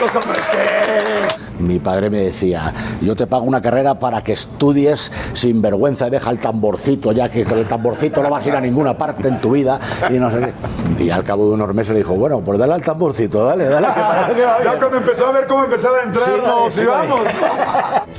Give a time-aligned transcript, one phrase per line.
[0.00, 1.62] Los hombres que...
[1.62, 6.10] Mi padre me decía, yo te pago una carrera para que estudies sin vergüenza y
[6.10, 9.28] deja el tamborcito, ya que con el tamborcito no vas a ir a ninguna parte
[9.28, 9.78] en tu vida
[10.08, 11.04] y no sé qué.
[11.04, 13.88] Y al cabo de unos meses le dijo, bueno, pues dale al tamborcito, dale, dale.
[13.88, 14.72] Que parece que va bien".
[14.72, 17.20] Ya cuando empezó a ver cómo empezaba a entrar, Sí, no, sí, sí, vamos.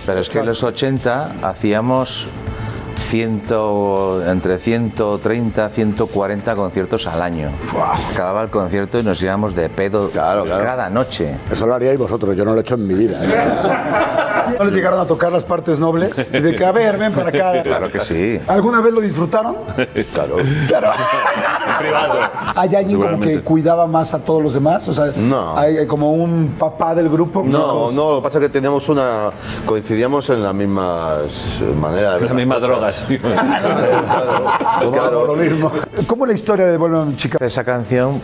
[0.05, 2.27] Pero es que en los 80 hacíamos
[3.11, 7.49] ciento, entre 130 140 conciertos al año.
[8.13, 10.63] Acababa el concierto y nos íbamos de pedo Claro, claro.
[10.63, 11.35] cada noche.
[11.51, 13.19] Eso lo haríais vosotros, yo no lo he hecho en mi vida.
[13.21, 13.27] ¿eh?
[14.57, 16.31] ¿No les llegaron a tocar las partes nobles?
[16.33, 17.61] Y de que, a ver, ven para acá.
[17.63, 18.39] Claro que sí.
[18.47, 19.55] ¿Alguna vez lo disfrutaron?
[20.13, 20.37] Claro.
[20.67, 20.91] Claro.
[22.55, 24.87] ¿Hay alguien como que cuidaba más a todos los demás?
[24.87, 25.57] O sea, No.
[25.57, 27.43] hay hay como un papá del grupo.
[27.43, 27.93] No, chicos.
[27.93, 29.29] no, lo que pasa es que teníamos una.
[29.65, 31.19] coincidíamos en las mismas
[31.79, 32.69] maneras de ver Las mismas cosas.
[32.69, 33.05] drogas.
[34.81, 35.27] Claro, claro.
[35.27, 35.71] lo mismo.
[36.07, 37.37] ¿Cómo es la historia de Vuelve a mi chica?
[37.43, 38.21] Esa canción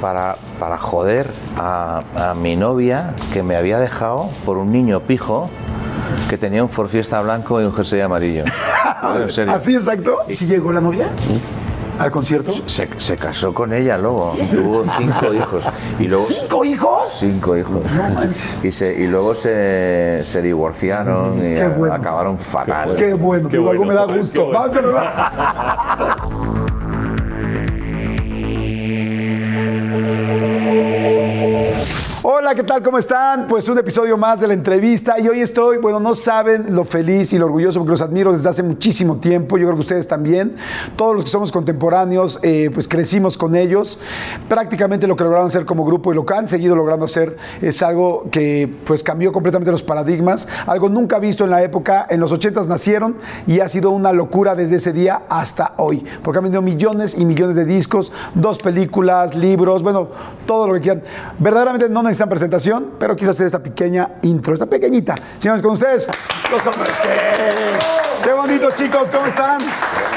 [0.00, 5.48] para, para joder a, a mi novia que me había dejado por un niño pijo
[6.28, 8.44] que tenía un Ford Fiesta blanco y un jersey amarillo.
[9.02, 9.52] En serio.
[9.52, 10.18] ¿Así exacto?
[10.28, 11.08] ¿Sí llegó la novia?
[11.98, 12.50] ¿Al concierto?
[12.66, 15.64] Se, se casó con ella luego, tuvo cinco hijos.
[15.98, 17.10] Y luego, ¿Cinco hijos?
[17.12, 17.82] Cinco hijos.
[18.62, 21.94] Y, se, y luego se, se divorciaron y Qué bueno.
[21.94, 22.96] acabaron fatal.
[22.96, 24.50] Qué bueno, digo, algo me da gusto.
[24.50, 24.76] Vamos
[32.42, 32.82] Hola, ¿qué tal?
[32.82, 33.46] ¿Cómo están?
[33.46, 37.32] Pues un episodio más de la entrevista y hoy estoy, bueno, no saben lo feliz
[37.32, 40.56] y lo orgulloso porque los admiro desde hace muchísimo tiempo, yo creo que ustedes también.
[40.96, 44.00] Todos los que somos contemporáneos, eh, pues crecimos con ellos.
[44.48, 47.80] Prácticamente lo que lograron hacer como grupo y lo que han seguido logrando hacer es
[47.80, 52.08] algo que pues cambió completamente los paradigmas, algo nunca visto en la época.
[52.10, 56.38] En los 80 nacieron y ha sido una locura desde ese día hasta hoy, porque
[56.38, 60.08] han vendido millones y millones de discos, dos películas, libros, bueno,
[60.44, 61.04] todo lo que quieran.
[61.38, 65.14] Verdaderamente no necesitan presentación, pero quise hacer esta pequeña intro, esta pequeñita.
[65.38, 66.08] Señores, con ustedes,
[66.50, 68.22] los hombres que...
[68.24, 69.60] Qué bonito, chicos, ¿cómo están?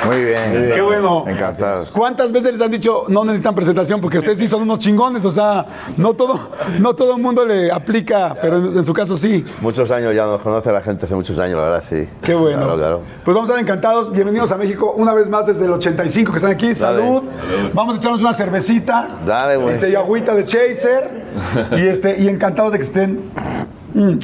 [0.06, 0.72] Muy bien.
[0.74, 1.26] Qué bueno.
[1.28, 1.90] Encantados.
[1.90, 4.00] ¿Cuántas veces les han dicho no necesitan presentación?
[4.00, 5.66] Porque ustedes sí son unos chingones, o sea,
[5.98, 9.44] no todo, no todo el mundo le aplica, pero en, en su caso sí.
[9.60, 12.08] Muchos años ya nos conoce la gente hace muchos años, la verdad, sí.
[12.22, 12.60] Qué bueno.
[12.60, 13.02] Claro, claro.
[13.24, 14.12] Pues vamos a estar encantados.
[14.12, 16.76] Bienvenidos a México una vez más desde el 85 que están aquí.
[16.76, 17.24] Salud.
[17.74, 19.08] Vamos a echarnos una cervecita.
[19.26, 19.74] Dale, güey.
[19.74, 21.25] Este, y agüita de chaser.
[21.78, 23.20] Y, este, y encantados de que estén.
[23.94, 24.20] Mm.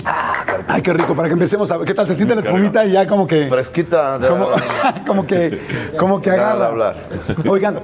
[0.67, 2.91] Ay, qué rico, para que empecemos a ver qué tal se siente la espumita y
[2.91, 3.47] ya como que.
[3.47, 4.19] Fresquita.
[4.19, 4.47] de- Como,
[5.07, 5.61] como que,
[5.97, 6.65] como que Nada de agarra.
[6.67, 6.95] hablar.
[7.47, 7.79] Oigan,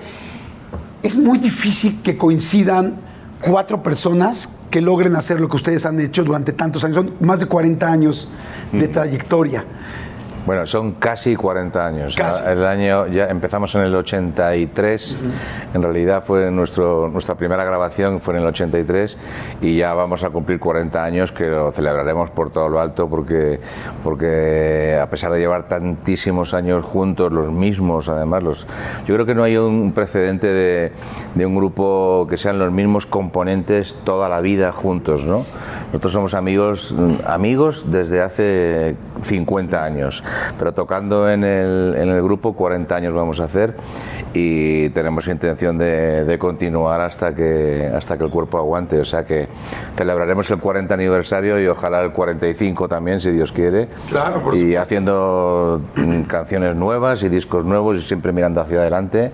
[1.04, 2.96] es muy difícil que coincidan
[3.42, 6.98] cuatro personas que logren hacer lo que ustedes han hecho durante tantos años.
[6.98, 8.32] Son más de 40 años
[8.72, 9.64] de trayectoria.
[10.48, 12.16] Bueno, son casi 40 años.
[12.16, 12.50] Casi.
[12.50, 15.18] El año ya empezamos en el 83.
[15.74, 19.18] En realidad fue nuestro, nuestra primera grabación fue en el 83
[19.60, 23.60] y ya vamos a cumplir 40 años que lo celebraremos por todo lo alto porque
[24.06, 28.68] porque a pesar de llevar tantísimos años juntos, los mismos además, los
[29.06, 30.94] yo creo que no hay un precedente de,
[31.36, 35.44] de un grupo que sean los mismos componentes toda la vida juntos, ¿no?
[35.88, 40.24] Nosotros somos amigos amigos desde hace 50 años,
[40.58, 43.76] pero tocando en el, en el grupo 40 años vamos a hacer
[44.34, 49.00] y tenemos intención de, de continuar hasta que, hasta que el cuerpo aguante.
[49.00, 49.48] O sea que
[49.96, 53.88] celebraremos el 40 aniversario y ojalá el 45 también, si Dios quiere.
[54.10, 59.32] Claro, por y haciendo mm, canciones nuevas y discos nuevos y siempre mirando hacia adelante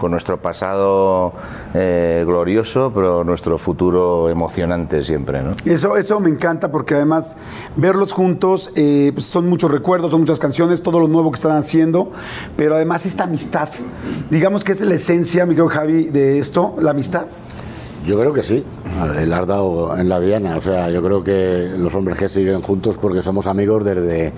[0.00, 1.34] con nuestro pasado
[1.74, 5.42] eh, glorioso, pero nuestro futuro emocionante siempre.
[5.42, 5.54] ¿no?
[5.66, 7.36] Eso, eso me encanta porque además
[7.76, 11.56] verlos juntos eh, pues son muchos recuerdos, son muchas canciones, todo lo nuevo que están
[11.56, 12.10] haciendo,
[12.56, 13.68] pero además esta amistad,
[14.30, 17.26] digamos que es la esencia, mi querido Javi, de esto, la amistad.
[18.06, 18.64] Yo creo que sí,
[19.18, 20.56] el has dado en la diana.
[20.56, 24.32] O sea, yo creo que los hombres que siguen juntos porque somos amigos desde,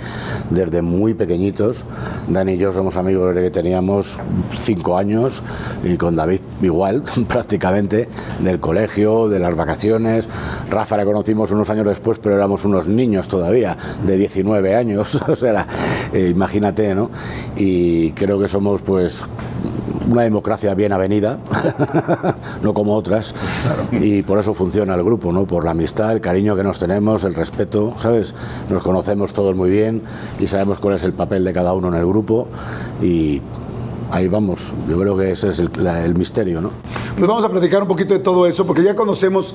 [0.50, 1.84] desde muy pequeñitos.
[2.28, 4.18] Dani y yo somos amigos desde que teníamos
[4.58, 5.42] cinco años
[5.84, 8.08] y con David igual, prácticamente,
[8.40, 10.28] del colegio, de las vacaciones.
[10.68, 15.20] Rafa le conocimos unos años después, pero éramos unos niños todavía, de 19 años.
[15.32, 15.66] O sea,
[16.12, 17.10] imagínate, ¿no?
[17.56, 19.24] Y creo que somos, pues,
[20.08, 21.38] una democracia bien avenida,
[22.62, 23.34] no como otras,
[23.92, 25.46] y por eso funciona el grupo, ¿no?
[25.46, 28.34] Por la amistad, el cariño que nos tenemos, el respeto, ¿sabes?
[28.68, 30.02] Nos conocemos todos muy bien
[30.38, 32.48] y sabemos cuál es el papel de cada uno en el grupo
[33.02, 33.40] y
[34.12, 34.72] ahí vamos.
[34.88, 36.70] Yo creo que ese es el, la- el misterio, ¿no?
[37.16, 39.54] Pues vamos a platicar un poquito de todo eso, porque ya conocemos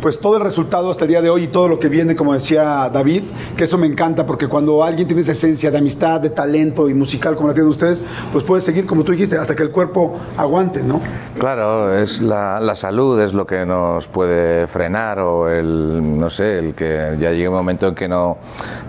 [0.00, 2.34] pues todo el resultado hasta el día de hoy y todo lo que viene, como
[2.34, 3.22] decía David,
[3.56, 6.94] que eso me encanta porque cuando alguien tiene esa esencia de amistad, de talento y
[6.94, 10.18] musical como la tienen ustedes, pues puede seguir, como tú dijiste, hasta que el cuerpo
[10.36, 11.00] aguante, ¿no?
[11.38, 16.58] Claro, es la, la salud es lo que nos puede frenar o el, no sé,
[16.58, 18.36] el que ya llegue un momento en que no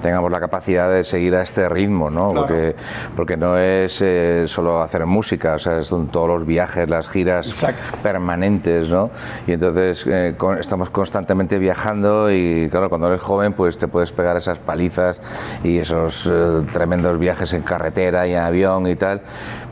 [0.02, 2.32] tengamos la capacidad de seguir a este ritmo, ¿no?
[2.32, 2.48] Claro.
[2.48, 2.76] Porque,
[3.16, 7.48] porque no es eh, solo hacer música, o sea, son todos los viajes, las giras
[7.48, 7.98] Exacto.
[8.04, 9.10] permanentes, ¿no?
[9.48, 14.12] Y entonces eh, con- estamos constantemente viajando y claro, cuando eres joven pues te puedes
[14.12, 15.20] pegar esas palizas
[15.64, 19.22] y esos eh, tremendos viajes en carretera y en avión y tal,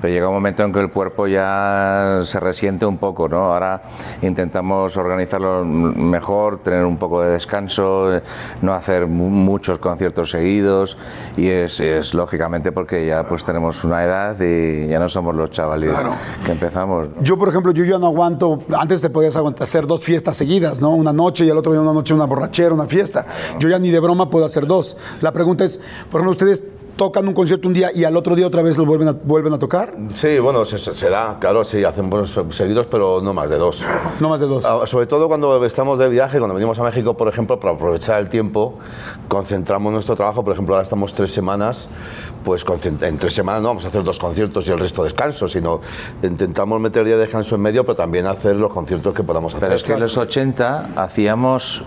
[0.03, 3.53] pero llega un momento en que el cuerpo ya se resiente un poco, ¿no?
[3.53, 3.83] Ahora
[4.21, 8.21] intentamos organizarlo mejor, tener un poco de descanso, eh,
[8.61, 10.97] no hacer mu- muchos conciertos seguidos
[11.38, 15.51] y es, es lógicamente porque ya pues tenemos una edad y ya no somos los
[15.51, 16.15] chavales Claro.
[16.45, 17.07] que empezamos.
[17.15, 17.23] ¿no?
[17.23, 18.59] Yo, por ejemplo, yo ya no aguanto.
[18.77, 20.89] Antes te podías aguantar, hacer dos fiestas seguidas, ¿no?
[20.89, 23.25] Una noche y el otro día una noche una borrachera, una fiesta.
[23.57, 24.97] Yo ya ni de broma puedo hacer dos.
[25.21, 25.77] La pregunta es,
[26.11, 26.61] por ejemplo, ustedes
[26.95, 29.54] tocan un concierto un día y al otro día otra vez lo vuelven a, vuelven
[29.54, 29.94] a tocar.
[30.13, 33.81] Sí, bueno, se, se da, claro, sí, hacemos seguidos, pero no más de dos.
[34.19, 34.66] No más de dos.
[34.66, 38.19] Ah, Sobre todo cuando estamos de viaje, cuando venimos a México, por ejemplo, para aprovechar
[38.19, 38.78] el tiempo,
[39.28, 40.44] concentramos nuestro trabajo.
[40.44, 41.88] Por ejemplo, ahora estamos tres semanas,
[42.44, 45.48] pues concent- en tres semanas no vamos a hacer dos conciertos y el resto descanso,
[45.48, 45.81] sino
[46.22, 49.68] intentamos meter día de descanso en medio, pero también hacer los conciertos que podamos hacer.
[49.69, 51.84] Pero es que en los 80 hacíamos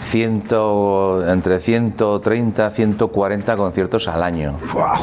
[0.00, 4.56] ciento, entre 130 140 conciertos al año.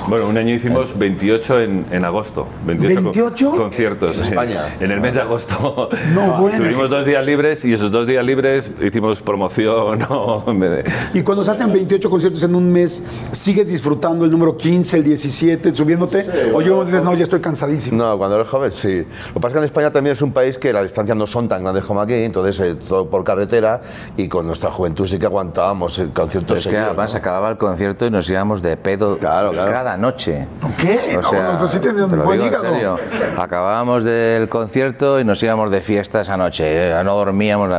[0.07, 2.47] Bueno, un año hicimos 28 en, en agosto.
[2.65, 3.57] 28, con- ¿28?
[3.57, 4.17] conciertos.
[4.19, 4.61] En España.
[4.79, 5.89] En el mes de agosto.
[6.13, 6.57] No, bueno.
[6.57, 9.99] Tuvimos dos días libres y esos dos días libres hicimos promoción.
[10.09, 10.43] ¿no?
[10.47, 10.83] De-
[11.13, 15.03] Y cuando se hacen 28 conciertos en un mes, ¿sigues disfrutando el número 15, el
[15.03, 16.25] 17, subiéndote?
[16.53, 17.97] o yo dices, no, ya estoy cansadísimo.
[18.03, 18.97] No, cuando eres joven sí.
[19.27, 21.27] Lo que pasa es que en España también es un país que las distancias no
[21.27, 23.81] son tan grandes como aquí, entonces eh, todo por carretera
[24.17, 27.57] y con nuestra juventud sí que aguantábamos el concierto Pero es que además acababa el
[27.57, 29.71] concierto y nos íbamos de pedo Claro, claro.
[29.71, 30.47] cada noche.
[30.79, 31.17] ¿Qué?
[31.17, 32.95] O sea, No, pues sí un te lo buen digo en serio.
[33.37, 36.63] Acabábamos del concierto y nos íbamos de fiesta esa noche.
[36.91, 37.69] eh, No dormíamos,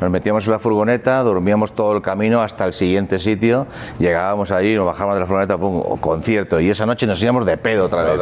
[0.00, 3.66] nos metíamos en la furgoneta, dormíamos todo el camino hasta el siguiente sitio.
[3.98, 6.60] Llegábamos allí, nos bajábamos de la furgoneta, pum, concierto.
[6.60, 8.20] Y esa noche nos íbamos de pedo otra vez.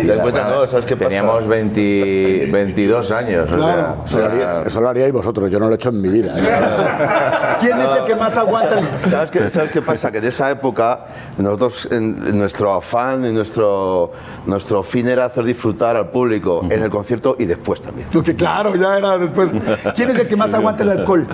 [0.00, 0.66] Te das cuenta, ¿no?
[0.66, 1.08] ¿Sabes qué pasa?
[1.08, 3.50] Teníamos 20 22 años.
[3.50, 3.96] o sea, Claro.
[4.00, 6.00] o Eso lo, sea, haría- eso lo haríais vosotros, yo no lo he hecho en
[6.00, 6.34] mi vida.
[6.38, 6.42] ¿eh?
[7.60, 8.78] ¿Quién es el que más aguanta?
[8.78, 10.10] el- ¿Sabes qué, ¿Sabes qué pasa?
[10.10, 11.06] Que de esa época,
[11.38, 14.12] nosotros, en, en nuestro afán y nuestro,
[14.46, 18.08] nuestro fin era hacer disfrutar al público en el concierto y después también.
[18.12, 19.50] Porque claro, ya era después.
[19.94, 21.26] ¿Quién es el que más aguanta el alcohol?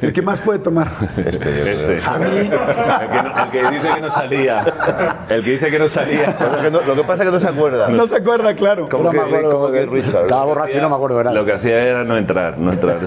[0.00, 0.88] El que más puede tomar.
[1.16, 2.00] Este.
[2.06, 2.26] A mí.
[2.36, 4.64] El que, no- el que dice que no salía.
[5.28, 6.36] El que dice que no salía.
[6.40, 7.88] Lo que, no- lo que pasa es que no se acuerda.
[7.88, 8.88] No se acuerda, claro.
[8.88, 10.22] Como No que, me acuerdo como que Richard.
[10.22, 11.34] Estaba borracho y no me acuerdo nada.
[11.34, 12.98] Lo que hacía era no entrar, no entrar.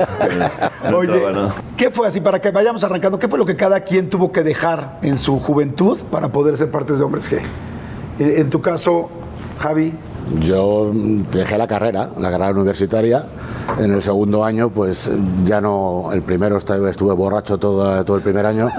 [0.90, 1.52] No Oye, ¿no?
[1.78, 2.22] ¿qué fue así?
[2.22, 5.38] Para que vayamos arrancando, ¿qué fue lo que cada quien tuvo que dejar en su
[5.38, 7.40] juventud para poder ser parte de Hombres G?
[8.20, 9.10] Eh, En tu caso,
[9.60, 9.92] Javi,
[10.40, 10.92] Yo
[11.32, 13.26] dejé la carrera, la carrera universitaria.
[13.80, 15.12] En el segundo año, pues
[15.44, 16.10] ya no.
[16.12, 18.70] El primero estuve, borracho todo, todo el primer año,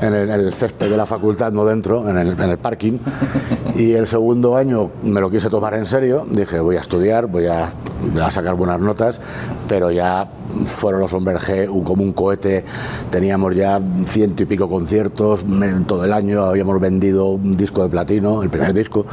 [0.00, 2.98] en el, césped de la facultad, no dentro, en el, en el parking.
[3.76, 6.26] Y el segundo año me lo quise tomar en serio.
[6.30, 7.70] Dije, voy a estudiar, voy a,
[8.22, 9.20] a sacar buenas notas,
[9.66, 10.28] pero ya
[10.66, 12.64] fueron los hombres G como un cohete.
[13.10, 15.44] Teníamos ya ciento y pico conciertos
[15.86, 19.06] todo el año, habíamos vendido un disco de platino, el primer disco,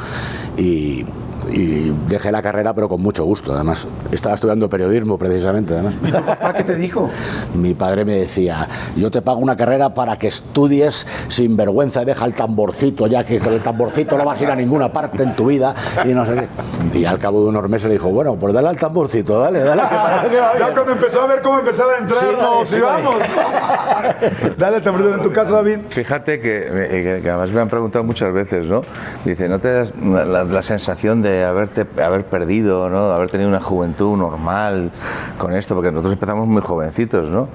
[0.58, 1.06] y,
[1.52, 3.54] y dejé la carrera, pero con mucho gusto.
[3.54, 5.74] Además, estaba estudiando periodismo precisamente.
[5.74, 7.10] Además, ¿y tu papá qué te dijo?
[7.56, 12.06] mi padre me decía: Yo te pago una carrera para que estudies sin vergüenza y
[12.06, 15.24] deja el tamborcito, ya que con el tamborcito no vas a ir a ninguna parte
[15.24, 15.74] en tu vida.
[16.06, 17.00] Y no sé qué.
[17.00, 19.82] Y al cabo de unos meses le dijo: Bueno, pues dale al tamborcito, dale, dale.
[19.84, 20.74] que parece que va Ya bien".
[20.76, 23.16] cuando empezó a ver cómo empezaba a entrar, Sí, nos sí, íbamos.
[24.58, 25.80] Dale, también en tu caso, David.
[25.90, 28.82] Fíjate que, eh, que- que además me han preguntado muchas veces, ¿no?
[29.26, 33.10] Dice, ¿no te das la, la sensación de haberte haber perdido, ¿no?
[33.10, 34.92] De haber tenido una juventud normal
[35.38, 35.76] con esto?
[35.76, 37.48] Porque nosotros empezamos muy jovencitos, ¿no?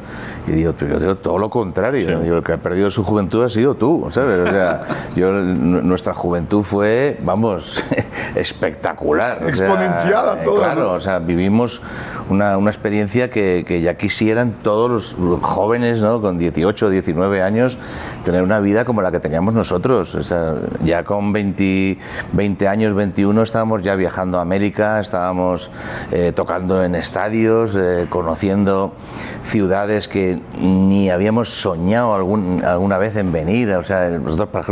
[0.46, 2.10] Y digo, pero yo digo todo lo contrario.
[2.10, 2.20] ¿no?
[2.20, 4.48] Digo, el que ha perdido su juventud ha sido tú, ¿sabes?
[4.48, 4.84] O sea,
[5.16, 7.84] yo, nuestra juventud fue, vamos,
[8.34, 9.38] espectacular.
[9.38, 10.92] o sea, Exponenciada eh, toda, Claro, ¿no?
[10.92, 11.82] o sea, vivimos
[12.28, 16.20] una, una experiencia que, que ya quisieran todos los jóvenes, ¿no?
[16.20, 17.76] Con 18, 19 años,
[18.24, 20.14] tener una vida como la que teníamos nosotros.
[20.14, 20.54] O sea,
[20.84, 21.98] ya con 20,
[22.32, 25.70] 20 años, 21, estábamos ya viajando a América, estábamos
[26.12, 28.94] eh, tocando en estadios, eh, conociendo
[29.42, 33.70] ciudades que ni habíamos soñado algún- alguna vez en venir.
[33.72, 34.64] O sea, nosotros, para,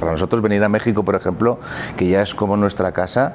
[0.00, 1.58] para nosotros venir a México, por ejemplo,
[1.96, 3.34] que ya es como nuestra casa,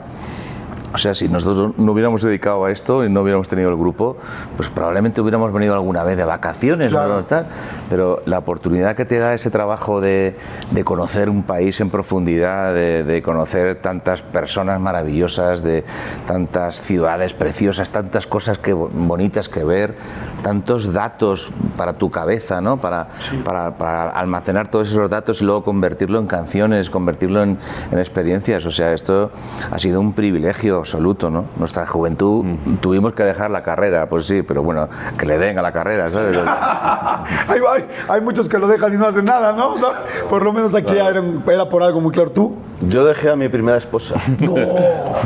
[0.95, 4.15] O sea, si nosotros no hubiéramos dedicado a esto y no hubiéramos tenido el grupo,
[4.55, 7.17] pues probablemente hubiéramos venido alguna vez de vacaciones Claro.
[7.17, 7.47] o tal.
[7.89, 10.37] Pero la oportunidad que te da ese trabajo de,
[10.71, 15.83] de conocer un país en profundidad, de, de conocer tantas personas maravillosas, de
[16.25, 19.95] tantas ciudades preciosas, tantas cosas que, bonitas que ver,
[20.43, 22.77] tantos datos para tu cabeza, ¿no?
[22.77, 23.09] Para,
[23.43, 27.57] para, para almacenar todos esos datos y luego convertirlo en canciones, convertirlo en,
[27.91, 28.65] en experiencias.
[28.65, 29.31] O sea, esto
[29.69, 31.45] ha sido un privilegio absoluto, ¿no?
[31.57, 32.45] Nuestra juventud
[32.79, 34.87] tuvimos que dejar la carrera, pues sí, pero bueno,
[35.17, 36.37] que le den a la carrera, ¿sabes?
[37.47, 39.73] hay, hay- hay muchos que lo dejan y no hacen nada, ¿no?
[39.73, 42.31] O sea, por lo menos aquí era, era por algo muy claro.
[42.31, 42.55] ¿Tú?
[42.81, 44.15] Yo dejé a mi primera esposa.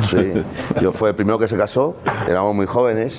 [0.07, 0.31] Sí.
[0.81, 1.95] Yo fue el primero que se casó,
[2.27, 3.15] éramos muy jóvenes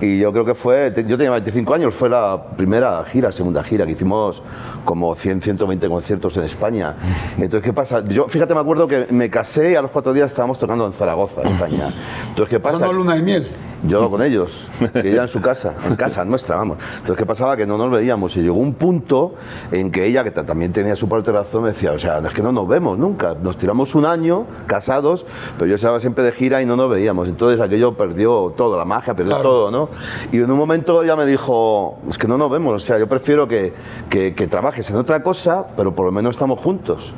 [0.00, 3.86] y yo creo que fue, yo tenía 25 años, fue la primera gira, segunda gira,
[3.86, 4.42] que hicimos
[4.84, 6.94] como 100, 120 conciertos en España.
[7.38, 8.04] Entonces, ¿qué pasa?
[8.06, 10.92] Yo, fíjate, me acuerdo que me casé y a los cuatro días estábamos tocando en
[10.92, 11.94] Zaragoza, en España.
[12.28, 12.78] Entonces, ¿qué pasa?
[12.78, 13.46] no luna de miel.
[13.84, 16.78] Yo con ellos, que ella en su casa, en casa nuestra, vamos.
[16.94, 17.56] Entonces, ¿qué pasaba?
[17.56, 19.34] Que no nos veíamos y llegó un punto
[19.70, 22.18] en que ella, que ta- también tenía su parte de razón, me decía, o sea,
[22.18, 23.34] es que no nos vemos nunca.
[23.40, 27.28] Nos tiramos un año casados, pero yo estaba siempre de gira y no nos veíamos.
[27.28, 29.42] Entonces, aquello perdió todo, la magia, perdió Claro.
[29.48, 29.88] todo, ¿no?
[30.32, 33.08] Y en un momento ella me dijo, es que no nos vemos, o sea, yo
[33.08, 33.72] prefiero que,
[34.10, 37.12] que, que trabajes en otra cosa, pero por lo menos estamos juntos.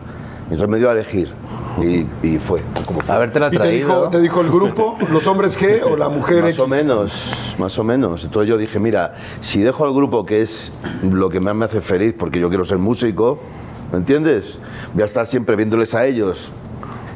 [0.50, 1.33] Entonces me dio a elegir
[1.80, 3.14] y, y fue como fue.
[3.14, 3.88] Haberte la ¿Y te traído.
[3.88, 6.61] dijo, te dijo el grupo, los hombres G o la mujer Más X?
[6.61, 8.25] o menos, más o menos.
[8.25, 10.73] Entonces yo dije, mira, si dejo al grupo, que es
[11.09, 13.38] lo que más me hace feliz, porque yo quiero ser músico,
[13.92, 14.59] ¿me entiendes?
[14.92, 16.50] Voy a estar siempre viéndoles a ellos.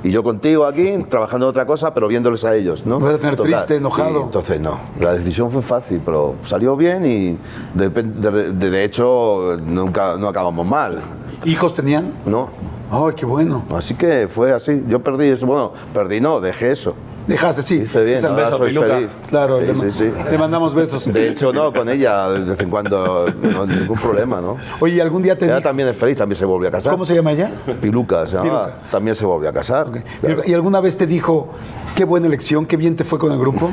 [0.05, 2.99] Y yo contigo aquí, trabajando en otra cosa, pero viéndoles a ellos, ¿no?
[3.01, 4.21] No vas a tener triste, enojado.
[4.21, 4.79] Y entonces no.
[5.01, 7.39] La decisión fue fácil, pero salió bien y
[7.77, 11.01] de, de- de- de hecho nunca no acabamos mal,
[11.45, 12.13] ¿Hijos tenían?
[12.27, 12.51] ¿no?
[12.91, 13.65] Ay, qué bueno.
[13.75, 14.83] Así que fue así.
[14.89, 15.47] Yo perdí eso.
[15.47, 16.95] Bueno, perdí no, dejé eso.
[17.27, 17.77] Dejaste, sí.
[17.77, 18.87] Hice bien, ahora beso, soy Piluca.
[18.97, 19.11] feliz.
[19.31, 20.13] Claro, Sí, le, sí, sí.
[20.31, 21.11] le mandamos besos.
[21.11, 24.59] De hecho, no, con ella de vez en cuando, no, ningún problema, ¿no?
[24.79, 26.93] Oye, ¿algún día te Ella también es feliz, también se volvió a casar.
[26.93, 27.51] ¿Cómo se llama ella?
[27.81, 28.67] Piluca, se llamaba.
[28.67, 28.91] Piluca.
[28.91, 29.87] También se volvió a casar.
[30.21, 30.43] Claro.
[30.45, 31.49] ¿Y alguna vez te dijo,
[31.97, 33.71] qué buena elección, qué bien te fue con el grupo?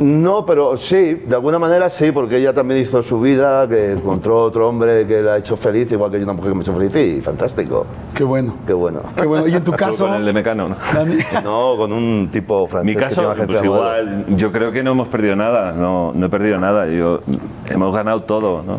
[0.00, 4.42] No, pero sí, de alguna manera sí, porque ella también hizo su vida, que encontró
[4.42, 6.62] otro hombre que la ha hecho feliz, igual que yo una mujer que me ha
[6.62, 7.86] hecho feliz, y fantástico.
[8.12, 8.56] Qué bueno.
[8.66, 9.00] Qué bueno.
[9.14, 9.46] Qué bueno.
[9.46, 10.06] ¿Y en tu caso?
[10.06, 10.76] Con el de Mecano, ¿no?
[11.44, 14.92] No, con un tipo francés Mi que caso, agencia pues igual, yo creo que no
[14.92, 17.20] hemos perdido nada, no, no he perdido nada, yo,
[17.68, 18.78] hemos ganado todo, ¿no?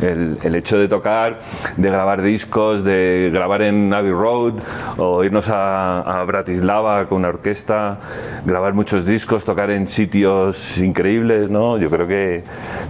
[0.00, 1.38] El, el hecho de tocar,
[1.76, 4.54] de grabar discos, de grabar en Abbey Road
[4.98, 7.98] o irnos a, a Bratislava con una orquesta,
[8.44, 11.78] grabar muchos discos, tocar en sitios increíbles, ¿no?
[11.78, 12.42] Yo creo que,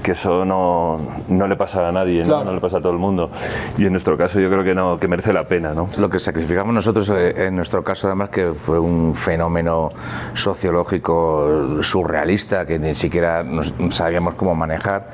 [0.02, 2.24] que eso no, no le pasa a nadie, ¿no?
[2.28, 2.44] Claro.
[2.44, 3.30] No le pasa a todo el mundo.
[3.78, 5.88] Y en nuestro caso yo creo que no, que merece la pena, ¿no?
[5.98, 9.90] Lo que sacrificamos nosotros, eh, en nuestro caso además, que fue un fenómeno
[10.32, 15.08] sociológico surrealista que ni siquiera nos- sabíamos cómo manejar,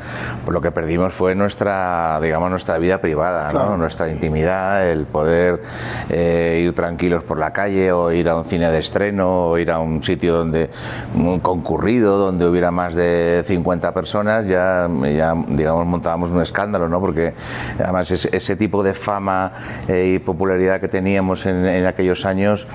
[0.45, 3.51] pues lo que perdimos fue nuestra, digamos, nuestra vida privada, ¿no?
[3.51, 3.77] Claro.
[3.77, 5.63] nuestra intimidad, el poder
[6.09, 9.71] eh, ir tranquilos por la calle o ir a un cine de estreno o ir
[9.71, 10.71] a un sitio donde
[11.15, 17.01] muy concurrido, donde hubiera más de 50 personas, ya, ya digamos, montábamos un escándalo, ¿no?
[17.01, 17.35] Porque
[17.79, 19.53] además ese, ese tipo de fama
[19.89, 22.67] eh, y popularidad que teníamos en, en aquellos años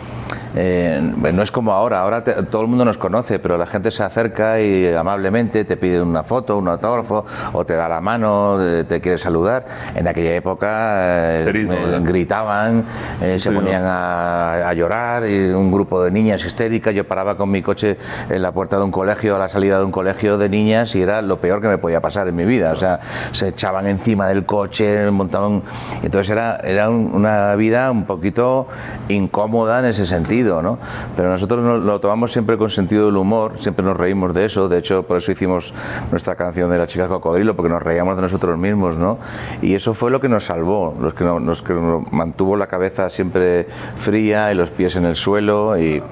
[0.57, 1.01] eh,
[1.33, 1.99] no es como ahora.
[2.01, 5.75] Ahora te- todo el mundo nos conoce, pero la gente se acerca y amablemente te
[5.75, 9.65] pide una foto, un autógrafo o te da la mano, eh, te quiere saludar.
[9.95, 12.01] En aquella época eh, Serismo, eh, ¿verdad?
[12.03, 12.85] gritaban,
[13.21, 16.95] eh, se ponían a, a llorar y un grupo de niñas histéricas.
[16.95, 17.97] Yo paraba con mi coche
[18.29, 21.01] en la puerta de un colegio, a la salida de un colegio de niñas y
[21.01, 22.73] era lo peor que me podía pasar en mi vida.
[22.73, 22.99] O sea,
[23.31, 25.61] se echaban encima del coche, montaban.
[26.03, 28.67] Entonces era, era un- una vida un poquito
[29.07, 30.77] incómoda en ese sentido, ¿no?
[31.15, 34.67] Pero nosotros no- lo tomamos siempre con sentido del humor, siempre nos reímos de eso.
[34.67, 35.73] De hecho, por eso hicimos
[36.11, 39.17] nuestra canción de la chica cocodrilo, porque nos reíamos de nosotros mismos, ¿no?
[39.61, 42.67] Y eso fue lo que nos salvó, los que, no- los que nos mantuvo la
[42.67, 46.03] cabeza siempre fría y los pies en el suelo y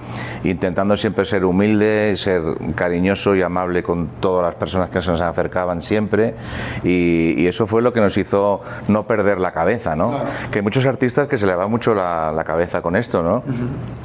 [0.46, 2.42] intentando siempre ser humilde, ser
[2.76, 6.36] cariñoso y amable con todas las personas que se nos acercaban siempre
[6.84, 10.22] y, y eso fue lo que nos hizo no perder la cabeza, ¿no?
[10.52, 13.44] Que hay muchos artistas que se le va mucho la, la cabeza con esto, ¿no?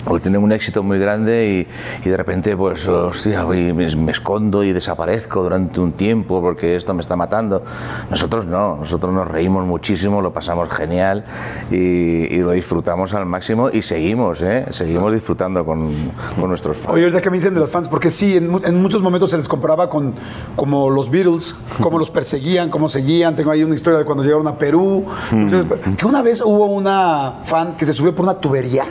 [0.07, 1.67] O tienen un éxito muy grande
[2.03, 6.77] y, y de repente, pues, hostia, me, me escondo y desaparezco durante un tiempo porque
[6.77, 7.63] esto me está matando.
[8.11, 11.25] Nosotros no, nosotros nos reímos muchísimo, lo pasamos genial
[11.71, 14.67] y, y lo disfrutamos al máximo y seguimos, ¿eh?
[14.71, 15.93] Seguimos disfrutando con,
[16.39, 16.95] con nuestros fans.
[16.95, 19.37] Oye, ahorita que me dicen de los fans, porque sí, en, en muchos momentos se
[19.39, 20.15] les comparaba con
[20.55, 23.35] como los Beatles, cómo los perseguían, cómo seguían.
[23.37, 25.05] Tengo ahí una historia de cuando llegaron a Perú.
[25.33, 28.85] Entonces, que una vez hubo una fan que se subió por una tubería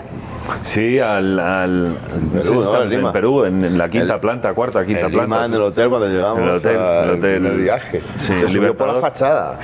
[0.62, 1.98] Sí, al, al
[2.34, 2.82] no sé si ¿no?
[2.84, 3.08] En Lima.
[3.10, 5.36] en Perú, en, en la quinta El- planta, cuarta, quinta En planta.
[5.36, 7.36] Lima, en el hotel, cuando llegamos En el hotel, a- el hotel.
[7.36, 8.02] en el viaje.
[8.18, 9.60] Sí, se el subió por la fachada.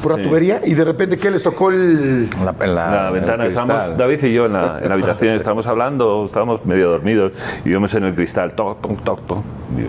[0.00, 2.30] Por la tubería y de repente, ¿qué les tocó el...?
[2.44, 3.96] La, en la- la en ventana, el estábamos.
[3.96, 7.32] David y yo en la, en la habitación, estábamos hablando, estábamos medio dormidos
[7.64, 9.38] y vimos en el cristal, toc, toc, toc, toc.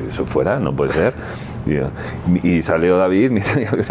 [0.10, 1.14] Eso fuera, no puede ser.
[2.44, 3.86] Y, salió David, mira, y había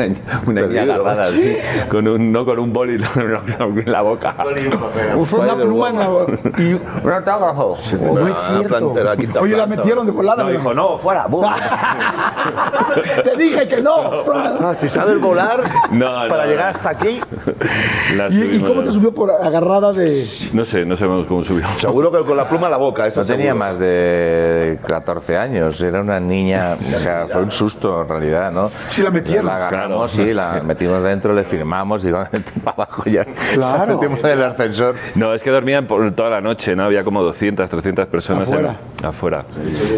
[0.47, 1.57] una, una agarrada así,
[1.89, 4.37] con un, no con un boli en la boca.
[5.33, 6.09] Una pluma en la...
[6.59, 6.81] Y...
[7.05, 7.77] Un autógrafo.
[9.41, 10.45] Oye, la metieron de volada.
[10.45, 11.27] No, dijo, no, fuera.
[11.27, 11.45] bum.
[13.25, 14.25] Te dije que no.
[14.81, 16.51] Si sabes volar No, no, para no.
[16.51, 17.21] llegar hasta aquí,
[18.17, 20.25] La ¿Y, cómo te subió por agarrada de...?
[20.53, 21.67] No sé, no sabemos cómo subió.
[21.79, 23.07] seguro que con la pluma en la boca.
[23.07, 23.65] Eso No tenía seguro.
[23.65, 28.71] más de 14 años, era una niña, o sea, fue un susto en realidad, ¿no?
[28.89, 29.47] Sí la metieron.
[29.47, 30.29] La agarramos, Claro.
[30.29, 32.19] sí, la metimos dentro, le firmamos, digo,
[32.65, 33.25] para abajo ya.
[33.55, 33.87] Claro.
[33.87, 34.95] La metimos en el ascensor.
[35.15, 36.85] No, es que dormían por toda la noche, ¿no?
[36.85, 38.77] Había como 200, 300 personas en- Afuera.
[39.05, 39.45] afuera.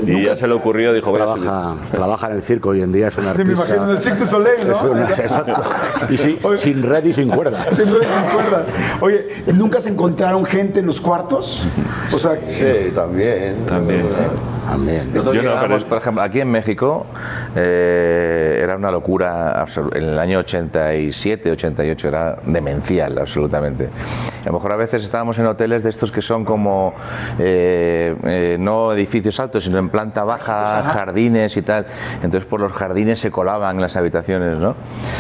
[0.07, 1.13] Y ya se le ocurrió, dijo.
[1.13, 3.51] Trabaja, trabaja en el circo hoy en día, es un Sí, artista.
[3.51, 4.73] me imagino en el Cirque du Soleil, ¿no?
[4.73, 5.63] Es una- exacto.
[6.11, 7.65] Y sí, sin red y sin cuerda.
[7.73, 8.63] Siempre se acuerda.
[9.01, 11.67] Oye, ¿nunca se encontraron gente en los cuartos?
[12.13, 13.65] O sea, Sí, también.
[13.67, 14.05] También.
[14.67, 15.09] También.
[15.13, 17.07] Nosotros Yo no, pero- por ejemplo, aquí en México
[17.55, 23.89] eh, era una locura, en el año 87, 88 era demencial absolutamente.
[24.43, 26.93] A lo mejor a veces estábamos en hoteles de estos que son como
[27.39, 31.87] eh, eh, no edificios altos, sino en planta baja, jardines y tal.
[32.23, 34.75] Entonces por los jardines se colaban las habitaciones, ¿no?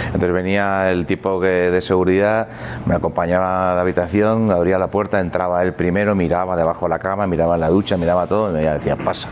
[0.06, 2.48] Entonces venía el tipo que- de seguridad,
[2.86, 6.98] me acompañaba a la habitación, abría la puerta, entraba él primero, miraba debajo de la
[6.98, 9.28] cama, miraba en la ducha, miraba todo, y me decía, pasa.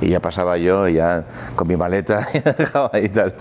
[0.00, 3.34] Y ya pasaba yo, y ya con mi maleta, y la dejaba ahí y tal.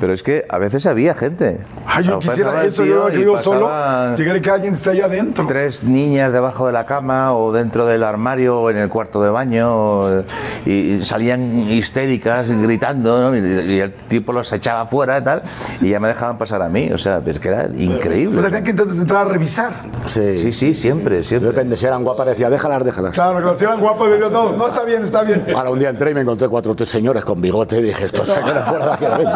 [0.00, 1.60] Pero es que a veces había gente.
[1.86, 3.68] ay, yo quisiera eso, yo que y vivo solo,
[4.16, 5.46] llegar y que alguien esté allá adentro.
[5.46, 9.30] Tres niñas debajo de la cama o dentro del armario o en el cuarto de
[9.30, 10.24] baño o-
[10.66, 13.36] y, y salían histéricas gritando ¿no?
[13.36, 13.40] y,
[13.72, 15.42] y el tipo los echaba fuera y tal
[15.80, 18.40] y ya me dejaban pasar a mí, o sea, es que era O increíble.
[18.40, 19.72] sea, tenían que entonces entrar a revisar.
[20.06, 20.38] Sí.
[20.40, 21.48] Sí, sí, siempre, siempre.
[21.50, 23.12] Depende, si eran guapas, decía, déjalas, déjalas.
[23.14, 25.44] Claro, los eran guapos y decían, no, no, está bien, está bien.
[25.54, 28.26] Ahora un día entré y me encontré cuatro tres señores con bigote y dije, estos
[28.26, 29.04] señores fuera de aquí.
[29.04, 29.28] a la vez".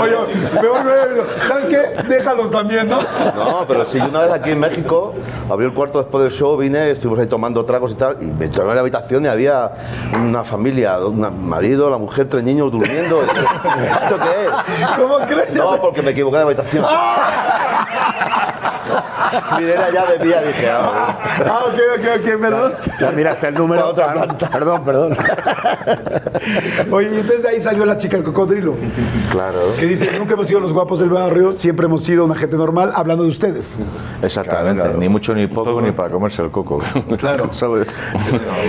[0.00, 0.16] Oye,
[1.46, 2.02] ¿sabes qué?
[2.08, 2.98] Déjalos también, ¿no?
[3.36, 5.14] No, pero si yo una vez aquí en México
[5.50, 8.46] abrí el cuarto después del show, vine, estuvimos ahí tomando tragos y tal, y me
[8.46, 9.70] entré en la habitación y había
[10.14, 13.20] una familia, un marido, la mujer, tres niños durmiendo.
[13.22, 14.86] ¿Esto qué es?
[14.98, 15.54] ¿Cómo crees?
[15.54, 16.84] No, porque me equivoqué de habitación.
[19.58, 21.18] Miré la llave mía y dije, ah.
[21.46, 22.72] Ah, ok, ok, ok, perdón.
[23.00, 23.88] Ya miraste el número.
[23.92, 24.48] Otra Ah, planta.
[24.50, 25.16] Perdón, perdón.
[26.90, 28.74] Oye, y entonces de ahí salió la chica del cocodrilo.
[29.30, 29.58] Claro.
[29.78, 32.92] Que dice, nunca hemos sido los guapos del barrio, siempre hemos sido una gente normal,
[32.94, 33.78] hablando de ustedes.
[34.22, 34.98] Exactamente, Claro, claro.
[34.98, 36.80] ni mucho ni poco ni para comerse el coco.
[37.18, 37.50] Claro.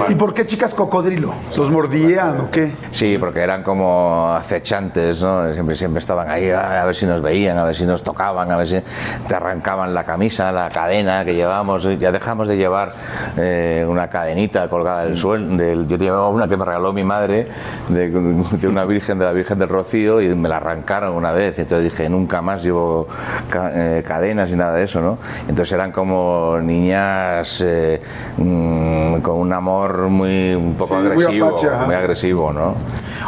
[0.09, 1.33] ¿Y por qué chicas cocodrilo?
[1.57, 2.75] ¿Los mordían o qué?
[2.91, 5.51] Sí, porque eran como acechantes, ¿no?
[5.53, 8.51] Siempre, siempre estaban ahí ah, a ver si nos veían, a ver si nos tocaban,
[8.51, 8.81] a ver si
[9.27, 11.83] te arrancaban la camisa, la cadena que llevábamos.
[11.99, 12.93] Ya dejamos de llevar
[13.37, 15.45] eh, una cadenita colgada del suelo.
[15.57, 17.47] Del, yo llevaba una que me regaló mi madre
[17.89, 21.57] de, de una virgen, de la Virgen del Rocío, y me la arrancaron una vez.
[21.59, 23.07] Entonces dije, nunca más llevo
[23.49, 25.17] ca- eh, cadenas ni nada de eso, ¿no?
[25.47, 28.01] Entonces eran como niñas eh,
[28.37, 32.75] mm, con un amor muy un poco Sí, muy agresivo, apache, muy agresivo, ¿no?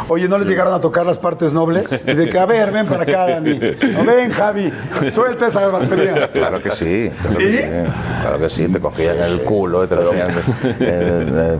[0.08, 2.04] Oye, ¿no les llegaron a tocar las partes nobles?
[2.06, 3.58] Y de que, a ver, ven para acá, Dani.
[3.98, 4.72] O ven, Javi,
[5.10, 6.30] suelta esa batería.
[6.32, 7.10] Claro que sí.
[7.20, 7.46] Claro ¿Sí?
[7.46, 7.92] Que sí.
[8.20, 10.30] Claro que sí, te cogían el culo y te lo hacían.
[10.64, 11.58] eh, eh,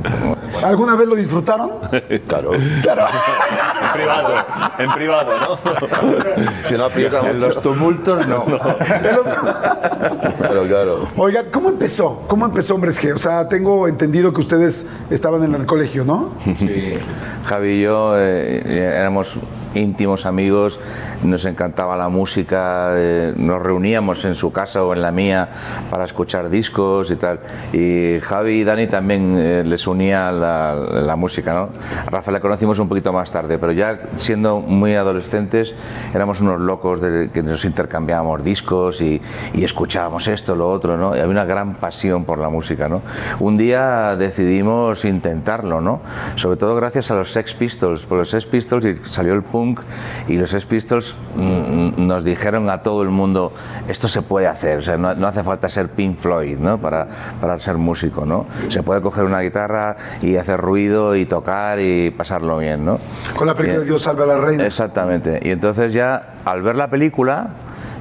[0.63, 1.71] ¿Alguna vez lo disfrutaron?
[2.27, 2.51] Claro.
[2.83, 3.07] Claro.
[3.83, 4.35] En privado,
[4.79, 5.59] en privado, ¿no?
[6.63, 8.45] Si no aprieta en los tumultos no.
[10.39, 11.09] Pero claro.
[11.17, 12.25] Oigan, ¿cómo empezó?
[12.27, 13.15] ¿Cómo empezó Hombres G?
[13.15, 16.33] O sea, tengo entendido que ustedes estaban en el colegio, ¿no?
[17.45, 19.39] Javi y yo eh, éramos
[19.77, 20.79] íntimos amigos,
[21.23, 25.49] nos encantaba la música, eh, nos reuníamos en su casa o en la mía
[25.91, 27.41] para escuchar discos y tal.
[27.73, 31.69] Y Javi y Dani también eh, les unía la, la música, ¿no?
[32.07, 35.75] A Rafa le conocimos un poquito más tarde, pero ya siendo muy adolescentes
[36.15, 39.21] éramos unos locos de que nos intercambiábamos discos y,
[39.53, 41.17] y escuchábamos esto, lo otro, ¿no?
[41.17, 43.03] Y había una gran pasión por la música, ¿no?
[43.41, 46.01] Un día decidimos intentarlo, ¿no?
[46.37, 49.66] Sobre todo gracias a los Sex Pistols, por los Sex Pistols y salió el punk
[50.29, 53.53] y los Sex Pistols mm, nos dijeron a todo el mundo
[53.89, 56.79] esto se puede hacer, o sea, no, no hace falta ser Pink Floyd, ¿no?
[56.79, 57.07] Para,
[57.41, 58.47] para ser músico, ¿no?
[58.69, 62.99] Se puede coger una guitarra y hacer ruido y tocar y pasarlo bien, ¿no?
[63.37, 64.67] Con la película de Dios salve a la reina.
[64.67, 65.41] Exactamente.
[65.43, 67.51] Y entonces ya al ver la película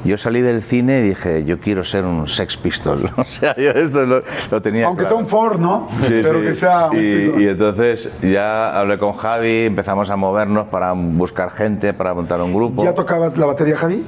[0.06, 3.10] yo salí del cine y dije, yo quiero ser un Sex Pistol.
[3.18, 5.16] O sea, yo esto lo, lo tenía Aunque claro.
[5.16, 5.88] sea un Ford, ¿no?
[6.02, 6.46] Sí, pero sí.
[6.46, 11.50] que sea un y, y entonces ya hablé con Javi, empezamos a movernos para buscar
[11.50, 12.84] gente, para montar un grupo.
[12.84, 14.06] ¿Ya tocabas la batería, Javi?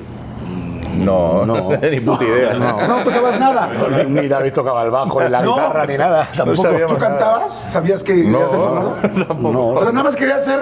[0.98, 1.70] No, No.
[1.92, 2.54] ni puta idea.
[2.54, 2.88] No.
[2.88, 3.70] No tocabas nada.
[4.08, 5.54] Ni David tocaba el bajo, ni la No.
[5.56, 6.28] guitarra, ni nada.
[6.36, 6.68] Tampoco.
[6.88, 7.54] ¿Tú cantabas?
[7.54, 9.34] ¿Sabías que ser músico?
[9.40, 9.68] No.
[9.70, 10.60] O sea, nada más quería ser,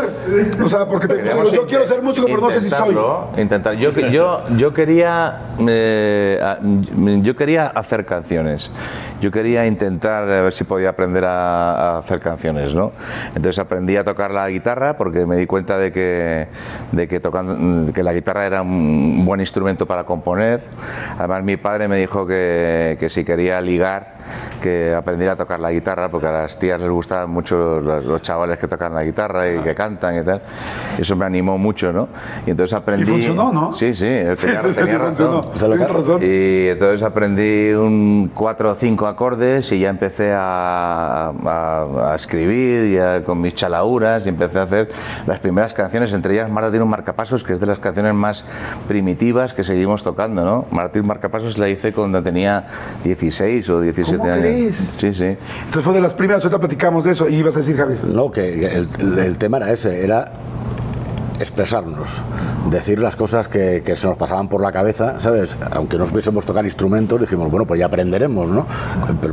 [0.63, 2.95] o sea, porque te, digo, yo quiero ser músico, pero no sé si soy.
[3.37, 3.73] Intentar.
[3.75, 8.69] Yo, yo, yo quería, eh, a- yo quería hacer canciones.
[9.21, 12.91] Yo quería intentar a ver si podía aprender a, a hacer canciones, ¿no?
[13.29, 16.47] Entonces aprendí a tocar la guitarra porque me di cuenta de que,
[16.91, 20.24] de que tocando, que la guitarra era un buen instrumento para componer.
[21.17, 24.15] Además mi padre me dijo que, que si quería ligar,
[24.61, 28.21] que aprendiera a tocar la guitarra porque a las tías les gustan mucho los, los
[28.23, 30.41] chavales que tocan la guitarra y que cantan y tal.
[30.97, 32.09] Eso me animó mucho, ¿no?
[32.45, 33.05] Y entonces aprendí.
[33.05, 33.75] funcionó, ¿no?
[33.75, 35.41] Sí, sí, tenía, Sí, sí, tenía sí, razón.
[35.93, 36.19] razón.
[36.23, 42.91] Y entonces aprendí un cuatro o cinco acordes y ya empecé a, a- a escribir
[42.91, 44.89] ya con mis chalauras y empecé a hacer
[45.27, 48.43] las primeras canciones, entre ellas Martín un Marcapasos, que es de las canciones más
[48.87, 50.65] primitivas que seguimos tocando, ¿no?
[50.71, 52.65] Martín Marcapasos la hice cuando tenía
[53.03, 54.41] 16 o 17 ¿Cómo años.
[54.41, 54.75] crees?
[54.75, 55.25] Sí, sí.
[55.25, 57.97] Entonces fue de las primeras, ahorita platicamos de eso y ibas a decir, Javi.
[58.03, 60.31] No, que, el tema era ese, era
[61.39, 62.23] expresarnos,
[62.69, 65.57] decir las cosas que, que se nos pasaban por la cabeza, ¿sabes?
[65.71, 68.65] Aunque no supiésemos tocar instrumentos, dijimos, bueno, pues ya aprenderemos, ¿no?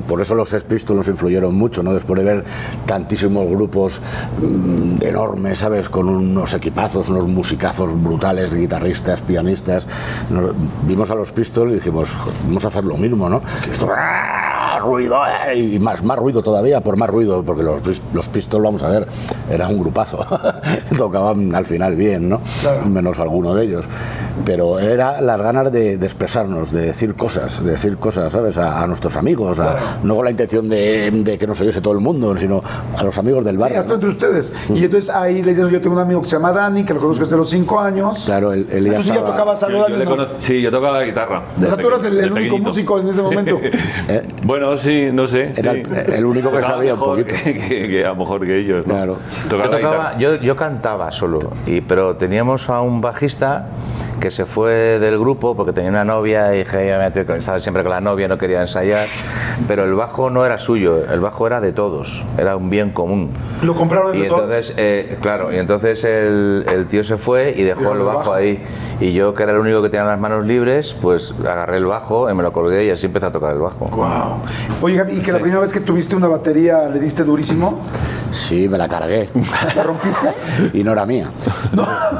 [0.07, 1.93] Por eso los Sex nos influyeron mucho, ¿no?
[1.95, 2.45] Después de ver
[2.87, 4.01] tantísimos grupos
[4.41, 5.88] mm, enormes, ¿sabes?
[5.88, 9.87] Con unos equipazos, unos musicazos brutales, guitarristas, pianistas,
[10.31, 10.53] nos-
[10.87, 12.11] vimos a los Pistols y dijimos,
[12.47, 13.43] vamos a hacer lo mismo, ¿no?
[13.71, 14.79] Esto, ¡ah!
[14.83, 15.17] ruido,
[15.49, 15.57] ¡eh!
[15.57, 19.07] y más, más ruido todavía, por más ruido, porque los, los Pistols, vamos a ver,
[19.51, 20.27] era un grupazo.
[20.97, 22.41] Tocaban al final bien, ¿no?
[22.89, 23.85] Menos alguno de ellos.
[24.45, 28.57] Pero era las ganas de, de expresarnos, de decir cosas, de decir cosas, ¿sabes?
[28.59, 31.93] A, a nuestros amigos, a- no con la intención de, de que nos oyese todo
[31.95, 32.63] el mundo, sino
[32.97, 33.79] a los amigos del Sí, barrio.
[33.79, 33.95] hasta ¿no?
[33.97, 34.53] entre ustedes.
[34.75, 37.01] Y entonces ahí le dices, yo tengo un amigo que se llama Dani, que lo
[37.01, 38.23] conozco desde los cinco años.
[38.25, 40.27] Claro, él, él ya Entonces ya estaba- tocabas Yo- ¿no?
[40.39, 41.43] sí, yo tocaba la guitarra.
[41.59, 43.59] O sea, tú eras el, el único músico en ese momento.
[44.09, 44.23] ¿eh?
[44.45, 45.53] Bueno, sí, no sé.
[45.57, 45.83] Era sí.
[46.15, 47.35] el- único que Tocaba sabía un poquito.
[47.43, 48.87] Que, que- que a lo mejor que ellos.
[48.87, 48.95] ¿no?
[48.95, 49.19] Claro.
[49.49, 53.66] Tocaba Yo, tocaba- yo- yo cantaba solo, y, pero teníamos a un bajista
[54.23, 57.39] que se fue del grupo porque tenía una novia y dije, "Ya me tengo que-".
[57.41, 59.07] estaba siempre con la novia, no quería ensayar,
[59.67, 63.31] pero el bajo no era suyo, el bajo era de todos, era un bien común.
[63.63, 64.43] Lo compraron Y entre todos.
[64.45, 68.35] entonces, eh, claro, y entonces el, el tío se fue y dejó el bajo bajo.
[68.35, 68.65] ahí.
[69.01, 72.31] Y yo, que era el único que tenía las manos libres, pues agarré el bajo
[72.31, 73.87] y me lo colgué y así empecé a tocar el bajo.
[73.87, 74.43] Wow.
[74.81, 77.81] Oye, Javi, y que la primera vez que tuviste una batería le diste durísimo,
[78.31, 79.29] Sí, me la cargué.
[79.75, 80.29] ¿la rompiste?
[80.73, 81.33] y no era mía.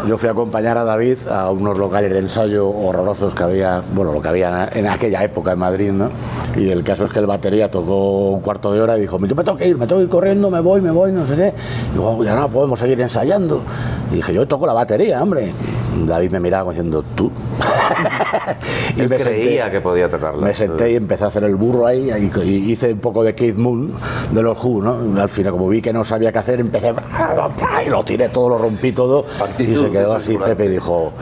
[0.07, 4.13] Yo fui a acompañar a David a unos locales de ensayo horrorosos que había, bueno,
[4.13, 6.11] lo que había en aquella época en Madrid, ¿no?
[6.57, 9.35] Y el caso es que el batería tocó un cuarto de hora y dijo, yo
[9.35, 11.37] me tengo que ir, me tengo que ir corriendo, me voy, me voy, no sé
[11.37, 11.55] qué.
[11.91, 13.63] Y digo, ya no, podemos seguir ensayando.
[14.11, 15.53] Y dije, yo toco la batería, hombre.
[16.07, 17.31] David me miraba diciendo, ¿tú?
[18.97, 20.45] Él creía que podía tocarla.
[20.47, 23.35] Me senté y empecé a hacer el burro ahí y, y hice un poco de
[23.35, 23.95] Keith Moon
[24.33, 25.21] de los Who, ¿no?
[25.21, 26.93] Al final, como vi que no sabía qué hacer, empecé
[27.87, 29.25] y lo tiré todo, lo rompí todo
[29.59, 30.37] y se quedó así.
[30.39, 31.13] Pepe y dijo,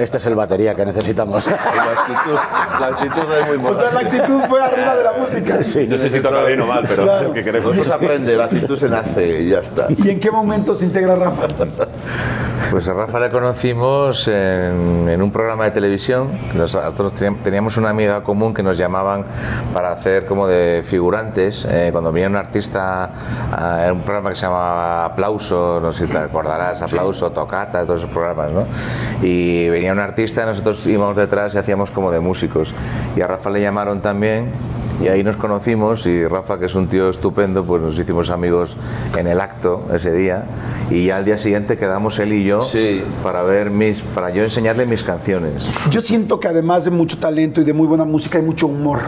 [0.00, 1.46] este es el batería que necesitamos.
[1.46, 2.34] La actitud,
[2.80, 3.78] la actitud es muy O buena.
[3.80, 5.62] sea, la actitud fue arriba de la música.
[5.62, 7.20] Sí, No sé si toca bien o mal, pero Claro.
[7.20, 7.86] es el que queremos.
[7.86, 9.86] Se aprende, la actitud se nace y ya está.
[9.96, 11.42] ¿Y en qué momento se integra Rafa?
[12.72, 16.30] Pues a Rafa le conocimos en, en un programa de televisión.
[16.54, 17.12] Nosotros
[17.44, 19.26] teníamos- una amiga común que nos llamaban
[19.74, 21.66] para hacer como de figurantes.
[21.68, 23.10] eh, cuando venía un artista
[23.52, 27.84] a en un programa que se llamaba Aplauso, no sé si te acordarás, Aplauso, Tocata,
[27.84, 28.64] todos esos programas, ¿no?
[29.22, 32.72] Y venía un artista, nosotros íbamos detrás y hacíamos como de músicos.
[33.14, 34.50] Y a Rafa le llamaron también
[35.00, 38.76] y ahí nos conocimos y Rafa, que es un tío estupendo, pues nos hicimos amigos
[39.16, 40.44] en el acto ese día
[40.90, 43.02] y ya al día siguiente quedamos él y yo Sí.
[43.22, 45.68] para ver mis, para yo enseñarle mis canciones.
[45.90, 49.00] Yo siento que además de mucho talento y de muy buena música hay mucho humor.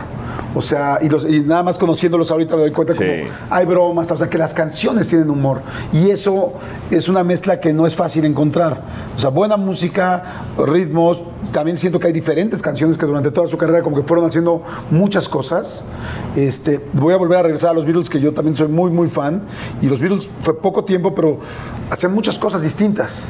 [0.56, 2.98] O sea, y, los- y nada más conociéndolos ahorita me doy cuenta Sí.
[3.00, 5.62] como hay bromas, o sea, que las canciones tienen humor.
[5.92, 6.52] Y eso
[6.92, 8.80] es una mezcla que no es fácil encontrar.
[9.16, 10.22] O sea, buena música,
[10.64, 11.24] ritmos.
[11.52, 14.62] También siento que hay diferentes canciones que durante toda su carrera como que fueron haciendo
[14.92, 15.73] muchas cosas.
[16.36, 19.08] Este, voy a volver a regresar a los Beatles, que yo también soy muy, muy
[19.08, 19.42] fan.
[19.80, 21.38] Y los Beatles fue poco tiempo, pero
[21.90, 23.28] hacían muchas cosas distintas.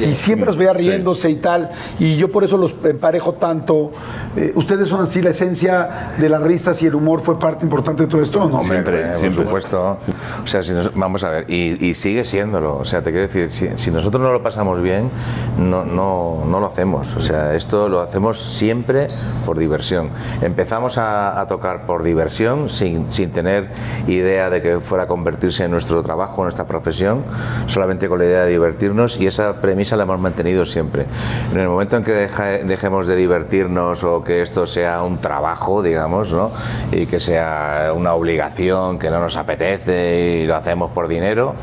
[0.00, 3.90] Y siempre los veía riéndose y tal, y yo por eso los emparejo tanto.
[4.36, 8.02] Eh, ¿Ustedes son así, la esencia de las risas y el humor fue parte importante
[8.04, 8.60] de todo esto o no?
[8.64, 9.44] Siempre, Siempre, por siempre.
[9.44, 9.96] supuesto.
[10.44, 12.76] O sea, si nos- vamos a ver, y, y sigue siéndolo.
[12.78, 15.10] O sea, te quiero decir, si, si nosotros no lo pasamos bien,
[15.58, 17.14] no, no, no lo hacemos.
[17.16, 19.08] O sea, esto lo hacemos siempre
[19.46, 20.10] por diversión.
[20.42, 23.68] Empezamos a, a tocar por diversión, sin, sin tener
[24.06, 27.22] idea de que fuera a convertirse en nuestro trabajo, en nuestra profesión,
[27.66, 31.06] solamente con la idea de divertirnos y esa premisa la hemos mantenido siempre.
[31.52, 35.82] En el momento en que deja- dejemos de divertirnos o que esto sea un trabajo,
[35.82, 36.50] digamos, ¿no?
[36.92, 41.54] y que sea una obligación que no nos apetece y lo hacemos por dinero,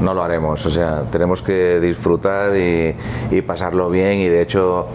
[0.00, 0.64] no lo haremos.
[0.66, 2.94] O sea, tenemos que disfrutar y,
[3.30, 4.86] y pasarlo bien y de hecho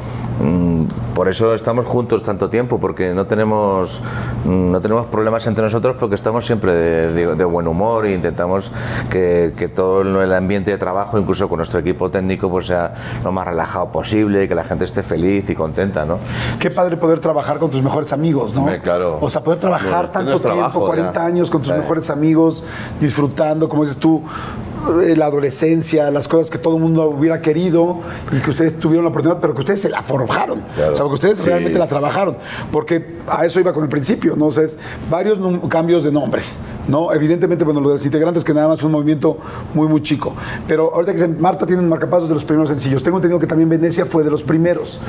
[1.13, 4.01] por eso estamos juntos tanto tiempo porque no tenemos
[4.45, 8.13] mm, no tenemos problemas entre nosotros porque estamos siempre de, de- de buen humor e
[8.15, 8.71] intentamos
[9.09, 13.31] que, que todo el ambiente de trabajo incluso con nuestro equipo técnico pues sea lo
[13.33, 16.19] más relajado posible y que la gente esté feliz y contenta ¿no?
[16.57, 18.61] Qué padre poder trabajar con tus mejores amigos, ¿no?
[18.61, 19.17] Hombre, claro.
[19.19, 21.25] O sea, poder trabajar Bueno, tanto tiempo, trabajo, 40 ya.
[21.25, 22.63] años con tus mejores amigos,
[22.99, 24.68] disfrutando, como dices tú, eh,
[25.15, 27.97] la adolescencia, las cosas que todo el mundo hubiera querido
[28.31, 30.59] y que ustedes tuvieron la oportunidad, pero que ustedes se la forjaron.
[30.91, 32.37] O sea, que ustedes realmente la trabajaron.
[32.71, 34.47] Porque a eso iba con el principio, ¿no?
[34.47, 34.77] O sea, es
[35.09, 35.39] varios
[35.69, 37.13] cambios de nombres, ¿no?
[37.13, 39.37] Evidentemente, bueno, lo de los integrantes que nada más fue un movimiento
[39.73, 40.33] muy, muy chico.
[40.67, 43.03] Pero ahorita que se- Marta tiene marcapasos de los primeros sencillos.
[43.03, 44.99] Tengo entendido que también Venecia fue de los primeros.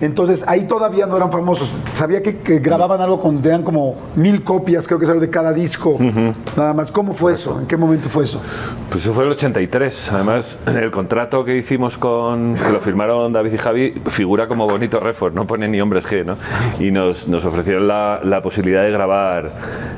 [0.00, 1.72] Entonces, ahí todavía no eran famosos.
[1.92, 5.30] Sabía que, que grababan algo con, tenían como mil copias, creo que es algo de
[5.30, 5.96] cada disco.
[6.56, 6.90] Nada más.
[6.90, 7.58] ¿Cómo fue eso?
[7.60, 8.40] ¿En qué momento fue eso?
[8.90, 10.12] Pues eso fue el 83.
[10.12, 12.54] Además, el contrato que hicimos con.
[12.54, 16.24] que lo firmaron David y Javi figura como bonito Refor, no pone ni hombres G,
[16.24, 16.36] ¿no?
[16.78, 19.50] Y nos, nos ofrecieron la, la posibilidad de grabar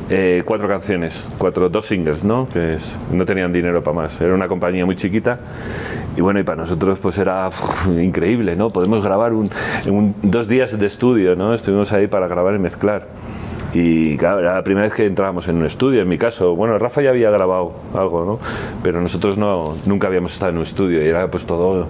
[0.09, 2.48] eh, cuatro canciones, cuatro, dos singles, ¿no?
[2.51, 4.18] Que es- no tenían dinero para más.
[4.18, 5.40] Era una compañía muy chiquita.
[6.16, 7.51] Y bueno, y para nosotros pues era
[8.01, 8.70] increíble, ¿no?
[8.70, 9.51] Podemos grabar un,
[9.90, 11.53] un- dos días de estudio, ¿no?
[11.53, 13.07] Estuvimos ahí para grabar y mezclar.
[13.75, 16.55] Y claro, era la primera vez que entrábamos en un estudio, en mi caso.
[16.55, 18.39] Bueno, Rafa ya había grabado algo, ¿no?
[18.83, 21.87] Pero nosotros no, nunca habíamos estado en un estudio y era pues todo,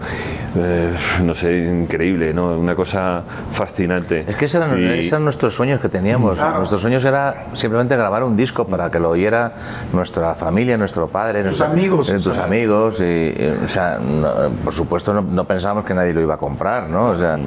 [0.57, 0.93] eh,
[1.25, 2.57] no sé, increíble, ¿no?
[2.59, 4.25] Una cosa fascinante.
[4.29, 6.39] Es que esos eran, Y- esos eran nuestros sueños que teníamos.
[6.39, 9.53] Nuestros sueños era simplemente grabar un disco para que lo oyera
[9.93, 12.45] nuestra familia, nuestro padre, nuestros amigos, eh, o tus sea.
[12.45, 13.01] amigos.
[13.01, 14.31] Y, y, o sea, no,
[14.65, 17.07] por supuesto no, no pensábamos que nadie lo iba a comprar, ¿no?
[17.09, 17.39] O sea,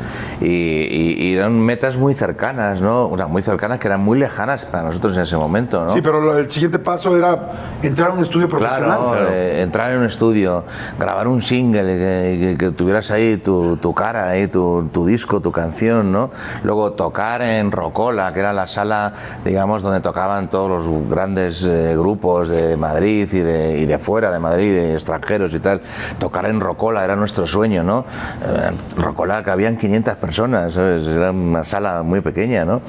[0.41, 3.07] y, y- y eran metas muy cercanas, ¿no?
[3.09, 5.91] O sea, muy cercanas que eran muy lejanas para nosotros en ese momento, ¿no?
[5.93, 7.37] Sí, pero lo- el siguiente paso era
[7.83, 8.97] entrar a un estudio profesional.
[8.99, 10.63] Claro, eh, entrar en un estudio,
[10.99, 15.39] grabar un single, que, que- que tuvieras ahí tu, tu cara, ahí, tu, tu disco,
[15.41, 16.31] tu canción, ¿no?
[16.63, 21.93] Luego tocar en Rocola, que era la sala, digamos, donde tocaban todos los grandes eh,
[21.97, 25.81] grupos de Madrid y de, y de fuera de Madrid, de extranjeros y tal.
[26.19, 28.05] Tocar en Rocola era nuestro sueño, ¿no?
[28.43, 31.05] Eh, En Rocola que habían 500 personas, ¿sabes?
[31.05, 32.81] Era una sala muy pequeña, ¿no?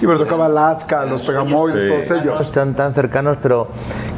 [0.00, 0.48] Y pero tocaba
[1.08, 2.40] Los Pegamóviles, todos ellos.
[2.40, 3.68] Están tan cercanos, pero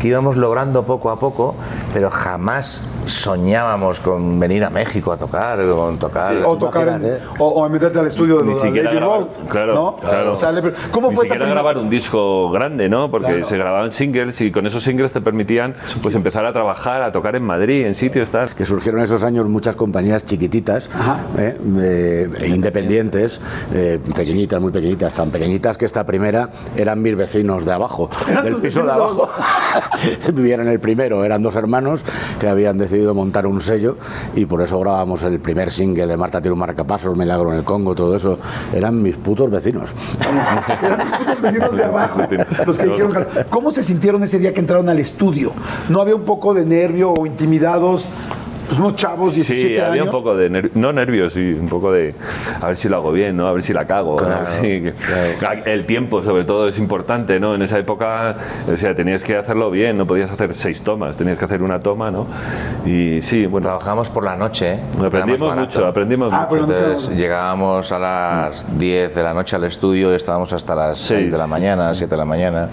[0.01, 1.55] que íbamos logrando poco a poco,
[1.93, 6.35] pero jamás soñábamos con venir a México a tocar, con tocar.
[6.45, 9.29] O tocar en- o, o meterte al estudio de Ni los de siquiera grabar, Road,
[9.49, 9.97] claro, ¿no?
[9.97, 10.33] claro.
[10.33, 13.11] O sea, le- ¿Cómo Ni fue siquiera primera- grabar un disco grande, ¿no?
[13.11, 13.45] Porque Claro.
[13.47, 17.37] se grababan singles y con esos singles te permitían pues empezar a trabajar, a tocar
[17.37, 18.51] en Madrid, en sitios tal.
[18.55, 20.91] que surgieron en esos años muchas compañías chiquititas,
[21.39, 23.41] eh, eh, independientes,
[23.73, 28.45] eh, pequeñitas, muy pequeñitas, tan pequeñitas que esta primera eran mis vecinos de abajo, ¿Eran
[28.45, 29.29] del piso de abajo.
[30.33, 32.05] Vivían en el primero, eran dos hermanos
[32.39, 33.97] que habían decidido montar un sello
[34.35, 37.65] y por eso grabamos el primer single de Marta tiene un marcapasos, Milagro en el
[37.65, 38.39] Congo, todo eso.
[38.73, 39.95] Eran mis putos vecinos.
[40.83, 42.21] Eran los putos vecinos de abajo,
[42.67, 43.27] los que dijeron.
[43.51, 45.53] ¿cómo se sintieron ese día que entraron al estudio?
[45.89, 48.09] ¿No había un poco de nervio o intimidados?
[48.67, 49.89] Pues unos chavos, 17 Sí, años.
[49.91, 52.15] había un poco de, no nervios, sí, un poco de
[52.61, 53.47] a ver si lo hago bien, ¿no?
[53.47, 54.21] A ver si la cago.
[54.21, 54.27] ¿no?
[54.27, 54.95] Claro, Sí, que-
[55.67, 57.55] El tiempo, sobre todo, es importante, ¿no?
[57.55, 58.37] En esa época,
[58.73, 61.81] o sea, tenías que hacerlo bien, no podías hacer seis tomas, tenías que hacer una
[61.81, 62.27] toma, ¿no?
[62.87, 64.75] Y sí, bueno, Trabajamos por la noche.
[64.75, 64.81] ¿eh?
[65.05, 66.67] Aprendimos mucho, aprendimos Ah, mucho.
[66.67, 70.99] no- Entonces llegábamos a las 10 de la noche al estudio y estábamos hasta las
[71.01, 72.69] 6 de la mañana, 7 de la mañana,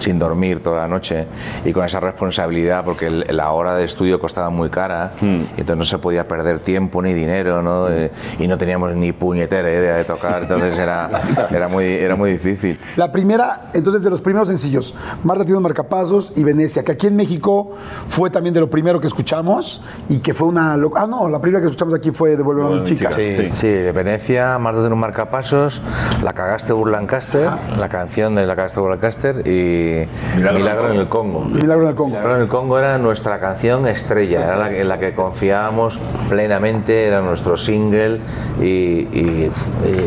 [0.00, 1.26] sin dormir toda la noche
[1.64, 5.76] y con esa responsabilidad porque el- la hora de estudio costaba muy cara y entonces
[5.76, 7.88] no se podía perder tiempo ni dinero ¿no?
[7.88, 11.10] Eh, y no teníamos ni puñetera idea de tocar, entonces era,
[11.50, 12.78] era, muy, era muy difícil.
[12.96, 17.06] La primera, entonces, de los primeros sencillos, Marta tiene un marcapasos y Venecia, que aquí
[17.06, 17.72] en México
[18.06, 20.76] fue también de lo primero que escuchamos y que fue una...
[20.76, 23.20] lo- Ah, no, la primera que escuchamos aquí fue Devuélveme a mi Devuélveme a mi
[23.26, 23.42] chica.
[23.42, 23.54] chica.
[23.54, 23.66] Sí.
[23.66, 25.82] Sí, de Venecia, Marta de un marcapasos,
[26.22, 31.44] La cagaste Burlancaster, la canción de La cagaste Burlancaster y Milagro Milagro, en el Congo.
[31.44, 32.10] Milagro en el Congo.
[32.10, 37.20] Milagro en el Congo era nuestra canción estrella, era la, la que confiábamos plenamente, era
[37.20, 38.20] nuestro single
[38.60, 39.50] y, y-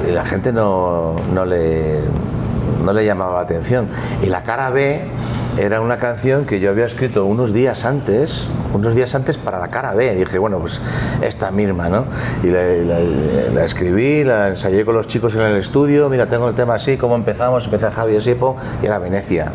[0.08, 2.00] y la gente no, no le,
[2.86, 3.88] no le llamaba la atención.
[4.24, 5.02] Y la cara B
[5.58, 9.68] era una canción que yo había escrito unos días antes, unos días antes para la
[9.68, 10.16] cara B.
[10.16, 10.80] Dije, bueno, pues
[11.22, 12.06] esta misma, ¿no?
[12.44, 13.00] Y la, la-
[13.56, 16.08] la escribí, la ensayé con los chicos en el estudio.
[16.08, 17.66] Mira, tengo el tema así, ¿cómo empezamos?
[17.66, 19.52] Empecé Javier Sipo y era Venecia.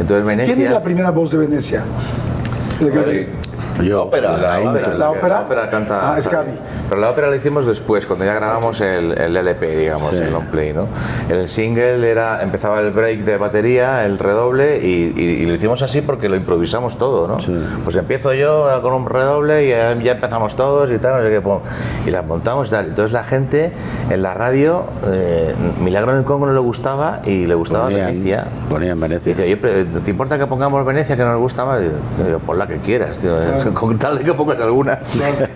[0.00, 0.54] Entonces Venecia.
[0.54, 1.84] ¿Quién es la primera voz de Venecia?
[3.82, 4.70] Yo, ópera, la la intro.
[4.80, 4.94] ópera.
[4.98, 5.28] ¿La ópera?
[5.28, 6.12] La ópera canta.
[6.14, 6.28] Ah, es.
[6.28, 6.52] Javi.
[6.88, 10.16] Pero la ópera la hicimos después, cuando ya grabamos el, el LP, digamos, Sí.
[10.16, 10.86] el long play, ¿no?
[11.28, 15.82] El single era, empezaba el break de batería, el redoble, y, y- y lo hicimos
[15.82, 17.36] así porque lo improvisamos todo, ¿no?
[17.84, 21.30] Pues empiezo yo con un redoble y ya, ya empezamos todos y tal, no sé
[21.34, 21.58] qué, pum,
[22.06, 22.86] y la montamos y tal.
[22.86, 23.72] Entonces la gente
[24.10, 28.06] en la radio, eh, Milagro en el Congo no le gustaba y le gustaba Ponían-
[28.06, 28.46] Venecia.
[28.70, 29.34] ponían Venecia.
[29.34, 31.80] Dice, pero, ¿te importa que pongamos Venecia que nos gusta más?
[31.82, 33.36] Y Digo, pon la que quieras, tío,
[33.74, 34.98] con tal de que pongas alguna.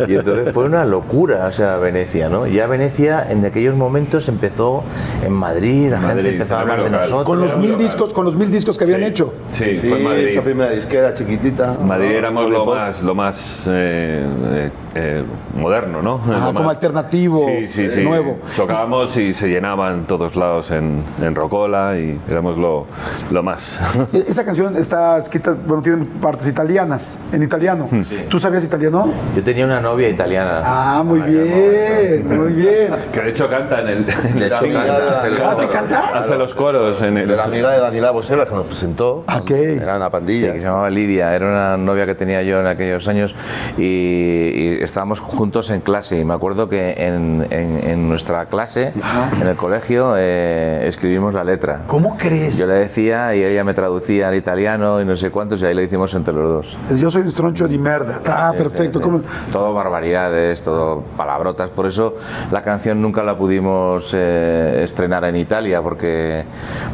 [0.09, 2.46] Y entonces fue una locura, o sea, Venecia, ¿no?
[2.46, 4.83] Ya Venecia en aquellos momentos empezó
[5.25, 7.01] en Madrid, la gente Madrid, empezó a hablar de local.
[7.01, 7.25] nosotros.
[7.25, 9.33] Con los mil discos, con los mil discos que habían hecho.
[9.51, 10.27] Sí, Sí, fue en Madrid.
[10.29, 11.77] esa primera disquera chiquitita.
[11.85, 15.25] Madrid éramos lo más, lo más eh, eh, eh,
[15.57, 16.20] moderno, ¿no?
[16.27, 18.03] Ah, Lo como más- alternativo, sí, sí, eh, sí.
[18.03, 18.38] nuevo.
[18.57, 22.87] Tocábamos y se llenaban todos lados en, en Rocola y éramos lo,
[23.31, 23.79] lo más.
[24.12, 27.88] E- Esa canción está escrita, bueno, tiene partes italianas, en italiano.
[28.29, 29.13] ¿Tú sabías italiano?
[29.37, 30.63] Yo tenía una novia italiana.
[30.65, 32.93] Ah, muy bien, muy bien.
[33.13, 34.07] que de hecho canta en el.
[34.07, 34.13] De
[34.47, 36.11] hecho, canta, hace el- ¿Ah, se canta?
[36.15, 37.29] Hace los coros en el.
[37.29, 39.25] De la amiga de Daniela Bosela que nos presentó.
[39.37, 39.51] Ok.
[39.51, 40.53] Era una Sí, pandilla.
[40.53, 43.35] que se llamaba Lidia, era una novia que tenía yo en aquellos años
[43.77, 48.93] y, y estábamos juntos en clase y me acuerdo que en, en- en nuestra clase,
[49.41, 51.83] en el colegio, eh, escribimos la letra.
[51.87, 52.59] ¿Cómo crees?
[52.59, 55.75] Yo le decía y ella me traducía al italiano y no sé cuántos y ahí
[55.75, 56.77] lo hicimos entre los dos.
[56.99, 58.20] Yo soy un stroncho di merda.
[58.26, 59.00] Ah, perfecto.
[59.03, 59.50] Sí, sí.
[59.53, 61.70] Todo barbaridades, todo palabrotas.
[61.70, 62.16] Por eso
[62.50, 66.44] la canción nunca la pudimos eh, estrenar en Italia, porque,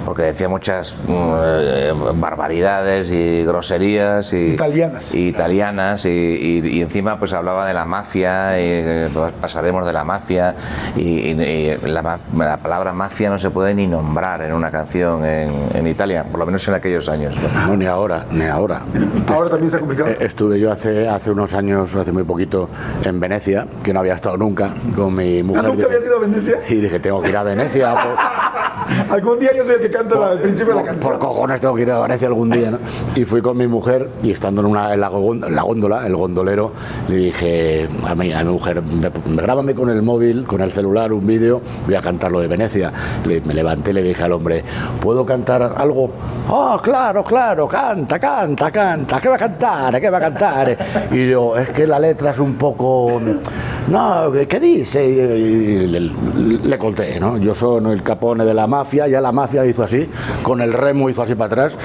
[0.04, 4.32] porque decía muchas eh, barbaridades y groserías.
[4.32, 5.14] Y, Italianas.
[5.14, 6.04] y italianas.
[6.06, 9.08] Y, y- y encima pues hablaba de la mafia, y eh,
[9.40, 10.54] pasaremos de la mafia.
[10.96, 15.24] Y, y- y la, la palabra mafia no se puede ni nombrar en una canción
[15.24, 17.34] en, en Italia, por lo menos en aquellos años.
[17.66, 17.76] ¿no?
[17.76, 18.82] Ni ahora, ni ahora.
[19.28, 20.10] Ahora también está complicado.
[20.10, 22.68] Eh, Estuve yo hace, hace unos años, hace muy poquito,
[23.04, 25.64] en Venecia, que no había estado nunca, con mi mujer.
[25.64, 26.58] ¿Nunca Dije- habías ido a Venecia?
[26.68, 27.94] Y dije, tengo que ir a Venecia.
[29.10, 31.10] Algún día yo soy el que canta al principio de la canción.
[31.12, 32.78] por cojones tengo que ir a Venecia algún día, ¿no?
[33.14, 36.16] Y fui con mi mujer y estando en, una, en la, en la góndola, el
[36.16, 36.72] gondolero,
[37.08, 40.70] le dije a mi, a mi mujer, me, me- grábame con el móvil, con el
[40.72, 42.92] celular, un vídeo, voy a cantar lo de Venecia.
[43.26, 44.64] Le- me levanté y le dije al hombre,
[45.00, 46.10] ¿puedo cantar algo?
[46.48, 50.00] Oh, claro, claro, canta, canta, canta, ¿qué va a cantar?
[50.00, 50.76] ¿Qué va a cantar?
[51.12, 53.20] Y yo, es que la letra es un poco...
[53.88, 55.06] No, ¿qué- ¿qué dice?
[55.06, 56.00] Y le,
[56.64, 57.36] le conté, ¿no?
[57.38, 60.08] Yo soy el capone de la mafia, ya la mafia hizo así,
[60.42, 61.76] con el remo hizo así para atrás,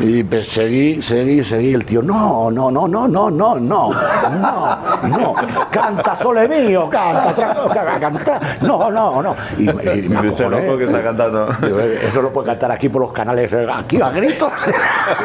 [0.00, 3.90] y pues seguí, seguí, seguí, el tío, no, no, no, no, no, no, no,
[4.30, 5.34] no, no,
[5.70, 9.36] canta sole mío, canta, no, no, no.
[9.58, 10.66] Y, y me acojoné.
[10.66, 11.48] loco que está cantando.
[11.62, 14.52] Digo, Eso lo puede cantar aquí por los canales, eh, aquí a gritos.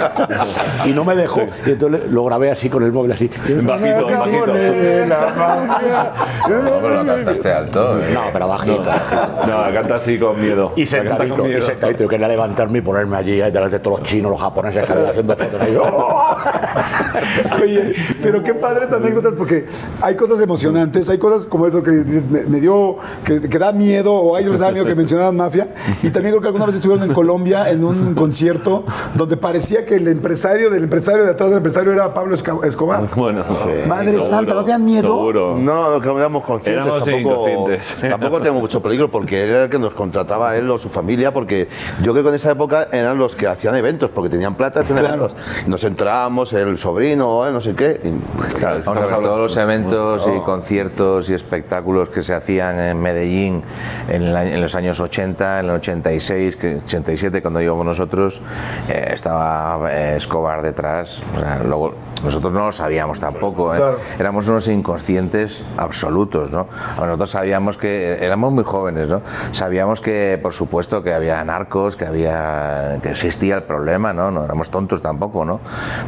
[0.85, 1.41] y no me dejó.
[1.65, 3.29] Y entonces lo grabé así con el móvil, así.
[3.61, 4.45] Bajito, bajito.
[5.07, 6.11] la.
[6.47, 7.99] No, pero lo cantaste alto.
[7.99, 8.11] ¿eh?
[8.13, 9.47] No, pero bajito, bajito.
[9.47, 10.73] No, canta así con miedo.
[10.75, 13.83] Y La canta sentadito, y sentadito, yo quería levantarme y ponerme allí, ahí delante de
[13.83, 15.61] todos los chinos, los japoneses que haciendo fotos.
[15.69, 15.83] Y yo,
[17.61, 19.65] Oye, pero qué padres anécdotas porque
[20.01, 23.71] hay cosas emocionantes, hay cosas como eso que dices, me, me dio, que, que da
[23.71, 25.73] miedo, o a ellos les da miedo que mencionaran mafia.
[26.03, 29.95] Y también creo que alguna vez estuvieron en Colombia en un concierto donde parecía que
[29.95, 33.07] el empresario del empresario de atrás del empresario era Pablo Escobar.
[33.15, 33.45] Bueno,
[33.87, 35.07] Madre seguro, santa, ¿no te dan miedo?
[35.07, 35.57] Seguro.
[35.57, 36.85] No, no, que éramos conscientes.
[36.85, 37.97] Éramos tampoco, inconscientes.
[38.09, 41.20] tampoco tenemos mucho peligro porque él era el que nos contrataba él o su familia,
[41.29, 41.67] porque
[42.01, 44.97] yo creo que en esa época eran los que hacían eventos, porque tenían plata, hacían
[45.05, 45.35] eventos.
[45.67, 48.01] Nos entrábamos, el sobrino, eh, no sé qué.
[48.03, 52.79] y- Claro, estamos hablando de todos los eventos y conciertos y espectáculos que se hacían
[52.79, 53.61] en Medellín
[54.09, 58.41] en, año- en los años 80, en el 86, que 87 cuando íbamos nosotros,
[58.89, 61.21] eh, estaba eh, Escobar detrás.
[61.35, 63.73] O sea, luego, nosotros no lo sabíamos tampoco.
[63.73, 63.77] ¿eh?
[63.77, 63.97] Claro.
[64.19, 66.67] Éramos unos inconscientes absolutos, ¿no?
[66.97, 69.21] Nosotros sabíamos que éramos muy jóvenes, ¿no?
[69.51, 74.31] Sabíamos que, por supuesto, que había narcos, que había que existía el problema, ¿no?
[74.31, 75.59] No éramos tontos tampoco, ¿no?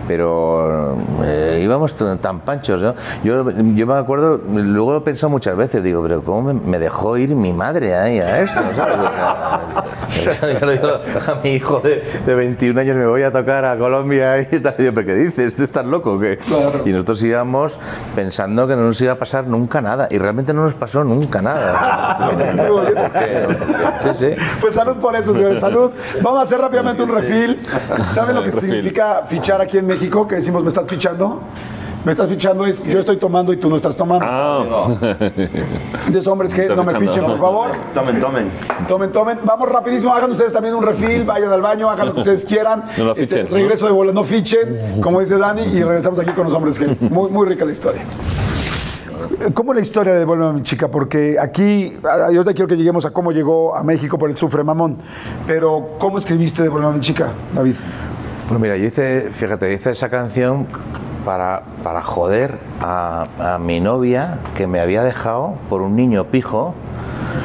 [0.08, 2.96] Pero eh, íbamos tan panchos, ¿no?
[3.24, 7.18] Yo, yo me acuerdo, luego lo he pensado muchas veces, digo, pero ¿cómo me, dejó
[7.18, 8.62] ir mi madre ahí a esto?
[8.76, 8.98] ¿sabes?
[8.98, 13.32] O sea, yo le digo a mi hijo de, de 21 años, me voy a
[13.32, 14.76] tocar a Colombia y tal.
[14.78, 15.56] Y yo, ¿pero qué dices?
[15.56, 16.03] ¿Tú estás loco?
[16.12, 16.40] O qué?".
[16.86, 17.80] Y nosotros íbamos
[18.16, 20.08] pensando que no nos iba a pasar nunca nada.
[20.12, 22.30] Y realmente no nos pasó nunca nada.
[24.04, 24.36] Sí, sí.
[24.60, 25.60] Pues salud por eso, señores.
[25.60, 25.92] Salud.
[26.22, 27.62] Vamos a hacer rápidamente un refil.
[28.12, 30.28] ¿Saben lo que significa fichar aquí en México?
[30.28, 31.42] Que decimos, ¿me estás fichando?
[32.06, 34.26] Me estás fichando es yo estoy tomando y tú no estás tomando.
[34.30, 34.88] Ah,
[36.06, 37.72] Entonces, hombres que no me fichen, por favor.
[37.94, 38.50] Tomen, tomen.
[38.90, 39.40] Tomen, tomen.
[39.46, 40.14] Vamos rapidísimo.
[40.14, 41.24] Hagan ustedes también un refil.
[41.24, 41.90] Vayan al baño.
[41.90, 42.84] Hagan lo que ustedes quieran.
[42.98, 43.56] No lo Este, fichen, ¿no?
[43.56, 44.12] regreso de bola.
[44.12, 45.62] No fichen, como dice Dani.
[45.62, 48.02] Y regresamos aquí con los hombres que muy, muy rica la historia.
[49.54, 50.90] ¿Cómo es la historia de Devuélveme a mi chica?
[50.90, 54.38] Porque aquí, ah, yo te quiero que lleguemos a cómo llegó a México por el
[54.38, 54.98] sufre mamón.
[55.48, 57.76] Pero, ¿cómo escribiste Devuélveme a mi chica, David?
[58.50, 60.68] Pues mira, yo hice, fíjate, hice esa canción
[61.26, 66.74] para, para joder a, a mi novia que me había dejado por un niño pijo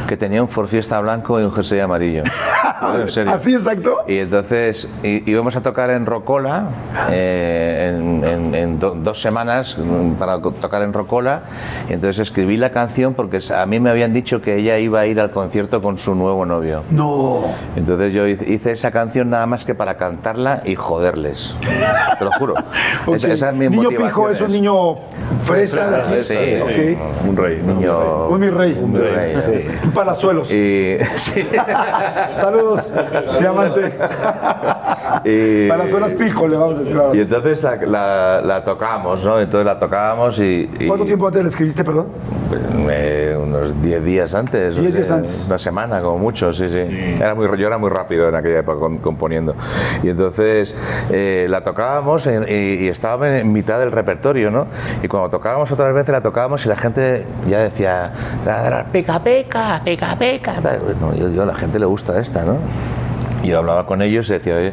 [0.06, 2.22] que tenía un Ford Fiesta blanco y un jersey amarillo.
[2.80, 3.32] En serio.
[3.32, 3.96] ¿Así exacto?
[4.06, 6.68] Y entonces í- íbamos a tocar en Rocola
[7.10, 11.40] eh, en, en- en do- dos semanas mm, para tocar en Rocola.
[11.88, 15.06] Y entonces escribí la canción porque a mí me habían dicho que ella iba a
[15.06, 16.82] ir al concierto con su nuevo novio.
[16.90, 17.42] No.
[17.74, 21.54] Entonces yo hice esa canción nada más que para cantarla y joderles.
[22.18, 22.54] Te lo juro.
[23.06, 23.14] Ok.
[23.16, 24.94] Esa, esa es mi niño motivación, pijo es un niño
[25.44, 26.04] fresa.
[26.06, 26.14] aquí.
[26.22, 26.34] sí.
[26.62, 27.28] Ok.
[27.28, 27.62] un rey.
[27.64, 28.78] Niño- Un mi rey.
[28.80, 29.67] Un rey, sí.
[29.94, 30.48] Palazuelos.
[31.16, 31.46] Sí.
[32.34, 32.94] Saludos,
[33.40, 33.92] diamante.
[35.24, 36.96] Y- Palazuelos pijo, le vamos a decir.
[37.14, 39.38] Y entonces la, la, la tocábamos, ¿no?
[39.40, 40.70] Entonces la tocábamos y...
[40.78, 42.08] y- ¿Cuánto tiempo antes le escribiste, perdón?
[42.90, 44.76] Eh, unos 10 días antes.
[44.76, 45.44] Diez o días sea, antes.
[45.46, 47.14] Una semana, como mucho, sí, sí.
[47.20, 49.54] Era muy, yo era muy rápido en aquella época componiendo.
[50.02, 50.74] Y entonces
[51.10, 54.66] eh, la tocábamos en- y, y estaba en mitad del repertorio, ¿no?
[55.02, 58.12] Y cuando tocábamos otras veces la tocábamos y la gente ya decía,
[58.46, 60.54] "La- la- pica, pica, pica, pica.
[61.00, 62.56] No, yo, yo, a la gente le gusta esta, ¿no?
[63.42, 64.72] Y yo hablaba con ellos y decía, oye,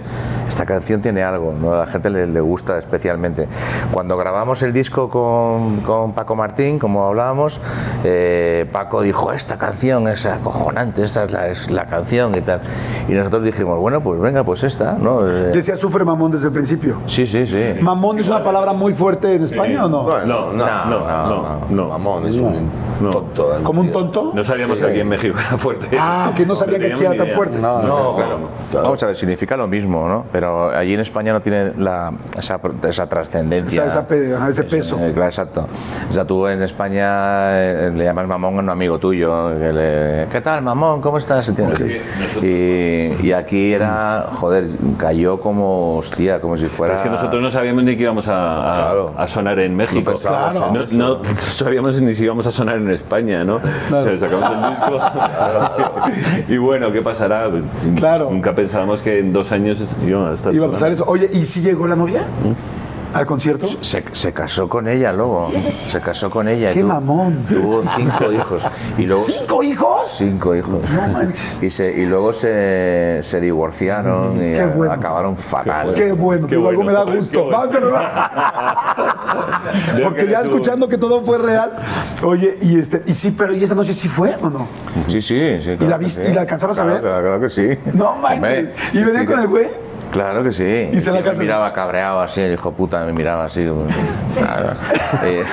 [0.49, 1.73] esta canción tiene algo, ¿no?
[1.73, 3.47] a la gente le, le gusta especialmente.
[3.91, 7.59] Cuando grabamos el disco con, con Paco Martín, como hablábamos,
[8.03, 12.61] eh, Paco dijo, esta canción es acojonante, esta es la, es la canción y tal.
[13.07, 15.27] Y nosotros dijimos, bueno, pues venga, pues esta, ¿no?
[15.27, 16.97] Eh, Decía sufre mamón desde el principio.
[17.07, 17.75] sí, sí, sí.
[17.81, 20.03] ¿Mamón es una palabra muy fuerte en España o no?
[20.03, 21.87] Bueno, No, no, no, no, no.
[21.89, 22.69] Mamón, es un
[23.01, 23.09] No.
[23.11, 23.57] tonto.
[23.57, 23.63] ¿eh?
[23.63, 24.31] ¿Como un tonto?
[24.33, 25.87] No sabíamos que aquí en México era fuerte.
[25.99, 27.59] Ah, que no sabía que aquí era tan fuerte.
[27.59, 28.54] No, claro.
[28.73, 30.25] Vamos a ver, significa lo mismo, ¿no?
[30.31, 33.85] Pero allí en España no tiene la, esa, esa trascendencia.
[33.85, 34.97] Esa- esa ese peso.
[34.99, 35.67] Eh, claro, exacto.
[36.09, 37.05] O sea, tú en España
[37.59, 39.49] eh, le llamas mamón a un amigo tuyo.
[39.59, 41.01] que le- ¿Qué tal, mamón?
[41.01, 41.47] ¿Cómo estás?
[41.47, 41.81] ¿Entiendes?
[42.43, 46.93] Y, y aquí era, joder, cayó como, hostia, como si fuera...
[46.93, 49.13] Es que nosotros no sabíamos ni que íbamos a, a- Claro.
[49.17, 50.11] a sonar en México.
[50.11, 50.85] pensábamos Claro.
[50.91, 53.59] No, no sabíamos ni si íbamos a sonar en España, ¿no?
[53.89, 54.99] Pero sacamos el disco.
[56.47, 57.49] y bueno, ¿qué pasará?
[57.49, 58.29] Pues, Claro.
[58.45, 61.03] Nunca pensábamos que en dos años íbamos a estar Iba a pasar eso.
[61.07, 62.27] Oye, ¿y si llegó la novia?
[63.15, 63.65] ¿Al concierto?
[63.81, 65.49] Se, se casó con ella luego.
[65.89, 66.71] Se casó con ella.
[66.71, 67.45] y ¡Qué tuvo- mamón!
[67.47, 68.61] Tuvo cinco hijos.
[68.97, 70.15] Y luego, ¿Cinco hijos?
[70.17, 70.81] Cinco hijos.
[70.91, 71.63] No manches.
[71.63, 74.91] Y, se, y luego se, se divorciaron y Qué bueno.
[74.93, 75.93] acabaron fatal.
[75.95, 77.19] Qué bueno, Qué digo, algo me da bueno.
[77.19, 77.45] gusto.
[77.49, 77.91] Bueno.
[77.91, 79.35] Vamos,
[80.03, 81.71] Porque ya escuchando que todo fue real.
[82.23, 84.67] Oye, y este, y sí, pero ¿y esa noche sí fue o no?
[85.07, 85.75] Sí, sí, sí.
[85.77, 86.31] claro la viste- sí.
[86.31, 87.01] y la alcanzabas a ver?
[87.01, 87.69] Claro, claro que sí.
[87.93, 88.69] No manches.
[88.93, 89.67] ¿Y venía sí con el güey?
[90.15, 90.89] Claro que sí.
[90.93, 93.65] Y se la me miraba cabreado así, el hijo puta me miraba así.
[94.39, 94.75] Nada.
[95.23, 95.43] Eh,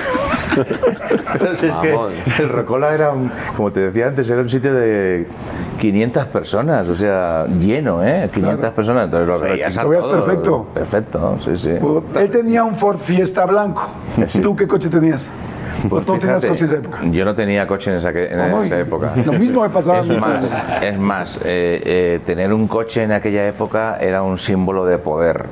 [1.39, 1.97] Pero si es que
[2.43, 5.27] el Rocola era, un- como te decía antes, era un sitio de
[5.79, 8.29] 500 personas, o sea, lleno, ¿eh?
[8.33, 9.05] 500 personas.
[9.05, 10.25] Entonces lo veías, a Lo veías todo.
[10.25, 10.67] perfecto.
[10.73, 11.71] Perfecto, sí, sí.
[12.19, 13.87] Él tenía un Ford Fiesta blanco.
[14.41, 15.25] ¿Tú qué coche tenías?
[15.89, 16.99] Pues ¿Tú no tenías coche en esa época?
[17.03, 19.11] Yo no tenía coche en esa, en Ay, esa época.
[19.25, 20.17] Lo mismo me pasaba a Es mí.
[20.17, 20.45] más,
[20.81, 25.45] es más eh, eh, tener un coche en aquella época era un símbolo de poder.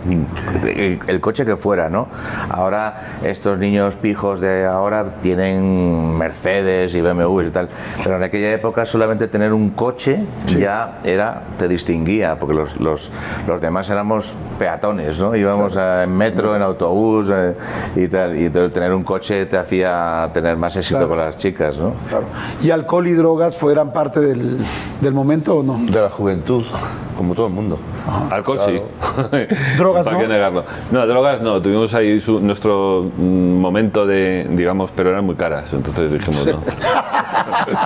[0.63, 2.07] El, el coche que fuera, ¿no?
[2.49, 7.69] Ahora estos niños pijos de ahora tienen Mercedes y BMW y tal,
[8.03, 10.19] pero en aquella época solamente tener un coche
[10.57, 13.11] ya era te distinguía, porque los, los,
[13.47, 15.36] los demás éramos peatones, ¿no?
[15.36, 17.53] Íbamos a- en metro, en autobús eh,
[17.95, 21.09] y tal, y tener un coche te hacía tener más éxito Claro.
[21.09, 21.93] con las chicas, ¿no?
[22.09, 22.26] Claro.
[22.62, 24.57] ¿Y alcohol y drogas fueran parte del,
[25.01, 25.78] del momento o no?
[25.80, 26.64] De la juventud.
[27.22, 27.78] Como todo el mundo.
[28.32, 28.82] Alcohol sí.
[29.78, 30.24] Drogas, ¿Para ¿no?
[30.24, 30.63] qué negarlo?
[30.91, 31.61] No, drogas no.
[31.61, 33.22] Tuvimos ahí su- nuestro mm,
[33.59, 35.72] momento de, digamos, pero eran muy caras.
[35.74, 36.59] Entonces dijimos no.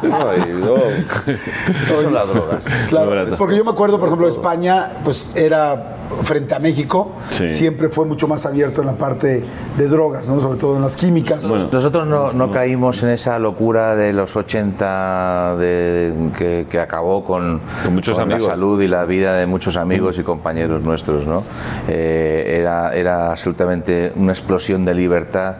[0.03, 0.83] No, y luego,
[1.25, 2.65] ¿qué son las drogas?
[2.89, 3.35] Claro, barato.
[3.37, 7.49] porque yo me acuerdo, por ejemplo, España, pues era frente a México, Sí.
[7.49, 9.43] siempre fue mucho más abierto en la parte
[9.77, 10.39] de drogas, ¿no?
[10.39, 11.49] Sobre todo en las químicas.
[11.49, 17.61] Nosotros no, no caímos en esa locura de los 80 de, que, que acabó con,
[17.83, 18.43] Con muchos la amigos.
[18.45, 21.25] salud y la vida de muchos amigos y compañeros nuestros.
[21.25, 21.43] ¿no?
[21.87, 25.55] Eh, era, era absolutamente una explosión de libertad.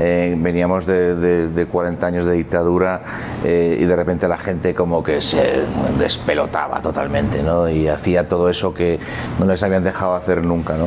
[0.00, 3.02] Eh, veníamos de, de- de 40 años de dictadura
[3.44, 5.62] eh, y de repente la gente como que se
[5.98, 7.68] despelotaba totalmente ¿no?
[7.68, 8.98] y hacía todo eso que
[9.38, 10.74] no les habían dejado hacer nunca.
[10.76, 10.86] ¿no?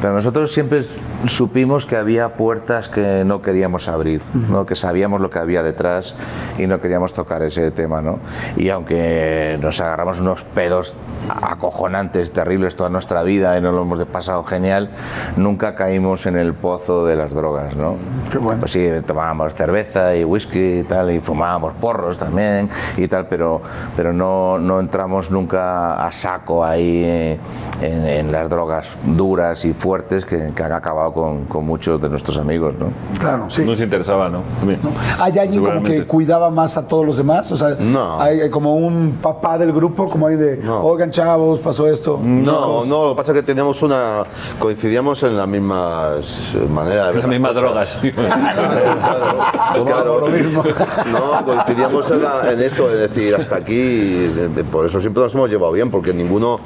[0.00, 0.82] Pero nosotros siempre
[1.26, 4.66] supimos que había puertas que no queríamos abrir, ¿no?
[4.66, 6.14] que sabíamos lo que había detrás
[6.58, 8.02] y no queríamos tocar ese tema.
[8.02, 8.18] ¿no?
[8.56, 10.94] Y aunque nos agarramos unos pedos
[11.56, 14.90] acojonantes, terribles toda nuestra vida y nos lo hemos pasado genial,
[15.36, 17.74] nunca caímos en el pozo de las drogas.
[17.76, 17.96] ¿no?
[18.30, 18.60] Qué bueno.
[18.60, 23.60] Pues sí, tomábamos cerveza y whisky y tal, y fumábamos porros también y tal, pero,
[23.96, 27.38] pero no, no entramos nunca a saco ahí
[27.80, 32.08] en, en las drogas duras y fuertes que, que han acabado con, con muchos de
[32.08, 32.86] nuestros amigos, ¿no?
[33.18, 33.62] Claro, sí.
[33.62, 34.42] No nos interesaba, ¿no?
[35.18, 37.50] ¿Hay alguien como que cuidaba más a todos los demás?
[37.52, 38.20] O sea, No.
[38.20, 40.80] hay como un papá del grupo, como hay de, No.
[40.82, 42.18] oigan chavos, pasó esto.
[42.22, 44.22] No, no, lo que pasa es que teníamos una.
[44.58, 47.62] coincidíamos en las mismas maneras de ver Las mismas cosas.
[47.62, 47.98] drogas.
[48.02, 50.26] Claro, claro.
[51.12, 54.30] No, coincidíamos en, la- en eso, es decir, hasta aquí.
[54.72, 56.60] Por eso siempre nos hemos llevado bien, porque ninguno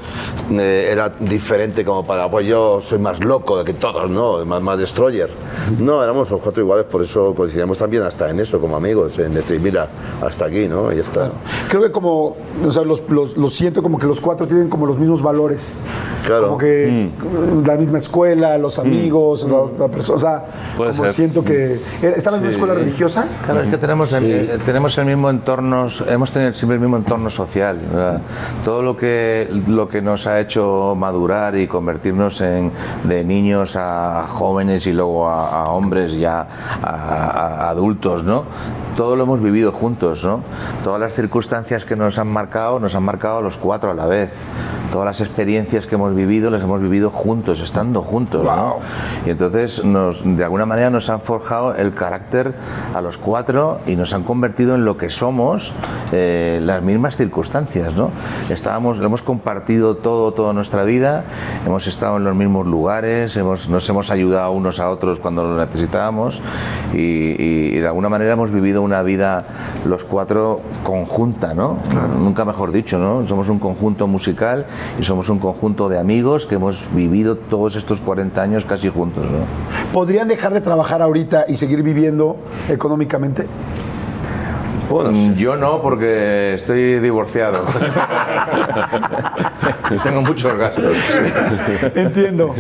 [0.53, 4.45] eh, era diferente como para, pues yo soy más loco de que todos, ¿no?
[4.45, 5.31] Más, más destroyer.
[5.79, 9.35] No, éramos los cuatro iguales, por eso coincidíamos también hasta en eso, como amigos, en
[9.35, 9.89] decir, mira,
[10.23, 10.93] hasta aquí, ¿no?
[10.93, 11.31] Y ya está.
[11.69, 14.87] Creo que como, o sea, los, los- los siento como que los cuatro tienen como
[14.87, 15.81] los mismos valores.
[16.27, 16.47] Claro.
[16.49, 17.11] Como que
[17.65, 20.45] la misma escuela, los amigos, la, la persona, o sea,
[20.77, 21.13] Puede como ser.
[21.13, 21.81] siento que...
[22.03, 23.27] ¿Estaba en una escuela religiosa?
[23.45, 26.97] Claro, es que tenemos el, eh, tenemos el mismo entorno, hemos tenido siempre el mismo
[26.99, 27.79] entorno social.
[27.93, 28.21] ¿verdad?
[28.65, 32.71] Todo lo que, lo que nos ha hecho madurar y convertirnos en,
[33.05, 36.47] de niños a jóvenes y luego a, a hombres ya
[36.83, 36.89] a,
[37.67, 38.45] a adultos, ¿no?
[38.97, 40.41] Todo lo hemos vivido juntos, ¿no?
[40.85, 44.07] Todas las circunstancias que nos han marcado, nos han marcado a los cuatro a la
[44.07, 44.31] vez.
[44.93, 48.77] Todas las experiencias que hemos vivido, las hemos vivido juntos, estando juntos, ¿no?
[49.25, 52.55] Y entonces, nos, de alguna manera, nos han forjado el carácter
[52.93, 55.73] a los cuatro y nos han convertido en lo que somos
[56.11, 58.11] eh, las mismas circunstancias, ¿no?
[58.51, 61.23] Estábamos, lo hemos compartido todo, toda nuestra vida,
[61.65, 65.57] hemos estado en los mismos lugares, hemos, nos hemos ayudado unos a otros cuando lo
[65.57, 66.43] necesitábamos
[66.93, 69.45] y, y- y de alguna manera hemos vivido una vida
[69.85, 71.77] los cuatro conjunta, ¿no?
[72.19, 73.25] Nunca mejor dicho, ¿no?
[73.29, 74.41] Somos un conjunto musical
[74.99, 79.25] y somos un conjunto de amigos que hemos vivido todos estos 40 años casi juntos,
[79.25, 79.93] ¿no?
[79.93, 82.37] ¿Podrían dejar de trabajar ahorita y seguir viviendo
[82.69, 83.47] económicamente?
[84.91, 87.63] Bueno, Yo no, porque estoy divorciado.
[90.03, 90.97] Tengo muchos gastos.
[91.95, 92.53] Entiendo.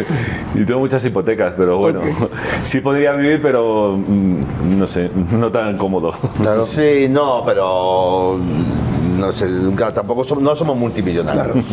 [0.54, 2.00] Y tengo muchas hipotecas, pero bueno,
[2.62, 6.12] sí podría vivir, pero mm, no sé, no tan cómodo.
[6.66, 8.38] Sí, no, pero
[9.20, 11.64] no sé, nunca- tampoco somos, no somos multimillonarios.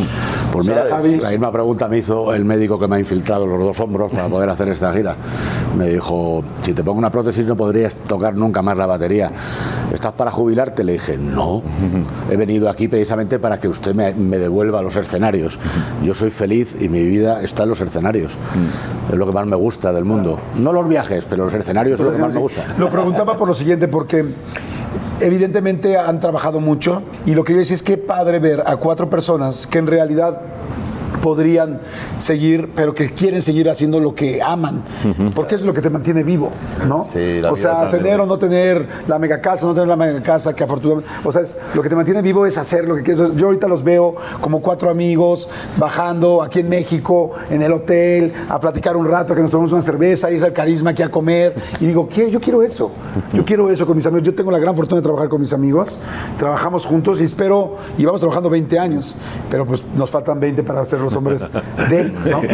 [0.52, 1.20] Pues mira, ¿Sabes?
[1.20, 4.28] la misma pregunta me hizo el médico que me ha infiltrado los dos hombros para
[4.28, 5.16] poder hacer esta gira.
[5.76, 9.30] Me dijo, si te pongo una prótesis no podrías tocar nunca más la batería.
[9.92, 10.84] ¿Estás para jubilarte?
[10.84, 11.62] Le dije, no.
[12.30, 15.58] He venido aquí precisamente para que usted me, me devuelva a los escenarios.
[16.04, 18.32] Yo soy feliz y mi vida está en los escenarios.
[19.10, 20.38] Es lo que más me gusta del mundo.
[20.56, 22.64] No los viajes, pero los escenarios es lo que más me gusta.
[22.78, 24.24] Lo preguntaba por lo siguiente, porque
[25.20, 29.10] evidentemente han trabajado mucho y lo que yo decía es que padre ver a cuatro
[29.10, 30.40] personas que en realidad
[31.22, 31.80] podrían
[32.18, 34.82] seguir, pero que quieren seguir haciendo lo que aman,
[35.34, 36.50] porque eso es lo que te mantiene vivo,
[36.86, 37.04] ¿no?
[37.04, 40.54] Sí, o sea, tener o no tener la mega casa, no tener la mega casa,
[40.54, 43.34] que afortunadamente, o sea, es- lo que te mantiene vivo es hacer lo que quieres.
[43.36, 45.48] Yo ahorita los veo como cuatro amigos
[45.78, 49.82] bajando aquí en México, en el hotel, a platicar un rato, que nos tomamos una
[49.82, 52.30] cerveza, y es el carisma aquí a comer, y digo, "¿Qué?
[52.30, 52.90] yo quiero eso,
[53.32, 54.22] yo quiero eso con mis amigos.
[54.24, 55.98] Yo tengo la gran fortuna de trabajar con mis amigos,
[56.38, 59.16] trabajamos juntos y espero, y vamos trabajando 20 años,
[59.50, 61.48] pero pues nos faltan 20 para ser los hombres
[61.88, 62.42] de, ¿no?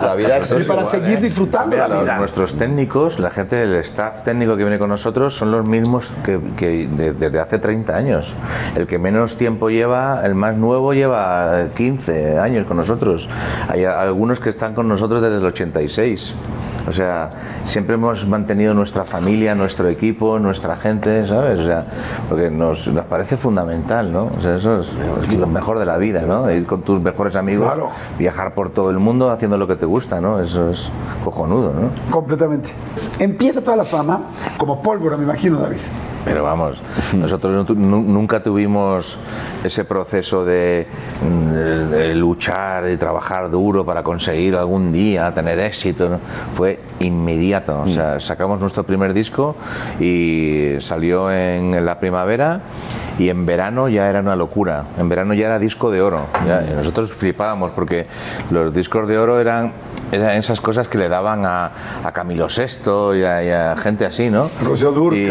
[0.00, 0.86] La vida es Y para ¿vale?
[0.86, 2.16] seguir disfrutando Mira, la los- vida.
[2.18, 6.40] nuestros técnicos, la gente del staff técnico que viene con nosotros son los mismos que,
[6.56, 8.32] que de- desde hace 30 años.
[8.76, 13.28] El que menos tiempo lleva, el más nuevo lleva 15 años con nosotros.
[13.68, 16.34] Hay algunos que están con nosotros desde el 86.
[16.88, 17.30] O sea,
[17.64, 21.58] siempre hemos mantenido nuestra familia, nuestro equipo, nuestra gente, ¿sabes?
[21.60, 21.84] O sea,
[22.28, 24.30] porque nos, nos parece fundamental, ¿no?
[24.36, 24.88] O sea, eso es,
[25.22, 26.50] es lo mejor de la vida, ¿no?
[26.50, 27.90] Ir con tus mejores amigos, Claro.
[28.18, 30.40] viajar por todo el mundo haciendo lo que te gusta, ¿no?
[30.40, 30.88] Eso es
[31.24, 32.10] cojonudo, ¿no?
[32.10, 32.70] Completamente.
[33.18, 34.22] Empieza toda la fama
[34.56, 35.78] como pólvora, me imagino, David.
[36.28, 36.82] Pero vamos,
[37.14, 39.18] nosotros nunca tuvimos
[39.64, 40.86] ese proceso de,
[41.22, 46.08] mm, de- de luchar y trabajar duro para conseguir algún día tener éxito.
[46.08, 46.20] ¿no?
[46.54, 47.80] Fue inmediato.
[47.80, 49.56] O sea, sacamos nuestro primer disco
[50.00, 52.60] y salió en la primavera
[53.18, 54.84] y en verano ya era una locura.
[54.98, 56.26] En verano ya era disco de oro.
[56.46, 58.06] Ya- y nosotros flipábamos porque
[58.50, 59.72] los discos de oro eran,
[60.12, 61.70] eran esas cosas que le daban a,
[62.04, 64.48] a Camilo VI y a, y a gente así, ¿no?
[64.62, 64.88] Rocío.
[65.16, 65.24] Y-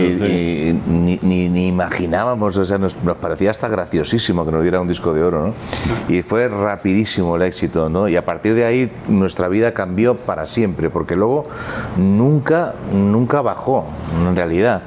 [0.00, 4.62] y- y ni, ni- ni imaginábamos, o sea, nos, nos parecía hasta graciosísimo que nos
[4.62, 5.54] diera un disco de oro, ¿no?
[6.14, 8.08] Y fue rapidísimo el éxito, ¿no?
[8.08, 11.44] Y a partir de ahí nuestra vida cambió para siempre, porque luego
[11.96, 13.86] nunca, nunca bajó,
[14.26, 14.82] en realidad.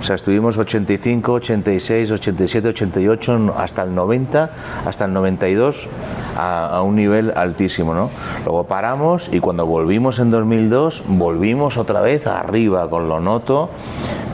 [0.00, 4.50] O sea, estuvimos 85, 86, 87, 88, hasta el 90,
[4.86, 5.88] hasta el 92,
[6.36, 8.10] a, a un nivel altísimo, ¿no?
[8.44, 13.70] Luego paramos y cuando volvimos en 2002, volvimos otra vez arriba con lo noto.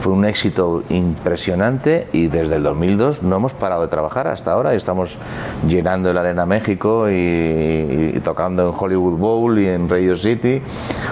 [0.01, 4.75] Fue un éxito impresionante y desde el 2002 no hemos parado de trabajar hasta ahora.
[4.75, 5.19] Estamos
[5.67, 10.63] llenando el Arena México y, y tocando en Hollywood Bowl y en Radio City.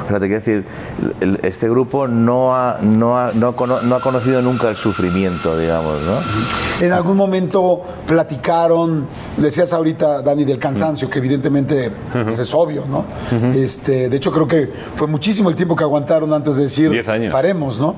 [0.05, 0.65] O sea, te quiero decir,
[1.43, 6.85] este grupo no ha, no, ha, no, no ha conocido nunca el sufrimiento, digamos, ¿no?
[6.85, 9.07] En algún momento platicaron,
[9.37, 13.05] decías ahorita, Dani, del cansancio, que evidentemente pues, es obvio, ¿no?
[13.55, 17.09] este, de hecho, creo que fue muchísimo el tiempo que aguantaron antes de decir, Diez
[17.09, 17.33] años.
[17.33, 17.95] paremos, ¿no?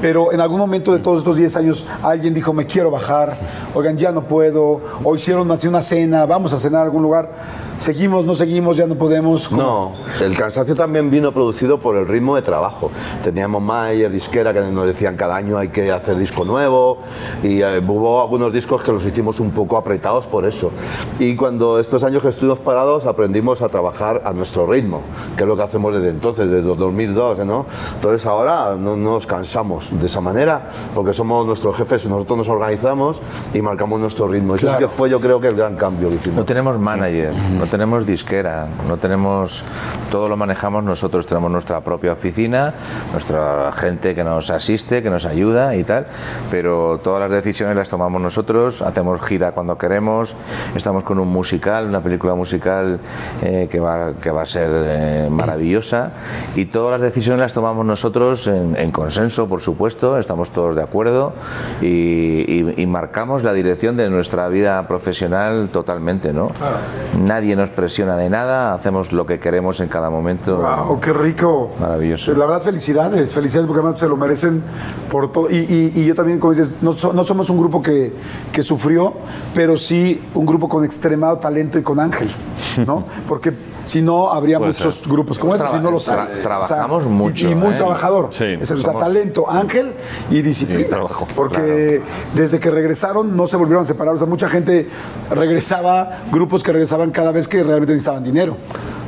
[0.00, 3.36] Pero en algún momento de todos estos 10 años, alguien dijo, me quiero bajar,
[3.74, 7.30] oigan, ya no puedo, o hicieron así una cena, vamos a cenar a algún lugar,
[7.78, 9.48] seguimos, no seguimos, ya no podemos.
[9.48, 9.62] ¿Cómo?
[9.62, 12.90] No, el cansancio también vino producido por el ritmo de trabajo.
[13.22, 16.98] Teníamos Mayer, disquera, que nos decían cada año hay que hacer disco nuevo
[17.42, 20.70] y eh, hubo algunos discos que los hicimos un poco apretados por eso.
[21.18, 25.02] Y cuando estos años que estuvimos parados aprendimos a trabajar a nuestro ritmo,
[25.36, 27.66] que es lo que hacemos desde entonces, desde 2002, ¿no?
[27.94, 33.20] Entonces ahora no nos cansamos de esa manera porque somos nuestros jefes, nosotros nos organizamos
[33.54, 34.54] y marcamos nuestro ritmo.
[34.54, 34.78] Eso Claro.
[34.78, 36.36] sí que fue yo creo que el gran cambio que hicimos.
[36.38, 39.62] No tenemos manager, no tenemos disquera, no tenemos.
[40.10, 41.26] Todo lo manejamos nosotros.
[41.26, 42.74] Tenemos nuestra propia oficina,
[43.12, 46.06] nuestra gente que nos asiste, que nos ayuda y tal,
[46.50, 48.82] pero todas las decisiones las tomamos nosotros.
[48.82, 50.34] Hacemos gira cuando queremos.
[50.74, 52.98] Estamos con un musical, una película musical
[53.42, 56.12] eh, que, va, que va a ser eh, maravillosa
[56.54, 60.18] y todas las decisiones las tomamos nosotros en, en consenso, por supuesto.
[60.18, 61.32] Estamos todos de acuerdo
[61.80, 66.48] y, y- y marcamos la dirección de nuestra vida profesional totalmente, ¿no?
[67.18, 70.56] Nadie nos presiona de nada, hacemos lo que queremos en cada momento.
[70.58, 71.70] Wow, qué rico.
[71.80, 72.32] Maravilloso.
[72.34, 74.62] La verdad, felicidades, felicidades porque además se lo merecen
[75.10, 75.37] por todo.
[75.50, 78.12] Y, y- y yo también, como dices, no, so- no somos un grupo que,
[78.52, 79.12] que sufrió,
[79.54, 82.28] pero sí un grupo con extremado talento y con ángel,
[82.86, 83.04] ¿no?
[83.28, 83.52] Porque
[83.84, 85.08] si no, habría Puede muchos ser.
[85.10, 86.42] grupos como estos, si no lo Tra- saben.
[86.42, 87.76] trabajamos y- mucho, Y, muy ¿eh?
[87.76, 88.28] trabajador.
[88.32, 89.92] Sí, Es, o sea, talento, ángel
[90.30, 90.80] y disciplina.
[90.80, 92.02] Y trabajo, porque
[92.34, 94.14] desde que regresaron no se volvieron a separar.
[94.14, 94.88] O sea, mucha gente
[95.30, 98.56] regresaba, grupos que regresaban cada vez que realmente necesitaban dinero,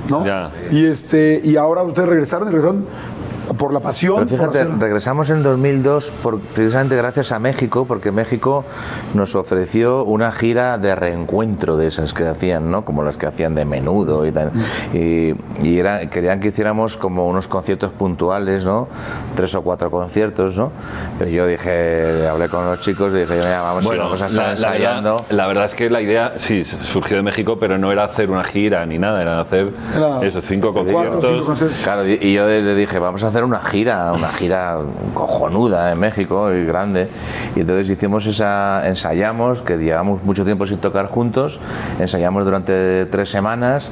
[0.08, 0.24] ¿no?
[0.24, 0.50] Ya.
[0.70, 2.84] Y este y ahora ustedes regresaron y regresaron
[3.58, 4.16] por la pasión.
[4.16, 8.64] Pero por fíjate, hacer- regresamos en 2002 por- precisamente gracias a México, porque México
[9.14, 12.84] nos ofreció una gira de reencuentro de esas que hacían, ¿no?
[12.84, 14.50] Como las que hacían de menudo y tal.
[14.92, 18.88] Y, y era, querían que hiciéramos como unos conciertos puntuales, ¿no?
[19.34, 20.70] Tres o cuatro conciertos, ¿no?
[21.18, 24.38] Pero yo dije, hablé con los chicos y dije, mira, vamos, Bueno, vamos a estar
[24.42, 25.10] la, la ensayando.
[25.16, 28.30] verdad, la verdad es que la idea sí surgió de México, pero no era hacer
[28.30, 31.30] una gira ni nada, era hacer Era esos cinco cuatro conciertos.
[31.30, 31.80] cinco conciertos.
[31.82, 34.78] Claro, y y yo le dije, vamos a hacer una gira, una gira
[35.14, 37.08] cojonuda en México y grande.
[37.56, 41.60] Y entonces hicimos esa, ensayamos, que llevamos mucho tiempo sin tocar juntos,
[41.98, 43.90] ensayamos durante tres semanas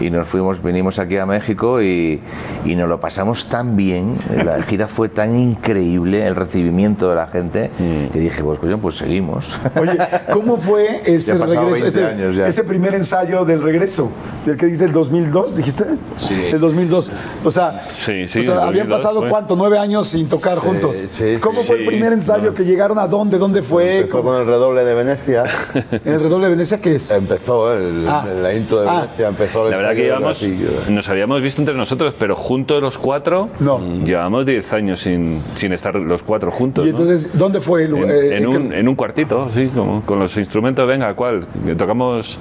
[0.00, 2.20] y nos fuimos, vinimos aquí a México y,
[2.64, 7.26] y nos lo pasamos tan bien, la gira fue tan increíble, el recibimiento de la
[7.26, 7.70] gente,
[8.12, 9.54] que dije, pues coño, pues seguimos.
[9.80, 9.96] Oye,
[10.32, 12.46] ¿cómo fue ese regreso, 20 ese, años ya.
[12.46, 14.10] ese primer ensayo del regreso?
[14.44, 15.84] ¿Del que dice el 2002, dijiste?
[16.18, 16.34] Sí.
[16.52, 17.12] El 2002.
[17.44, 19.30] O sea, Sí, sí, o sea, el habían 2002 pasado fue.
[19.30, 20.94] cuánto, nueve años sin tocar juntos.
[20.96, 22.54] sí, ¿Cómo fue el primer ensayo no.
[22.54, 23.38] que llegaron a dónde?
[23.38, 23.98] ¿Dónde fue?
[24.00, 25.44] Empezó con el redoble de Venecia.
[26.04, 27.10] ¿En el redoble de Venecia qué es?
[27.10, 28.24] Empezó el, Ah.
[28.42, 29.00] la intro de Ah.
[29.02, 30.48] Venecia, empezó el La verdad que llevamos,
[30.90, 33.80] nos habíamos visto entre nosotros, pero juntos los cuatro, No.
[34.04, 36.84] llevamos 10 años sin, sin estar los cuatro juntos.
[36.86, 36.98] Y ¿no?
[36.98, 38.10] entonces, ¿dónde fue el en?
[38.10, 41.44] Eh, en ¿qué- un, en un cuartito, sí, como, con los instrumentos, venga, ¿cuál?
[41.76, 42.38] Tocamos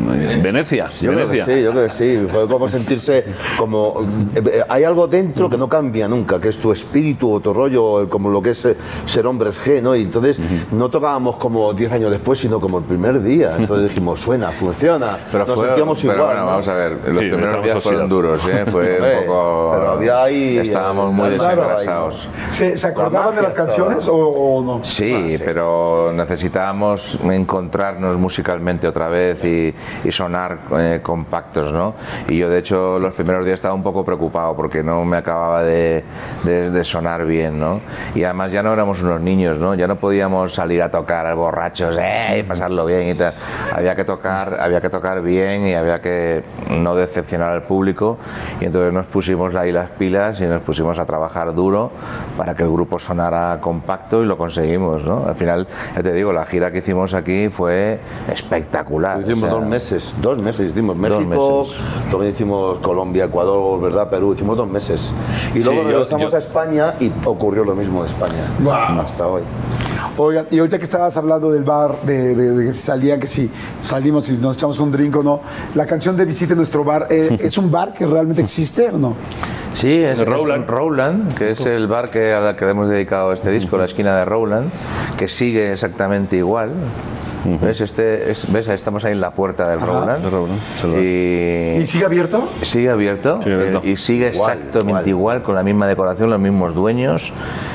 [0.00, 0.88] Venecia.
[1.00, 1.54] Yo creo que Venecia.
[1.54, 2.26] sí, yo creo que sí.
[2.30, 3.24] Fue como sentirse
[3.58, 4.06] como...
[4.34, 7.52] eh, eh, Hay algo dentro que no cambia nunca, que es tu espíritu o tu
[7.52, 8.76] rollo, como lo que es eh,
[9.06, 9.94] ser hombres G, ¿no?
[9.96, 10.38] Y entonces
[10.72, 13.54] no tocábamos como 10 años después, sino como el primer día.
[13.58, 16.26] Entonces dijimos, suena, funciona, Pero, nos fue, sentíamos pero igual.
[16.28, 16.46] bueno, ¿no?
[16.46, 18.64] vamos a ver, los Sí, primeros días fueron duros, ¿eh?
[18.70, 19.70] fue un poco...
[19.74, 22.28] pero había ahí, Estábamos muy desengrasados.
[22.50, 24.84] ¿Se, se acordaban magia de las canciones o, o no?
[24.84, 31.94] Sí, pero necesitábamos encontrarnos musicalmente otra vez y, y sonar eh, compactos, ¿no?
[32.28, 35.62] Y yo, de hecho, los primeros días estaba un poco preocupado porque no me acababa
[35.62, 36.04] de,
[36.44, 37.80] de- de sonar bien, ¿no?
[38.14, 39.74] Y además ya no éramos unos niños, ¿no?
[39.74, 42.38] Ya no podíamos salir a tocar borrachos, ¿eh?
[42.38, 43.32] Y pasarlo bien y tal.
[43.74, 48.18] Había que tocar, había que tocar bien y había que no decepcionar al público.
[48.60, 51.90] Y entonces nos pusimos ahí las pilas y nos pusimos a trabajar duro
[52.36, 55.26] para que el grupo sonara compacto y lo conseguimos, ¿no?
[55.26, 57.98] Al final, ya te digo, la gira que hicimos aquí fue
[58.32, 59.20] espectacular.
[59.20, 60.70] Hicimos o sea, dos meses, dos meses.
[60.70, 61.76] Hicimos Dos México, meses.
[62.10, 64.08] luego hicimos Colombia, Ecuador, ¿verdad?
[64.08, 65.10] Perú, hicimos dos meses.
[65.54, 68.44] Y Sí, luego regresamos yo- a España y ocurrió lo mismo de España.
[68.60, 69.00] Wow.
[69.00, 69.42] Hasta hoy.
[70.18, 73.26] Oigan, y ahorita que estabas hablando del bar, de, de- de que si salían, que
[73.26, 73.50] si
[73.82, 75.40] salimos y nos echamos un drink o no,
[75.74, 79.14] la canción de Visite nuestro bar, eh, ¿es un bar que realmente existe o no?
[79.74, 80.62] Sí, es, es Rowland.
[80.62, 83.84] un Rowland, que es el bar que, al que le hemos dedicado este disco, la
[83.84, 84.70] esquina de Rowland,
[85.18, 86.70] que sigue exactamente igual.
[87.60, 87.80] ¿Ves?
[87.80, 88.68] Este, es- ¿Ves?
[88.68, 90.18] Estamos ahí en la puerta del bar.
[90.98, 92.48] Y, ¿Y sigue abierto?
[92.62, 93.80] Sigue abierto, Sigue abierto.
[93.84, 95.42] eh, y sigue exactamente igual.
[95.42, 97.32] con la misma decoración, los mismos dueños.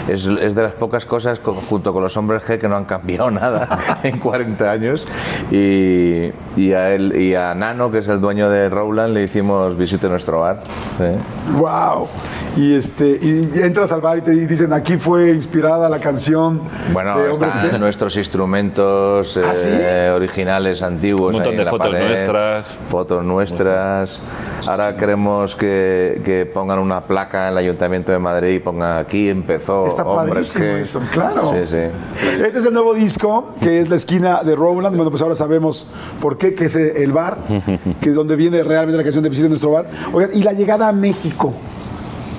[0.07, 2.85] Es, es de las pocas cosas, co- junto con los hombres G, que no han
[2.85, 5.07] cambiado nada en 40 años.
[5.51, 9.77] Y, y, a él, y a Nano, que es el dueño de Rowland, le hicimos
[9.77, 10.61] visite nuestro bar.
[10.99, 11.15] ¿eh?
[11.57, 12.07] ¡Wow!
[12.57, 16.61] Y, este, y entras al bar y te dicen, aquí fue inspirada la canción
[16.91, 19.69] Bueno, de están nuestros instrumentos ¿Ah, sí?
[19.71, 21.29] eh, originales, antiguos.
[21.29, 22.77] Un montón de fotos pared, nuestras.
[22.89, 24.19] Fotos nuestras.
[24.67, 29.29] Ahora queremos que, que pongan una placa en el Ayuntamiento de Madrid y pongan aquí
[29.29, 30.79] empezó Está Hombres padrísimo G.
[30.79, 31.51] eso, claro.
[31.51, 32.41] Sí, sí.
[32.43, 34.95] Este es el nuevo disco, que es la esquina de Rowland.
[34.95, 35.87] Bueno, pues ahora sabemos
[36.21, 37.37] por qué, que es el bar,
[37.99, 39.87] que es donde viene realmente la canción de Visita nuestro bar.
[40.13, 41.53] Oigan, y la llegada a México.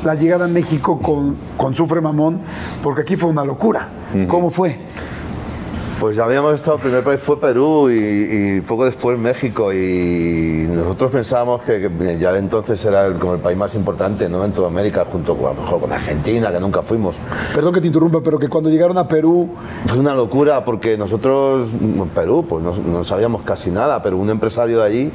[0.04, 2.40] La llegada a México con, con Sufre Mamón,
[2.82, 3.88] porque aquí fue una locura.
[4.28, 4.76] ¿Cómo fue?
[6.02, 10.66] Pues ya habíamos estado, el primer país fue Perú y, y poco después México y
[10.68, 14.44] nosotros pensábamos que, que ya de entonces era el, como el país más importante ¿no?
[14.44, 17.18] en toda América, junto con, a lo mejor con Argentina, que nunca fuimos.
[17.54, 19.54] Perdón que te interrumpa, pero que cuando llegaron a Perú,
[19.86, 24.28] Fue una locura porque nosotros, en Perú, pues no, no sabíamos casi nada, pero un
[24.28, 25.12] empresario de allí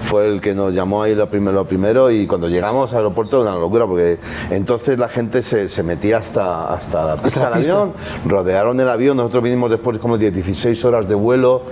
[0.00, 3.42] fue el que nos llamó ahí lo primero, lo primero y cuando llegamos al aeropuerto
[3.42, 4.18] era una locura porque
[4.48, 7.92] entonces la gente se, se metía hasta, hasta la pista del avión,
[8.26, 11.62] rodearon el avión, nosotros vinimos después como de 16 horas de vuelo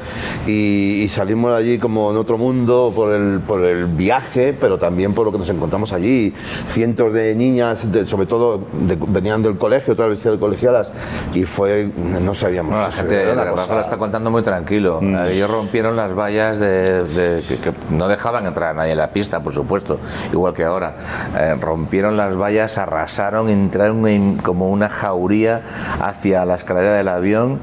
[0.47, 4.79] y, y salimos de allí como en otro mundo por el, por el viaje, pero
[4.79, 6.33] también por lo que nos encontramos allí.
[6.67, 10.93] Cientos de niñas, de- sobre todo de- venían del colegio, todas vestidas de colegialas
[11.35, 12.73] y fue, no sabíamos.
[12.73, 14.99] Bueno, la gente de Rafa cosa- lo está contando muy tranquilo.
[15.01, 15.15] Mm.
[15.15, 18.99] Eh, Ellos rompieron las vallas de, de- que, que no dejaban entrar a nadie en
[18.99, 19.99] la pista, por supuesto,
[20.33, 20.97] igual que ahora.
[21.37, 25.63] Eh, rompieron las vallas, arrasaron, entraron en como una jauría
[26.01, 27.59] hacia la escalera del avión.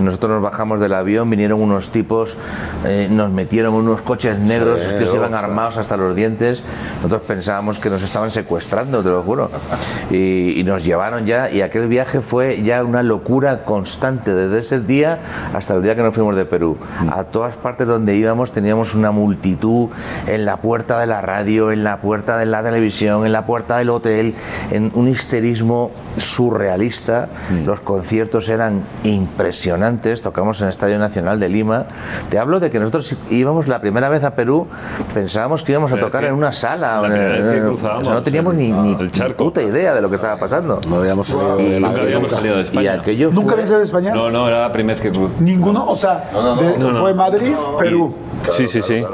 [0.00, 2.36] Nosotros nos bajamos del avión, vinieron unos tipos,
[2.84, 6.62] eh, nos metieron unos coches negros, Sí, los tíos iban armados hasta los dientes.
[6.96, 9.50] Nosotros pensábamos que nos estaban secuestrando, te lo juro.
[10.10, 14.80] Y, y nos llevaron ya, y aquel viaje fue ya una locura constante, desde ese
[14.80, 15.18] día
[15.54, 16.76] hasta el día que nos fuimos de Perú.
[17.10, 19.88] A todas partes donde íbamos teníamos una multitud
[20.26, 23.78] en la puerta de la radio, en la puerta de la televisión, en la puerta
[23.78, 24.34] del hotel,
[24.70, 27.28] en un histerismo surrealista.
[27.64, 31.86] Los conciertos eran impresionantes, tocamos en el Estadio Nacional de Lima.
[32.30, 34.66] Te hablo de que nosotros íbamos la primera vez a Perú,
[35.14, 37.00] pensábamos que íbamos a tocar en una sala.
[37.00, 37.08] la
[37.56, 39.44] en- cruzábamos o sea, no teníamos el- ni, ni el charco.
[39.44, 40.80] puta idea de lo que estaba pasando.
[40.88, 42.36] No habíamos salido de nunca Madrid habíamos nunca.
[42.36, 42.92] salido de y España.
[42.94, 44.14] aquello ¿nunca fue- habías ido a España?
[44.14, 45.18] No, no, era la primera vez que...
[45.40, 46.24] Ninguno, o sea,
[46.60, 46.98] de- no, no.
[47.00, 48.14] fue Madrid, Perú.
[48.50, 49.04] sí, sí, sí.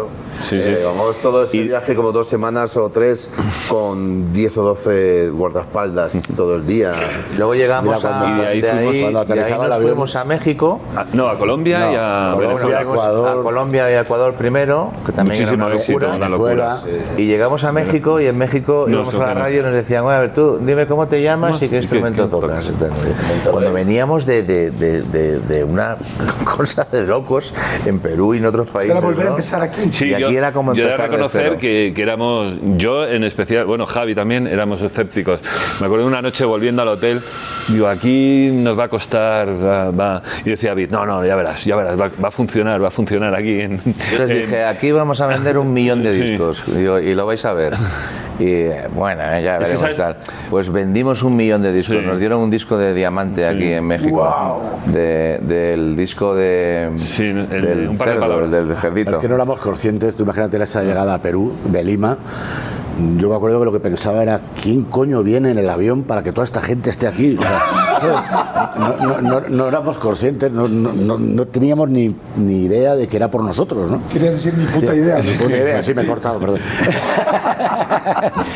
[0.43, 0.69] Sí, sí.
[0.69, 3.31] Eh, Llevamos todo ese viaje como dos semanas o tres
[3.69, 6.93] con 10 o 12 guardaespaldas todo el día.
[7.37, 9.83] Luego llegamos Mira, cuando- a, y de ahí de fuimos- ahí- cuando de ahí nos
[9.83, 10.81] fuimos a México.
[10.97, 13.29] Ah, No, a Colombia No, y a Colombia, Ecuador.
[13.39, 16.17] a Colombia y a Ecuador primero, que también Muchísimo era una éxito, locura.
[16.17, 16.77] una locura.
[16.85, 17.13] Venezuela.
[17.21, 20.19] Y llegamos a México y en México íbamos a la radio y nos decían, "Bueno,
[20.19, 21.77] a ver, tú dime cómo te llamas ¿Cómo y qué?
[21.77, 22.73] ¿Y instrumento tocas.
[23.51, 25.97] Cuando veníamos de, de- de- de- de una
[26.57, 27.55] cosa de locos
[27.87, 28.91] en Perú y en otros países.
[28.91, 29.31] Era volver a ¿no?
[29.31, 29.93] empezar aquí.
[29.93, 31.57] Sí, y aquí yo- de empezar de reconocer cero.
[31.61, 35.41] que, que éramos, yo en especial, bueno, Javi también, éramos escépticos.
[35.81, 37.21] Me acuerdo de una noche volviendo al hotel,
[37.69, 41.65] digo, aquí nos va a costar, va, va- y decía David, no, no, ya verás,
[41.65, 43.61] ya verás, va, va a funcionar, va a funcionar aquí.
[43.61, 46.23] En, Yo les en- dije, aquí vamos a vender un millón de Sí.
[46.23, 47.75] discos Digo, y lo vais a ver.
[48.39, 48.65] Y
[48.95, 50.17] bueno, eh, ya Es que veremos sabes- tal.
[50.51, 51.99] Pues vendimos un millón de discos.
[52.01, 52.07] Sí.
[52.07, 54.61] Nos dieron un disco de diamante aquí en México.
[54.87, 58.51] De- del disco de, Sí, el- del un par de cerdo, palabras.
[58.51, 59.11] del, del cerdito.
[59.13, 62.19] Es que no éramos conscientes, tú imagínate esa llegada a Perú, de Lima.
[63.17, 66.23] Yo me acuerdo que lo que pensaba era, ¿quién coño viene en el avión para
[66.23, 67.39] que toda esta gente esté aquí?
[68.03, 73.07] No, no- no- no éramos conscientes, no, no- no- no teníamos ni, ni idea de
[73.07, 74.01] que era por nosotros, ¿no?
[74.09, 75.19] Querías decir mi puta Sí, idea.
[75.19, 76.61] ni puta idea, sí me he cortado, perdón.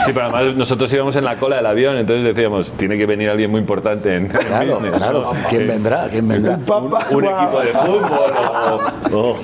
[0.05, 3.28] Sí, pero además nosotros íbamos en la cola del avión, entonces decíamos, tiene que venir
[3.30, 5.20] alguien muy importante en, Claro, business, claro.
[5.22, 5.32] ¿no?
[5.49, 6.09] ¿Quién vendrá?
[6.09, 6.59] ¿Quién vendrá?
[6.59, 7.42] Papá, Un guau.
[7.42, 8.32] equipo de fútbol
[9.12, 9.36] o-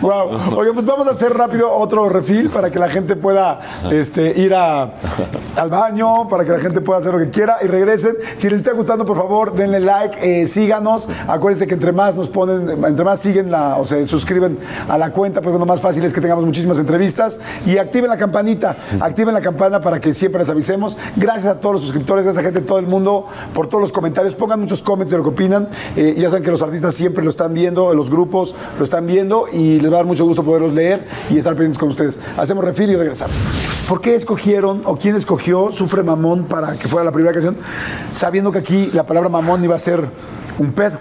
[0.00, 0.58] Wow.
[0.58, 4.54] Oye, pues vamos a hacer rápido otro refil para que la gente pueda este, ir
[4.54, 4.92] a-
[5.56, 8.14] al baño, para que la gente pueda hacer lo que quiera y regresen.
[8.36, 11.08] Si les está gustando, por favor, denle like, eh, síganos.
[11.26, 15.12] Acuérdense que entre más nos ponen, entre más siguen la, o se suscriben a la
[15.12, 17.40] cuenta, pues bueno, más fácil es que tengamos muchísimas entrevistas.
[17.66, 20.96] Y activen la campanita, activen la campana para que siempre les avisemos.
[21.16, 23.92] Gracias a todos los suscriptores, gracias a gente de todo el mundo por todos los
[23.92, 24.34] comentarios.
[24.34, 25.68] Pongan muchos comments de lo que opinan.
[25.96, 29.46] Eh, ya saben que los artistas siempre lo están viendo, los grupos lo están viendo
[29.52, 32.20] y les va a dar mucho gusto poderlos leer y estar pendientes con ustedes.
[32.36, 33.36] Hacemos refil y regresamos.
[33.88, 37.56] ¿Por qué escogieron o quién escogió Sufre Mamón para que fuera la primera canción?
[38.12, 40.10] Sabiendo que aquí la palabra mamón iba a ser
[40.58, 40.98] un pedo,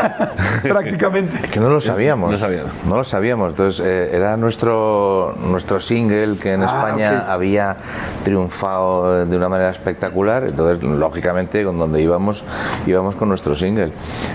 [0.62, 1.48] prácticamente.
[1.48, 2.30] Que no lo sabíamos.
[2.30, 2.64] No sabía.
[2.86, 3.52] No lo sabíamos.
[3.52, 7.28] Entonces, eh, era nuestro, nuestro single que en Ah, España ok.
[7.30, 7.76] había
[8.22, 10.44] triunfado de una manera espectacular.
[10.44, 12.44] Entonces, lógicamente, con donde íbamos,
[12.86, 13.92] íbamos con nuestro single.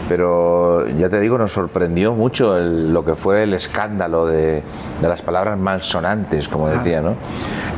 [0.10, 4.64] Pero ya te digo, nos sorprendió mucho el- lo que fue el escándalo de,
[5.02, 7.16] de las palabras malsonantes, como decía, ¿no?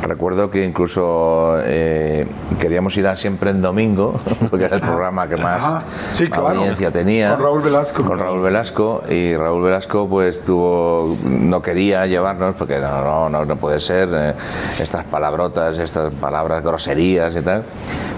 [0.02, 2.28] Recuerdo que incluso eh,
[2.60, 4.20] queríamos ir a siempre en domingo,
[4.50, 5.84] porque era el programa que más.
[6.14, 6.60] Sí, claro.
[6.60, 7.36] audiencia tenía.
[7.36, 8.04] Con Raúl Velasco.
[8.04, 13.46] Con Raúl Velasco y Raúl Velasco pues tuvo no quería llevarnos porque no no no,
[13.46, 14.34] no puede ser eh,
[14.80, 17.64] estas palabrotas estas palabras groserías y tal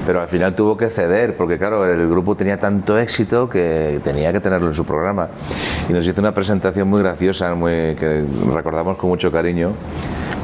[0.05, 4.31] pero al final tuvo que ceder porque claro el grupo tenía tanto éxito que tenía
[4.31, 5.29] que tenerlo en su programa
[5.89, 9.71] y nos hizo una presentación muy graciosa muy que recordamos con mucho cariño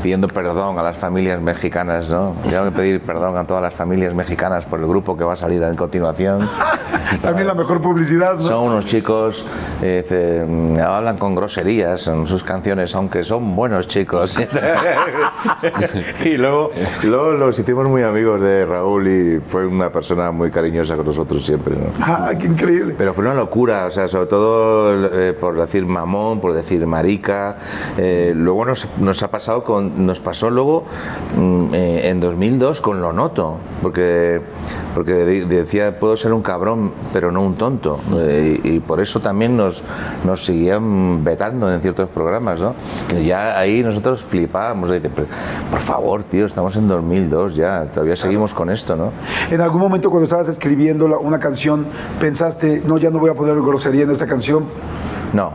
[0.04, 2.36] pidiendo perdón a las familias mexicanas, ¿no?
[2.48, 5.36] Tengo que pedir perdón a todas las familias mexicanas por el grupo que va a
[5.38, 6.50] salir en continuación.
[7.22, 8.42] También la mejor publicidad, ¿no?
[8.42, 9.46] Son unos chicos,
[9.82, 14.38] eh, mm, hablan con groserías en sus canciones, aunque son buenos chicos.
[16.26, 16.72] y luego,
[17.04, 21.46] luego los hicimos muy amigos de Raúl y fue una persona muy cariñosa con nosotros
[21.46, 21.76] siempre.
[21.76, 21.88] ¿no?
[22.02, 22.96] Ah, qué increíble.
[22.98, 27.58] Pero fue una locura, o sea, sobre todo eh, por decir mamón, por decir marica.
[27.98, 30.86] Eh, luego nos, nos ha pasado con, nos pasó luego
[31.38, 34.42] mm, eh, en 2002 con Lo Noto, porque,
[34.94, 38.00] porque de- decía puedo ser un cabrón, pero no un tonto.
[38.16, 39.82] Eh, y, por eso también nos,
[40.26, 42.74] nos seguían vetando en ciertos programas, ¿no?
[43.08, 45.28] Que ya ahí nosotros flipábamos, dice, "Pero,
[45.72, 49.12] por favor, tío, estamos en 2002 ya, todavía seguimos con esto, ¿no?
[49.50, 51.86] En algún momento cuando estabas escribiendo la- una canción,
[52.20, 54.66] pensaste, no, ya no voy a poner grosería en esta canción.
[55.32, 55.54] No,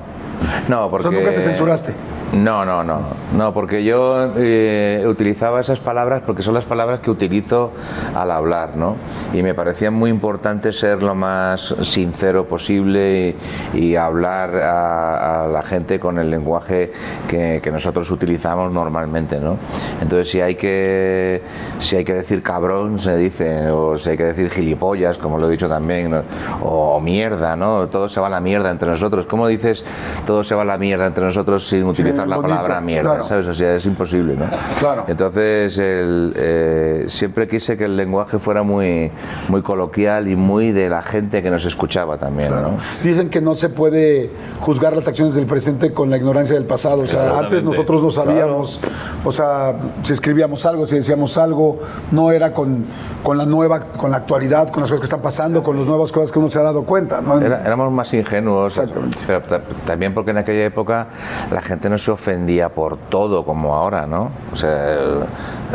[0.68, 1.08] no, porque...
[1.08, 1.92] O sea, nunca te censuraste.
[2.32, 3.00] No, no, no,
[3.36, 7.72] no, porque yo eh, utilizaba esas palabras porque son las palabras que utilizo
[8.14, 8.96] al hablar, ¿no?
[9.32, 13.34] Y me parecía muy importante ser lo más sincero posible
[13.74, 16.92] y, hablar a, la gente con el lenguaje
[17.26, 19.56] que, nosotros utilizamos normalmente, ¿no?
[20.00, 21.42] Entonces, si hay que
[21.78, 25.48] si hay que decir cabrón, se dice, o si hay que decir gilipollas, como lo
[25.48, 26.22] he dicho también, ¿no?
[26.62, 27.86] o, o mierda, ¿no?
[27.88, 29.26] Todo se va a la mierda entre nosotros.
[29.26, 29.84] ¿Cómo dices
[30.26, 33.10] todo se va a la mierda entre nosotros sin utilizar la bonito, palabra mierda?
[33.10, 33.24] claro.
[33.24, 33.46] ¿Sabes?
[33.46, 34.46] O sea, es imposible, ¿no?
[34.78, 35.04] Claro.
[35.08, 39.10] Entonces, el, eh, siempre quise que el lenguaje fuera muy,
[39.48, 42.78] muy coloquial y muy de la gente que nos escuchaba también, ¿no?
[43.02, 47.02] Dicen que no se puede juzgar las acciones del presente con la ignorancia del pasado.
[47.02, 48.80] O sea, antes nosotros no sabíamos,
[49.24, 52.84] o sea, si escribíamos algo, si decíamos algo, no era con,
[53.22, 56.12] con la nueva, con la actualidad, con las cosas que están pasando, con las nuevas
[56.12, 57.20] cosas que uno se ha dado cuenta.
[57.20, 57.40] ¿no?
[57.40, 59.18] Era- éramos más ingenuos, Exactamente.
[59.26, 61.06] pero ta- también porque en aquella época
[61.50, 64.30] la gente no se ofendía por todo como ahora, ¿no?
[64.50, 65.18] O sea, el-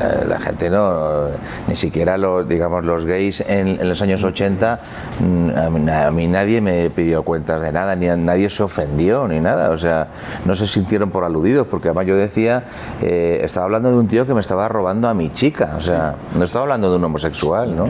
[0.01, 1.27] eh, la gente no,
[1.67, 4.79] ni siquiera los, digamos, los gays en, en los años 80,
[5.19, 8.63] mm, a mí, a mí nadie me pidió cuentas de nada, ni a- nadie se
[8.63, 10.07] ofendió ni nada, o sea,
[10.45, 12.63] no se sintieron por aludidos, porque además yo decía,
[13.03, 16.15] eh, estaba hablando de un tío que me estaba robando a mi chica, o sea,
[16.35, 17.85] no estaba hablando de un homosexual, ¿no?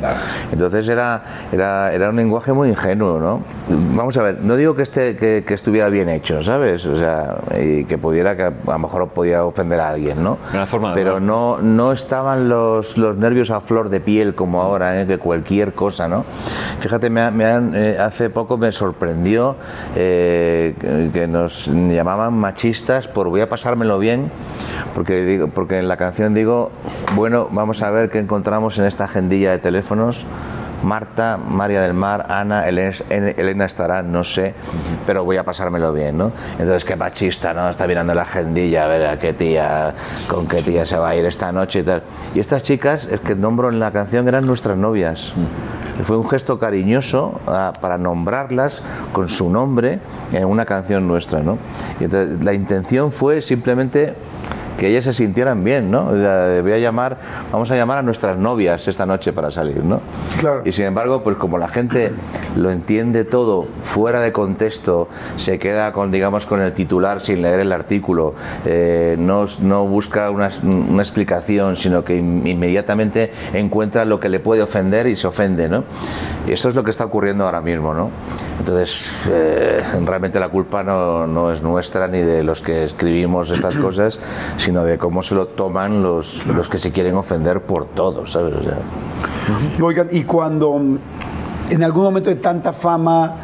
[0.52, 1.24] Entonces era,
[1.54, 3.40] era, era un lenguaje muy ingenuo, ¿no?
[3.96, 6.86] Vamos a ver, no digo que, este, que, que estuviera bien hecho, ¿sabes?
[6.86, 10.38] O sea, y que pudiera que a lo mejor podía ofender a alguien, ¿no?
[10.54, 11.24] Una forma de Pero hablar.
[11.24, 15.08] no, no estaban los, los nervios a flor de piel como ahora, ¿eh?
[15.08, 16.26] que cualquier cosa, ¿no?
[16.80, 19.56] Fíjate, me, me han, eh, hace poco me sorprendió
[19.96, 24.32] eh, que- que nos llamaban machistas por voy a pasármelo bien,
[24.96, 26.72] porque, digo, porque en la canción digo,
[27.16, 30.26] bueno, vamos a ver qué encontramos en esta agendilla de teléfonos.
[30.84, 34.54] Marta, María del Mar, Ana, Elena, estará, no sé,
[35.06, 36.32] pero voy a pasármelo bien, ¿no?
[36.54, 37.70] Entonces, qué machista, ¿no?
[37.70, 39.94] Está mirando la agendilla, a ver a qué tía,
[40.28, 42.04] con qué tía se va a ir esta noche y tal.
[42.36, 45.34] Y estas chicas, es que nombro en la canción, eran nuestras novias.
[46.04, 48.82] Fue un gesto cariñoso ah, para nombrarlas
[49.12, 50.00] con su nombre
[50.32, 51.58] en una canción nuestra, ¿no?
[52.00, 54.16] Y entonces, la intención fue simplemente
[54.84, 56.08] que ellas se sintieran bien, ¿no?
[56.08, 57.16] Voy a llamar,
[57.54, 60.02] vamos a llamar a nuestras novias esta noche para salir, ¿no?
[60.42, 60.62] Claro.
[60.66, 62.12] Y sin embargo, pues como la gente
[62.58, 65.08] lo entiende todo fuera de contexto,
[65.38, 70.30] se queda con, digamos, con el titular sin leer el artículo, eh, no, no busca
[70.30, 75.28] una, una explicación, sino que in- inmediatamente encuentra lo que le puede ofender y se
[75.28, 75.86] ofende, ¿no?
[76.46, 78.10] Y esto es lo que está ocurriendo ahora mismo, ¿no?
[78.60, 83.76] Entonces, eh, realmente la culpa no, no es nuestra ni de los que escribimos estas
[83.78, 84.20] cosas,
[84.58, 88.56] sino de cómo se lo toman los, los que se quieren ofender por todo, ¿sabes?
[88.56, 88.78] O sea,
[89.84, 90.98] Oigan, y cuando mm,
[91.70, 93.36] en algún momento de tanta fama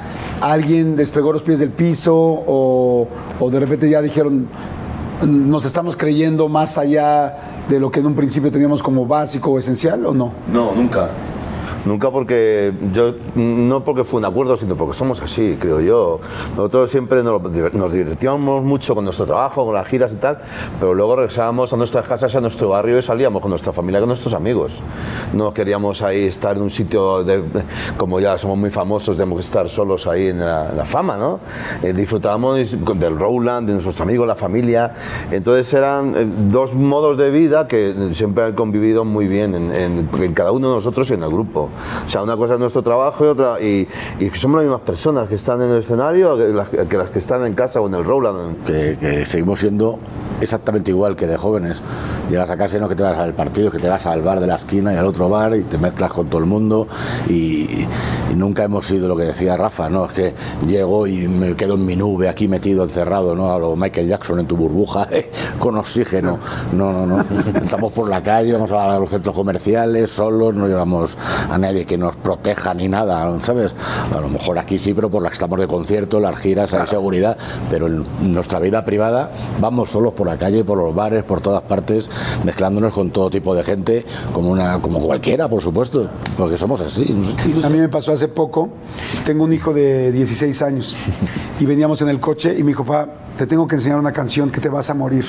[0.41, 3.07] alguien despegó los pies del piso o,
[3.39, 4.47] o de repente ya dijeron,
[5.21, 7.35] "Mm, nos estamos creyendo más allá
[7.67, 10.31] de lo que en un principio teníamos como básico o esencial o no?
[10.51, 11.09] No, nunca.
[11.89, 16.19] Nunca porque yo, no porque fue un acuerdo, sino porque somos así, creo yo.
[16.55, 17.41] Nosotros siempre nos,
[17.73, 20.37] nos divertíamos mucho con nuestro trabajo, con las giras y tal,
[20.79, 24.07] pero luego regresábamos a nuestras casas, a nuestro barrio y salíamos con nuestra familia, con
[24.09, 24.73] nuestros amigos.
[25.33, 27.43] No queríamos ahí estar en un sitio, de,
[27.97, 31.17] como ya somos muy famosos, tenemos que estar solos ahí en la, en la fama,
[31.17, 31.39] ¿no?
[31.81, 32.59] Eh, disfrutábamos
[32.99, 34.93] del Rowland, de nuestros amigos, la familia.
[35.31, 40.09] Entonces eran eh, dos modos de vida que siempre han convivido muy bien en, en-
[40.21, 41.71] en cada uno de nosotros y en el grupo.
[42.05, 43.61] O sea, una cosa es nuestro trabajo y otra.
[43.61, 43.87] Y,
[44.19, 47.19] y somos las mismas personas que están en el escenario que las que, las que
[47.19, 48.63] están en casa o en el Rowland.
[48.65, 49.99] que, que seguimos siendo
[50.41, 51.81] exactamente igual que de jóvenes.
[52.29, 54.39] Llegas a casa y no que te vas al partido, que te vas al bar
[54.39, 56.87] de la esquina y al otro bar y te mezclas con todo el mundo
[57.27, 57.85] y,
[58.31, 60.05] y nunca hemos sido lo que decía Rafa, ¿no?
[60.05, 60.33] Es que
[60.67, 63.51] llego y me quedo en mi nube aquí metido, encerrado, ¿no?
[63.53, 65.07] A lo Michael Jackson en tu burbuja
[65.59, 66.39] con oxígeno.
[66.73, 67.25] No, no, no.
[67.61, 71.17] Estamos por la calle, vamos a los centros comerciales, solos, no llevamos
[71.49, 73.75] a nadie que nos proteja ni nada, ¿sabes?
[74.15, 76.87] A lo mejor aquí sí, pero por la que estamos de concierto, las giras, hay
[76.87, 77.37] seguridad,
[77.69, 81.61] pero en nuestra vida privada vamos solos por la calle, por los bares, por todas
[81.63, 82.09] partes,
[82.43, 87.15] mezclándonos con todo tipo de gente, como, una, como cualquiera, por supuesto, porque somos así.
[87.63, 88.69] A mí me pasó hace poco,
[89.25, 90.95] tengo un hijo de 16 años
[91.59, 93.09] y veníamos en el coche y me dijo, papá,
[93.39, 95.25] te tengo que enseñar una canción que te vas a morir.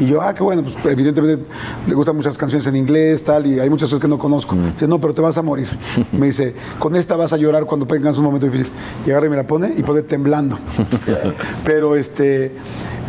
[0.00, 1.44] Y yo, ah, qué bueno, pues evidentemente
[1.86, 4.56] le gustan muchas canciones en inglés, tal, y hay muchas cosas que no conozco.
[4.56, 5.68] Dice, no, pero te vas a morir.
[6.12, 8.72] Me dice, con esta vas a llorar cuando tengas un momento difícil.
[9.06, 10.58] Y agarra y me la pone y pone temblando.
[11.64, 12.50] pero este,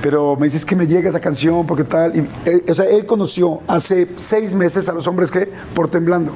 [0.01, 2.15] pero me dice, es que me llega esa canción porque tal.
[2.15, 2.19] Y,
[2.49, 6.31] eh, o sea, él conoció hace seis meses a los hombres que por temblando.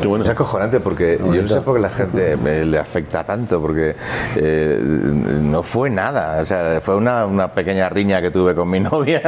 [0.00, 0.24] Qué bueno.
[0.24, 3.94] Es acojonante porque yo no sé por qué la gente me- le afecta tanto, porque
[4.36, 4.78] eh,
[5.42, 6.40] no fue nada.
[6.40, 9.20] O sea, fue una, una pequeña riña que tuve con mi novia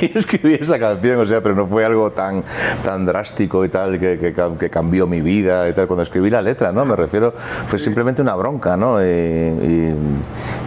[0.00, 2.42] y escribí esa canción, o sea, pero no fue algo tan,
[2.84, 5.86] tan drástico y tal que, que que cambió mi vida y tal.
[5.86, 6.84] Cuando escribí la letra, ¿no?
[6.84, 7.32] Me refiero,
[7.64, 9.00] fue simplemente una bronca, ¿no?
[9.02, 9.94] Y, y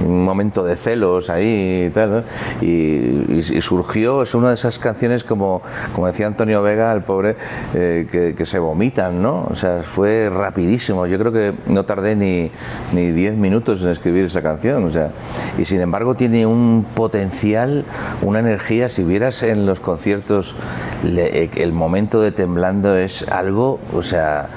[0.06, 2.24] un momento de celos ahí y tal, ¿no?
[2.62, 5.62] Y, y- y surgió, es una de esas canciones como,
[5.94, 7.36] como decía Antonio Vega, el pobre,
[7.74, 9.48] eh, que, que se vomitan, ¿no?
[9.50, 11.06] O sea, fue rapidísimo.
[11.08, 12.52] Yo creo que no tardé ni
[12.94, 15.12] ni 10 minutos en escribir esa canción, o sea,
[15.58, 17.86] y sin embargo tiene un potencial,
[18.22, 18.90] una energía.
[18.90, 20.56] Si vieras en los conciertos
[21.04, 24.50] le- eh, el momento de temblando es algo, o sea,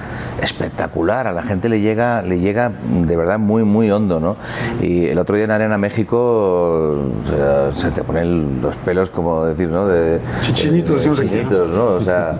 [0.42, 1.26] espectacular.
[1.26, 4.36] A la gente le llega, le llega de verdad muy, muy hondo, ¿no?
[4.80, 9.44] Y el otro día en Arena México, o sea, se te ponen los pelos, como
[9.44, 9.86] decir, ¿no?
[9.86, 11.20] De, Chichinitos, de- aquí.
[11.22, 11.84] chichinitos, ¿no?
[11.84, 12.36] O sea,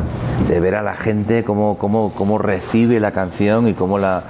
[0.49, 4.25] de ver a la gente cómo, cómo, cómo recibe la canción y cómo la,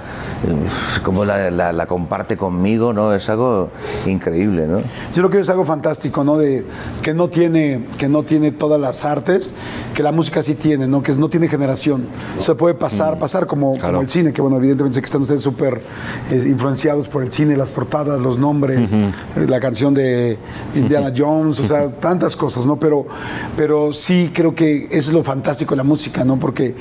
[1.03, 3.13] cómo la, la- la comparte conmigo, ¿no?
[3.13, 3.69] Es algo
[4.05, 4.77] increíble, ¿no?
[4.79, 4.83] Yo
[5.15, 6.37] creo que es algo fantástico, ¿no?
[6.37, 6.65] De
[7.01, 9.53] que no tiene, que no tiene todas las artes,
[9.93, 11.03] que la música sí tiene, ¿no?
[11.03, 12.07] Que no tiene generación.
[12.37, 15.41] Se puede pasar, pasar como, como el cine, que bueno, evidentemente sé que están ustedes
[15.41, 15.81] súper
[16.31, 19.11] eh, influenciados por el cine, las portadas, los nombres, eh,
[19.47, 20.37] la canción de
[20.79, 22.77] Indiana Jones, o sea, tantas cosas, ¿no?
[22.77, 23.05] Pero,
[23.55, 26.37] pero sí creo que eso es lo fantástico de la música, ¿no?
[26.37, 26.75] Porque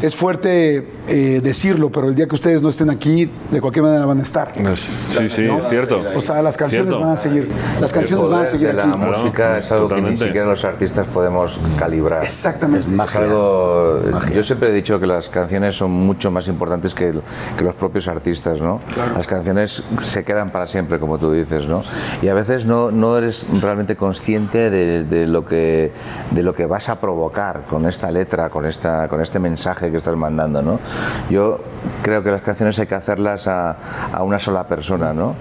[0.00, 4.04] es fuerte eh, decirlo, pero el día que ustedes no estén aquí, de cualquier manera
[4.06, 4.52] van a estar.
[4.76, 6.02] Sí, sí, cierto.
[6.16, 7.00] O sea, las canciones Cierto.
[7.06, 7.48] van a seguir.
[7.80, 8.96] Las canciones van a seguir de la aquí.
[8.98, 12.24] música es algo que ni siquiera los artistas podemos calibrar.
[12.24, 12.80] Exactamente.
[12.80, 13.20] Es Es magia.
[13.20, 14.00] algo,
[14.34, 17.12] yo siempre he dicho que las canciones son mucho más importantes que,
[17.56, 18.80] que los propios artistas, ¿no?
[19.16, 21.82] Las canciones se quedan para siempre, como tú dices, ¿no?
[22.22, 25.92] Y a veces no, no eres realmente consciente de, de lo que,
[26.30, 29.96] de lo que vas a provocar con esta letra, con, esta, con este mensaje que
[29.96, 30.78] estás mandando, ¿no?
[31.30, 31.60] Yo
[32.02, 33.76] creo que las canciones hay que hacerlas a,
[34.12, 35.34] a una sola persona, ¿no?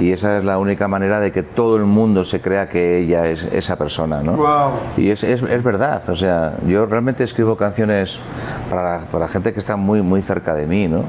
[0.00, 3.26] Y esa es la única manera de que todo el mundo se crea que ella
[3.26, 4.34] es esa persona, ¿no?
[4.34, 4.70] Guau.
[4.96, 8.18] Y es, es, es verdad, o sea, yo realmente escribo canciones
[8.70, 11.04] para, para gente que está muy, muy cerca de mí, ¿no?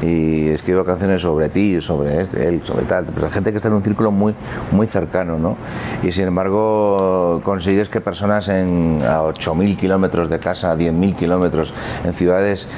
[0.00, 3.74] Y escribo canciones sobre ti, sobre este, él, sobre tal, pero gente que está en
[3.74, 4.34] un círculo muy,
[4.70, 5.56] muy cercano, ¿no?
[6.02, 11.72] Y sin embargo, consigues que personas en, a 8.000 kilómetros de casa, a 10.000 kilómetros,
[12.04, 12.68] en ciudades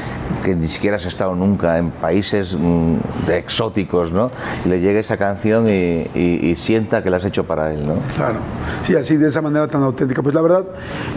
[0.44, 2.96] que ni siquiera has estado nunca, en países mm,
[3.26, 4.28] de exóticos, ¿no?
[4.64, 7.86] Y le llegue esa canción y, y- y sienta que la has hecho para él,
[7.86, 7.94] ¿no?
[8.16, 8.38] Claro,
[8.86, 10.22] sí, así de esa manera tan auténtica.
[10.22, 10.64] Pues la verdad,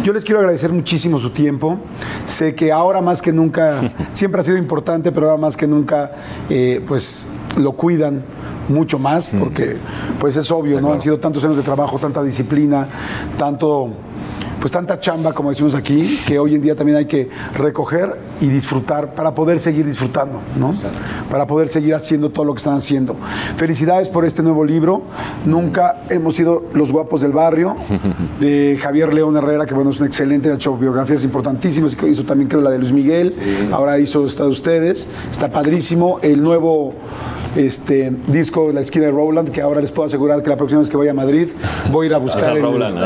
[0.03, 1.79] yo les quiero agradecer muchísimo su tiempo.
[2.25, 3.81] Sé que ahora más que nunca,
[4.13, 6.11] siempre ha sido importante, pero ahora más que nunca,
[6.49, 7.27] eh, pues
[7.57, 8.21] lo cuidan
[8.71, 9.77] mucho más, porque
[10.19, 10.93] pues es obvio, ¿no?
[10.93, 12.87] Han sido tantos años de trabajo, tanta disciplina,
[13.37, 13.89] tanto
[14.61, 18.47] pues tanta chamba, como decimos aquí, que hoy en día también hay que recoger y
[18.47, 20.71] disfrutar para poder seguir disfrutando, ¿no?
[21.31, 23.15] Para poder seguir haciendo todo lo que están haciendo.
[23.55, 25.01] Felicidades por este nuevo libro.
[25.47, 27.73] Nunca hemos sido los guapos del barrio,
[28.39, 32.47] de Javier León Herrera, que bueno, es un excelente, ha hecho biografías importantísimas, hizo también
[32.47, 33.35] creo la de Luis Miguel,
[33.71, 36.19] ahora hizo esta de ustedes, está padrísimo.
[36.21, 36.93] El nuevo
[37.55, 40.89] este, disco La esquina de Roland, que ahora les puedo asegurar que la próxima vez
[40.89, 41.49] que vaya a Madrid
[41.91, 42.97] voy a ir a buscar el- Roland,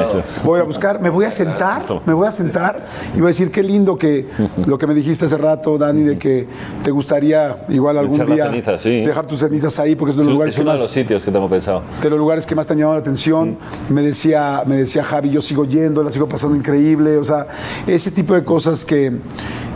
[0.43, 3.51] voy a buscar, me voy a sentar, me voy a sentar y voy a decir
[3.51, 4.27] qué lindo que
[4.67, 6.47] lo que me dijiste hace rato, Dani, de que
[6.83, 9.01] te gustaría igual algún Echar día sí.
[9.01, 10.81] dejar tus cenizas ahí porque es uno de los lugares Es que uno de más
[10.83, 11.81] los sitios que tengo pensado.
[12.01, 13.57] de los lugares que más te han llamado la atención.
[13.89, 17.17] Me decía, me decía Javi, yo sigo yendo, la sigo pasando increíble.
[17.17, 17.47] O sea,
[17.87, 19.11] ese tipo de cosas que,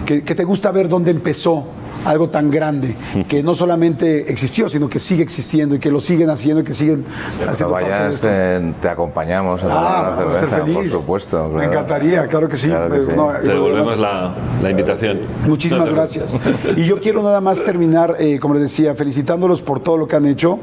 [0.06, 1.66] que, que te gusta ver dónde empezó
[2.06, 2.96] algo tan grande,
[3.28, 6.74] que no solamente existió, sino que sigue existiendo y que lo siguen haciendo y que
[6.74, 7.04] siguen
[7.38, 8.28] Cuando haciendo parte de vayas esto.
[8.28, 10.92] te, te acompañamos a tomar Ah, una voy a ser cerveza, por feliz.
[10.92, 11.44] supuesto.
[11.44, 11.72] Me claro.
[11.72, 12.68] encantaría, claro que sí.
[12.68, 13.12] Claro que sí.
[13.16, 15.20] No, Te lo devolvemos la, la invitación.
[15.46, 16.38] Muchísimas gracias.
[16.76, 20.16] Y yo quiero nada más terminar, eh, como les decía, felicitándolos por todo lo que
[20.16, 20.60] han hecho.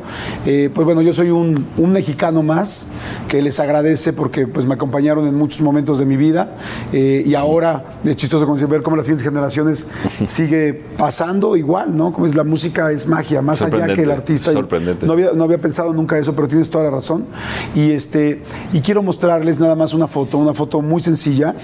[0.47, 2.89] Eh, pues bueno, yo soy un, un mexicano más
[3.29, 6.57] que les agradece porque pues me acompañaron en muchos momentos de mi vida
[6.93, 9.89] eh, y ahora es chistoso como ver cómo las siguientes generaciones
[10.25, 11.26] sigue pasando
[11.57, 12.13] igual, ¿no?
[12.13, 14.53] Como es la música es magia, más allá que el artista.
[14.53, 15.07] Sorprendente.
[15.07, 17.27] No había, no había pensado nunca eso, pero tienes toda la razón.
[17.75, 21.55] Y este y quiero mostrarles nada más una foto, una foto muy sencilla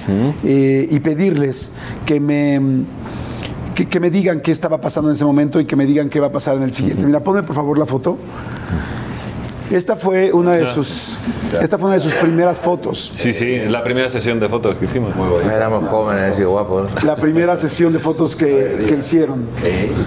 [0.45, 1.73] eh, y pedirles
[2.07, 2.61] que me
[3.75, 6.21] que, que me digan qué estaba pasando en ese momento y que me digan qué
[6.21, 7.05] va a pasar en el siguiente.
[7.05, 8.19] Mira, ponme por favor la foto.
[9.73, 11.19] Esta fue una de sus
[11.61, 13.11] esta fue una de sus primeras fotos.
[13.15, 15.13] Sí, sí, es la primera sesión de fotos que hicimos.
[15.45, 16.91] Éramos jóvenes y guapos.
[17.05, 19.49] La primera sesión de fotos que, que hicieron.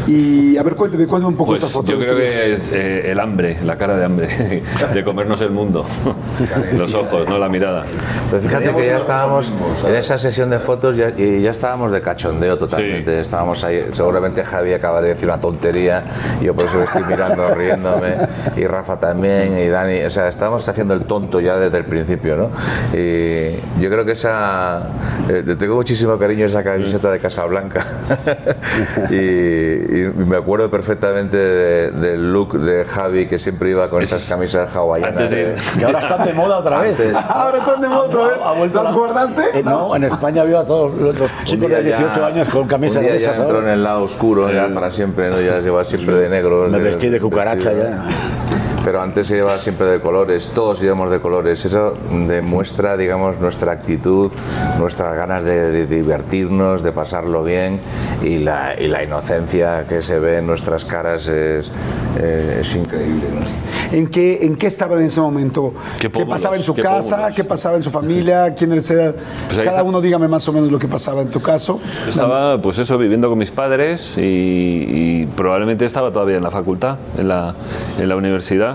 [0.07, 1.91] Y a ver, cuénteme, cuénteme un poco Pues esta foto.
[1.91, 4.63] yo creo que es eh, el hambre, la cara de hambre,
[4.93, 5.85] de comernos el mundo.
[6.77, 7.85] Los ojos, no la mirada.
[8.29, 9.51] Pero fíjate que ya estábamos
[9.87, 13.13] en esa sesión de fotos ya, y ya estábamos de cachondeo totalmente.
[13.13, 13.19] Sí.
[13.19, 16.03] Estábamos ahí, seguramente Javi acaba de decir una tontería
[16.41, 18.15] y yo por eso le estoy mirando, riéndome,
[18.55, 22.35] y Rafa también, y Dani, o sea, estábamos haciendo el tonto ya desde el principio,
[22.37, 22.49] ¿no?
[22.93, 23.51] Y
[23.81, 24.89] yo creo que esa,
[25.29, 27.85] eh, tengo muchísimo cariño a esa camiseta de Casablanca
[29.09, 34.27] y, y me acuerdo perfectamente de- del look de Javi que siempre iba con esas
[34.27, 35.21] camisas hawaianas.
[35.21, 36.91] Antes de- de- Que ahora están de moda otra vez.
[36.99, 38.37] Antes- Ahora están de moda otra vez.
[38.43, 39.41] Ha vuelto ¿Las la- guardaste?
[39.59, 42.67] Eh, no, en España veo a todos los, los chicos de 18 ya- años con
[42.67, 43.67] camisas un día de ya esas entró ahora.
[43.69, 45.39] en el lado oscuro ya para siempre, ¿no?
[45.41, 46.67] ya lleva siempre de negro.
[46.69, 47.89] Me de- vestí de cucaracha vestido.
[47.89, 48.54] ya.
[48.85, 51.65] Pero antes se llevaba siempre de colores, todos íbamos de colores.
[51.65, 51.95] Eso
[52.27, 54.31] demuestra, digamos, nuestra actitud,
[54.77, 57.79] nuestras ganas de, de divertirnos, de pasarlo bien
[58.23, 61.71] y la, y la inocencia que se ve en nuestras caras es,
[62.19, 63.23] eh, es increíble.
[63.33, 63.97] ¿no?
[63.97, 65.73] ¿En qué, ¿En qué estaban en ese momento?
[65.99, 67.15] Qué ¿Qué pasaba en su qué casa?
[67.15, 67.35] pómulos.
[67.35, 68.53] ¿Qué pasaba en su familia?
[68.53, 69.15] ¿Quiénes eran?
[69.47, 69.83] Pues Cada está.
[69.83, 71.79] uno dígame más o menos lo que pasaba en tu caso.
[72.07, 76.97] Estaba, pues eso, viviendo con mis padres y, y probablemente estaba todavía en la facultad,
[77.17, 77.55] en la,
[77.99, 78.74] en la universidad.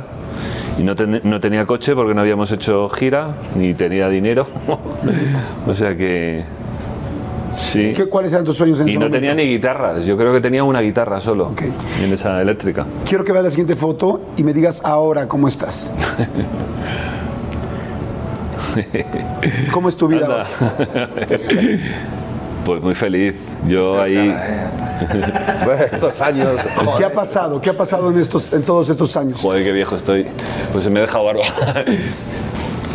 [0.81, 4.47] Y no, ten- no tenía coche porque no habíamos hecho gira, ni tenía dinero.
[5.67, 6.43] o sea que.
[7.53, 7.93] Sí.
[7.95, 9.21] ¿Qué, ¿Cuáles eran tus sueños en Y ese no momento?
[9.21, 10.07] tenía ni guitarras.
[10.07, 11.49] Yo creo que tenía una guitarra solo.
[11.49, 11.63] Ok.
[12.03, 12.87] En esa eléctrica.
[13.07, 15.93] Quiero que veas la siguiente foto y me digas ahora cómo estás.
[19.73, 20.47] ¿Cómo es tu vida?
[22.71, 23.35] Pues muy feliz.
[23.67, 24.15] Yo ahí.
[26.01, 26.51] Los años.
[26.97, 27.61] ¿Qué ha pasado?
[27.61, 29.41] ¿Qué ha pasado en, estos, en todos estos años?
[29.43, 30.29] Joder, qué viejo estoy.
[30.71, 31.43] Pues se me ha dejado barba.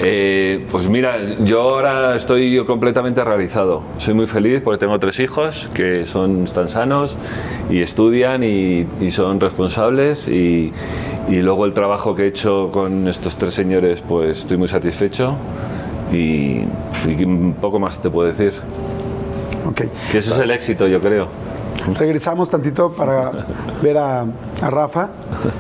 [0.04, 1.16] Eh, pues mira,
[1.46, 3.82] yo ahora estoy completamente realizado.
[3.98, 7.18] Soy muy feliz porque tengo tres hijos que son, están sanos
[7.70, 10.74] y estudian y, y son responsables y,
[11.30, 15.38] y luego el trabajo que he hecho con estos tres señores pues estoy muy satisfecho
[16.12, 16.64] y,
[17.08, 18.52] y un poco más te puedo decir.
[19.68, 19.82] Ok.
[20.12, 21.28] Que eso es el éxito, yo creo.
[22.00, 23.32] Regresamos tantito para
[23.84, 24.22] ver a,
[24.62, 25.10] a Rafa.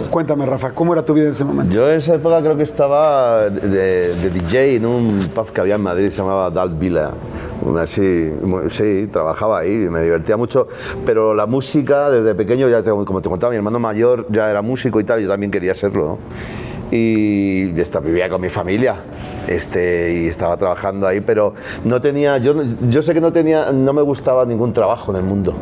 [0.09, 1.73] Cuéntame, Rafa, ¿cómo era tu vida en ese momento?
[1.73, 5.75] Yo en esa época creo que estaba de, de DJ en un pub que había
[5.75, 7.11] en Madrid, se llamaba Dal Villa.
[7.79, 8.31] Así,
[8.69, 10.67] sí, trabajaba ahí, me divertía mucho,
[11.05, 14.61] pero la música desde pequeño, ya te- como te contaba, mi hermano mayor ya era
[14.61, 16.05] músico y tal, yo también quería serlo.
[16.05, 16.17] ¿no?
[16.91, 18.95] Y esta, vivía con mi familia
[19.47, 21.53] este, y estaba trabajando ahí, pero
[21.83, 22.55] no tenía, yo,
[22.89, 25.55] yo sé que no tenía, no me gustaba ningún trabajo en el mundo.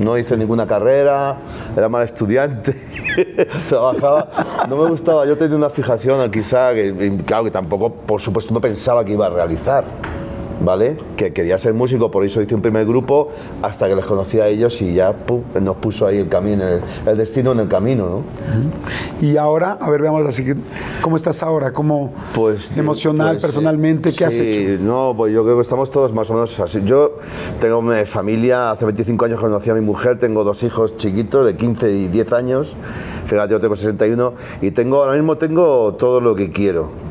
[0.00, 1.36] No hice ninguna carrera,
[1.76, 2.76] era mal estudiante,
[3.68, 4.28] trabajaba,
[4.68, 8.60] no me gustaba, yo tenía una fijación quizá, que, claro que tampoco, por supuesto, no
[8.60, 9.84] pensaba que iba a realizar,
[10.64, 10.96] ¿vale?
[11.16, 13.28] Que quería ser músico, por eso hice un primer grupo,
[13.62, 16.82] hasta que les conocí a ellos y ya pum, nos puso ahí el camino, el,
[17.06, 18.22] el destino en el camino, ¿no?
[19.20, 20.44] Y ahora, a ver, veamos así,
[21.02, 21.72] ¿cómo estás ahora?
[21.72, 24.82] ¿Cómo Pues emocional, pues, personalmente, qué has sí, hecho?
[24.82, 26.82] No, pues yo creo que estamos todos más o menos así.
[26.84, 27.18] Yo
[27.60, 31.56] tengo mi familia, hace 25 años conocí a mi mujer, tengo dos hijos chiquitos de
[31.56, 32.74] 15 y 10 años.
[33.26, 37.07] Fíjate, yo tengo 61 y tengo ahora mismo tengo todo lo que quiero.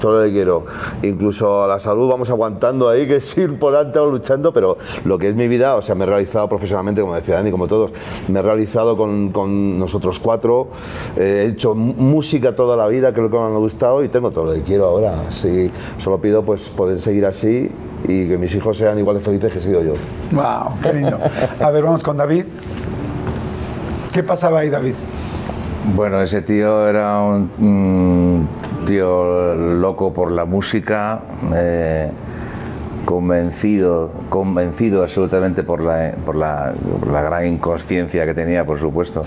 [0.00, 0.64] Todo lo que quiero.
[1.02, 5.34] Incluso a la salud vamos aguantando ahí, que es importante, luchando, pero lo que es
[5.34, 7.92] mi vida, o sea, me he realizado profesionalmente, como decía Dani, como todos,
[8.28, 10.68] me he realizado con, con nosotros cuatro,
[11.16, 14.44] eh, he hecho música toda la vida, lo que me ha gustado, y tengo todo
[14.46, 15.14] lo que quiero ahora.
[15.30, 17.70] Sí, solo pido pues poder seguir así
[18.06, 19.94] y que mis hijos sean igual de felices que he sido yo.
[20.32, 21.18] Wow, qué lindo.
[21.60, 22.44] A ver, vamos con David.
[24.12, 24.94] ¿Qué pasaba ahí, David?
[25.94, 28.48] Bueno, ese tío era un, un
[28.88, 31.20] tío loco por la música,
[31.54, 32.10] eh,
[33.04, 39.24] convencido, convencido absolutamente por la, por la, por la gran inconsciencia que tenía, por supuesto,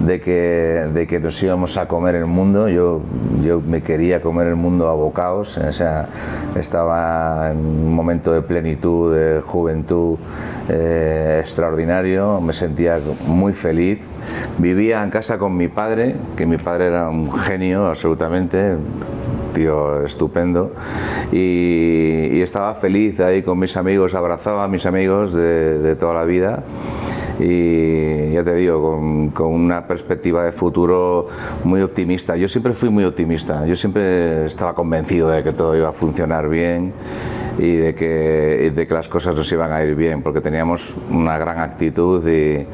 [0.00, 2.68] de que, de que nos íbamos a comer el mundo.
[2.68, 3.00] Yo,
[3.42, 6.08] yo me quería comer el mundo a bocados, o sea,
[6.58, 10.16] estaba en un momento de plenitud, de juventud
[10.68, 14.00] eh, extraordinario, me sentía muy feliz.
[14.58, 18.76] Vivía en casa con mi padre, que mi padre era un genio absolutamente,
[19.52, 20.72] tío estupendo.
[21.32, 26.14] Y, y estaba feliz ahí con mis amigos, abrazaba a mis amigos de, de toda
[26.14, 26.62] la vida.
[27.38, 31.26] Y ya te digo, con, con una perspectiva de futuro
[31.64, 32.36] muy optimista.
[32.36, 36.50] Yo siempre fui muy optimista, yo siempre estaba convencido de que todo iba a funcionar
[36.50, 36.92] bien
[37.58, 41.38] y de que, de que las cosas nos iban a ir bien, porque teníamos una
[41.38, 42.66] gran actitud y,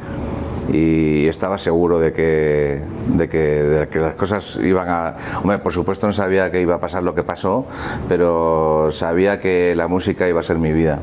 [0.71, 2.81] y estaba seguro de que,
[3.15, 5.15] de que, de que las cosas iban a...
[5.41, 7.65] Hombre, por supuesto no sabía que iba a pasar lo que pasó,
[8.07, 10.99] pero sabía que la música iba a ser mi vida.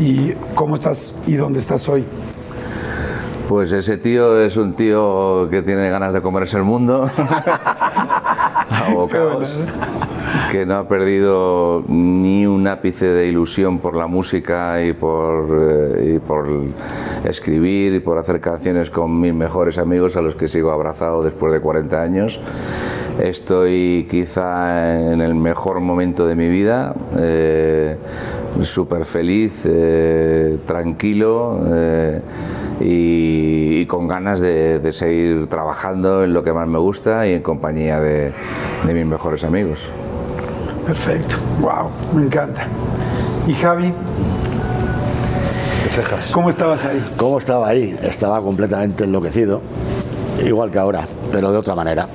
[0.00, 2.04] ¿Y cómo estás y dónde estás hoy?
[3.48, 9.60] Pues ese tío es un tío que tiene ganas de comerse el mundo, a bocados,
[10.50, 16.14] que no ha perdido ni un ápice de ilusión por la música y por, eh,
[16.16, 16.48] y por
[17.24, 21.52] escribir y por hacer canciones con mis mejores amigos a los que sigo abrazado después
[21.52, 22.40] de 40 años.
[23.18, 27.96] Estoy quizá en el mejor momento de mi vida, eh,
[28.60, 32.20] súper feliz, eh, tranquilo eh,
[32.80, 37.42] y, con ganas de, de seguir trabajando en lo que más me gusta y en
[37.42, 38.32] compañía de
[38.84, 39.88] mis mejores amigos.
[40.88, 41.36] Perfecto.
[41.60, 42.66] Wow, me encanta.
[43.46, 43.92] ¿Y Javi?
[46.32, 47.04] ¿Cómo estabas ahí?
[47.18, 47.94] ¿Cómo estaba ahí?
[48.00, 49.60] Estaba completamente enloquecido,
[50.42, 52.08] igual que ahora, pero de otra manera.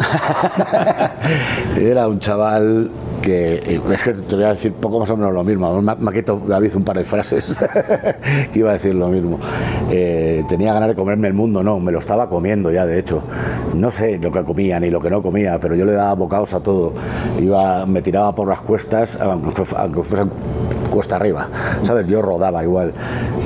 [1.77, 2.89] Era un chaval
[3.23, 6.13] que, es que te voy a decir poco más o menos lo mismo, me ha-
[6.13, 7.63] quitado David un par de frases
[8.53, 9.39] que iba a decir lo mismo.
[9.89, 13.23] Eh, tenía ganas de comerme el mundo, no, me lo estaba comiendo ya, de hecho.
[13.75, 16.53] No sé lo que comía ni lo que no comía, pero yo le daba bocados
[16.53, 16.93] a todo.
[17.39, 19.63] Iba, me tiraba por las cuestas, aunque
[20.03, 20.29] fuesen
[20.93, 21.49] cuesta arriba,
[21.81, 22.07] ¿sabes?
[22.07, 22.93] Yo rodaba igual.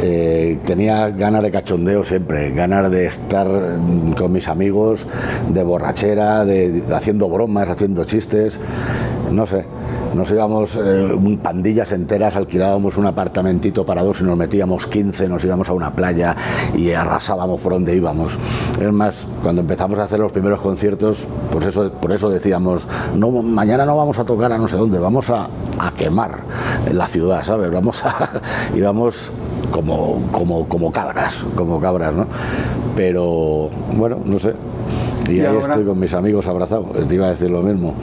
[0.03, 5.07] Eh, tenía ganas de cachondeo siempre, ganas de estar mm, con mis amigos,
[5.49, 8.59] de borrachera, de, de haciendo bromas, haciendo chistes,
[9.31, 9.63] no sé.
[10.13, 15.43] Nos íbamos, eh, pandillas enteras, alquilábamos un apartamentito para dos y nos metíamos 15, nos
[15.43, 16.35] íbamos a una playa
[16.75, 18.37] y arrasábamos por donde íbamos.
[18.79, 23.31] Es más, cuando empezamos a hacer los primeros conciertos, pues eso, por eso decíamos, no,
[23.31, 25.47] mañana no vamos a tocar a no sé dónde, vamos a,
[25.79, 26.39] a quemar
[26.91, 27.69] la ciudad, ¿sabes?
[27.71, 28.41] Vamos a,
[28.75, 29.31] íbamos
[29.71, 32.25] como, como, como cabras, como cabras, ¿no?
[32.95, 34.53] Pero, bueno, no sé.
[35.29, 35.67] Y, ¿Y ahí ahora?
[35.67, 36.87] estoy con mis amigos abrazados.
[37.07, 37.93] Te iba a decir lo mismo.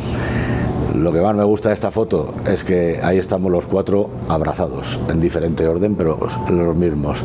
[0.94, 4.98] Lo que más me gusta de esta foto es que ahí estamos los cuatro abrazados,
[5.08, 6.18] en diferente orden, pero
[6.50, 7.24] los mismos.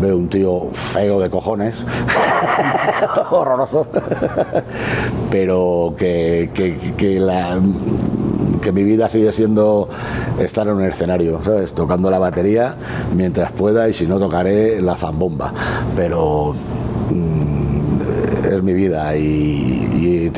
[0.00, 1.74] Veo un tío feo de cojones,
[3.30, 3.86] horroroso,
[5.30, 7.58] pero que, que- que la-
[8.62, 9.88] que mi vida sigue siendo
[10.38, 11.72] estar en un escenario, ¿sabes?
[11.74, 12.74] Tocando la batería
[13.16, 15.52] mientras pueda y si no tocaré la zambomba.
[15.96, 16.54] Pero
[17.10, 17.39] mm,
[18.60, 20.32] es mi vida y, y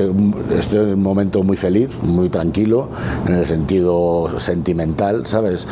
[0.57, 2.89] estoy en un momento muy feliz, muy tranquilo,
[3.27, 5.67] en el sentido sentimental, ¿sabes?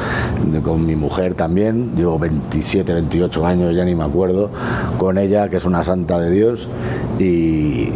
[0.63, 4.51] Con mi mujer también, llevo 27, 28 años, ya ni me acuerdo,
[4.99, 6.69] con ella, que es una santa de Dios,
[7.19, 7.89] y,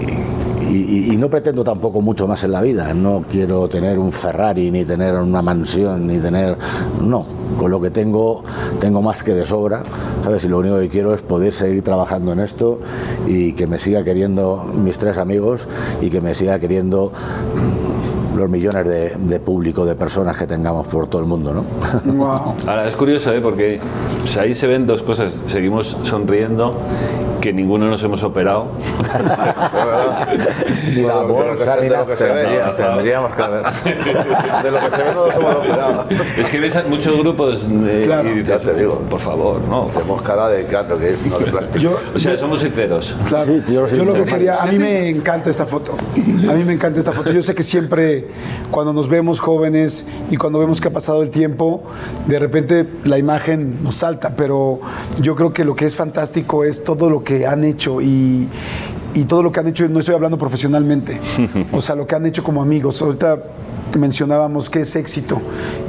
[0.70, 2.93] y- y no pretendo tampoco mucho más en la vida.
[2.95, 6.57] No quiero tener un Ferrari, ni tener una mansión, ni tener.
[7.01, 7.24] No,
[7.59, 8.43] con lo que tengo,
[8.78, 9.82] tengo más que de sobra.
[10.23, 10.45] ¿Sabes?
[10.45, 12.81] Y lo único que quiero es poder seguir trabajando en esto
[13.27, 15.69] y que me siga queriendo mis tres amigos
[16.01, 20.86] y que me siga queriendo mm, los millones de, de público, de personas que tengamos
[20.89, 21.65] por todo el mundo, ¿no?
[22.15, 22.55] Wow.
[22.66, 23.41] Ahora, es curioso, ¿eh?
[23.41, 23.78] porque
[24.23, 25.43] o sea, ahí se ven dos cosas.
[25.47, 26.74] Seguimos sonriendo,
[27.41, 28.66] que ninguno nos hemos operado.
[30.94, 33.32] Ni la de lo que bolsa, se- ni de lo que se ve, Tendría- tendríamos
[33.35, 33.62] que ver.
[34.62, 36.06] De lo que se ve no nos hemos operado.
[36.39, 38.28] es que ves a muchos grupos eh, Claro.
[38.31, 38.98] y dices, Ya te digo.
[39.10, 39.86] por favor, no.
[39.86, 41.78] Tenemos cara de claro que es, no de plástico.
[41.78, 43.16] Yo, O sea, somos sinceros.
[43.28, 43.44] Claro.
[43.44, 45.94] Sí, tío, sí, yo lo que quería, a mí me encanta esta foto.
[46.16, 47.31] A mí me encanta esta foto.
[47.32, 48.28] Yo sé que siempre
[48.70, 51.82] cuando nos vemos jóvenes y cuando vemos que ha pasado el tiempo,
[52.26, 54.81] de repente la imagen nos salta, pero
[55.20, 58.48] yo creo que lo que es fantástico es todo lo que han hecho y,
[59.15, 61.20] y todo lo que han hecho, no estoy hablando profesionalmente,
[61.73, 63.01] o sea, lo que han hecho como amigos.
[63.01, 63.39] Ahorita
[63.99, 65.41] mencionábamos que es éxito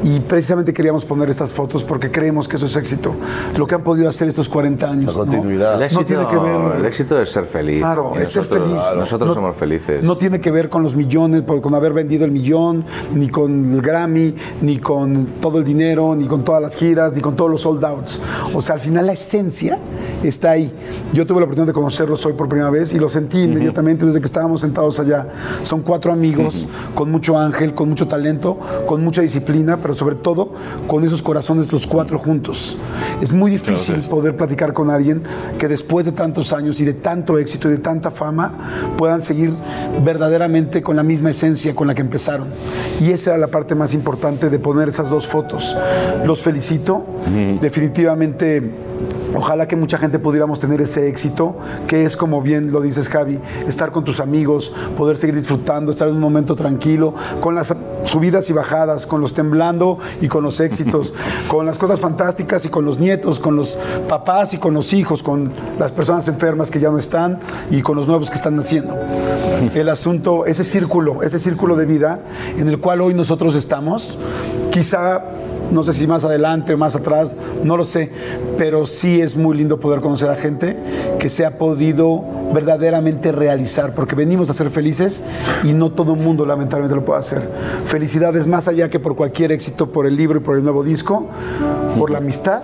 [0.03, 3.15] y precisamente queríamos poner estas fotos porque creemos que eso es éxito.
[3.57, 5.05] Lo que han podido hacer estos 40 años.
[5.05, 5.17] La ¿no?
[5.31, 5.75] continuidad.
[5.75, 7.79] El éxito, No tiene que ver- el éxito es ser feliz.
[7.79, 8.83] Claro, Y es ser nosotros, feliz.
[8.99, 10.03] Nosotros No- somos felices.
[10.03, 13.81] No tiene que ver con los millones, con haber vendido el millón, ni con el
[13.81, 17.61] Grammy, ni con todo el dinero, ni con todas las giras, ni con todos los
[17.61, 18.21] sold outs.
[18.53, 19.79] O sea, al final la esencia
[20.23, 20.71] está ahí.
[21.13, 24.19] Yo tuve la oportunidad de conocerlos hoy por primera vez y lo sentí inmediatamente desde
[24.19, 25.27] que estábamos sentados allá.
[25.63, 30.51] Son cuatro amigos con mucho ángel, con mucho talento, con mucha disciplina, pero sobre todo
[30.87, 32.77] con esos corazones los cuatro juntos.
[33.21, 35.23] Es muy difícil poder platicar con alguien
[35.57, 39.53] que después de tantos años y de tanto éxito y de tanta fama puedan seguir
[40.03, 42.49] verdaderamente con la misma esencia con la que empezaron.
[42.99, 45.75] Y esa era la parte más importante de poner esas dos fotos.
[46.25, 47.05] Los felicito.
[47.61, 48.61] Definitivamente,
[49.35, 51.55] ojalá que mucha gente pudiéramos tener ese éxito,
[51.87, 56.07] que es como bien lo dices Javi, estar con tus amigos, poder seguir disfrutando, estar
[56.07, 57.73] en un momento tranquilo, con las
[58.03, 61.13] subidas y bajadas, con los temblando y con los éxitos,
[61.47, 63.77] con las cosas fantásticas y con los nietos, con los
[64.07, 67.39] papás y con los hijos, con las personas enfermas que ya no están
[67.69, 68.95] y con los nuevos que están naciendo.
[69.75, 72.19] El asunto, ese círculo, ese círculo de vida
[72.57, 74.17] en el cual hoy nosotros estamos,
[74.71, 75.23] quizá
[75.71, 78.11] no sé si más adelante o más atrás, no lo sé,
[78.57, 80.77] pero sí es muy lindo poder conocer a gente
[81.19, 82.23] que se ha podido
[82.53, 85.23] verdaderamente realizar, porque venimos a ser felices
[85.63, 87.41] y no todo el mundo lamentablemente lo puede hacer.
[87.85, 91.27] Felicidades más allá que por cualquier éxito, por el libro y por el nuevo disco,
[91.97, 92.61] por la amistad,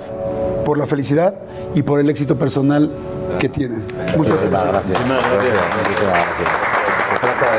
[0.65, 1.35] por la felicidad
[1.75, 2.91] y por el éxito personal
[3.39, 3.83] que tienen.
[4.17, 4.67] Muchas gracias.
[4.67, 4.99] gracias.
[4.99, 6.70] Muchísimas gracias.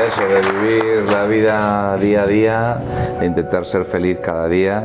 [0.01, 2.77] Eso, de vivir la vida día a día,
[3.19, 4.83] de intentar ser feliz cada día,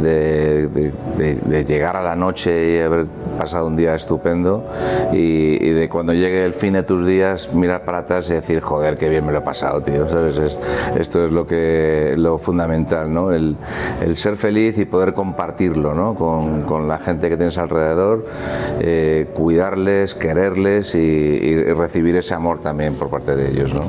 [0.00, 3.06] de, llegar a la noche y haber
[3.36, 4.64] pasado un día estupendo
[5.12, 8.96] y, de cuando llegue el fin de tus días mirar para atrás y decir, joder,
[8.96, 10.36] qué bien me lo he pasado, tío, ¿sabes?
[10.38, 10.58] Es-
[10.98, 13.32] esto es lo, que, lo fundamental, ¿no?
[13.32, 13.56] El,
[14.14, 16.14] ser feliz y poder compartirlo, ¿no?
[16.14, 18.26] Con, con la gente que tienes alrededor,
[18.80, 23.82] eh, cuidarles, quererles y, y recibir ese amor también por parte de ellos, ¿no?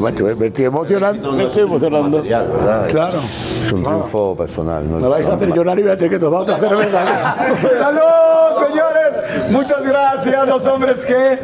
[0.00, 2.22] Macho, me estoy emocionando, me estoy emocionando.
[2.22, 3.20] Claro.
[3.64, 4.90] Es un triunfo personal.
[4.90, 4.98] ¿no?
[4.98, 7.04] Me vais a hacer llorar y voy a tener que tomar otra cerveza.
[7.78, 9.05] ¡Salud, señores!
[9.50, 11.38] Muchas gracias, los hombres que.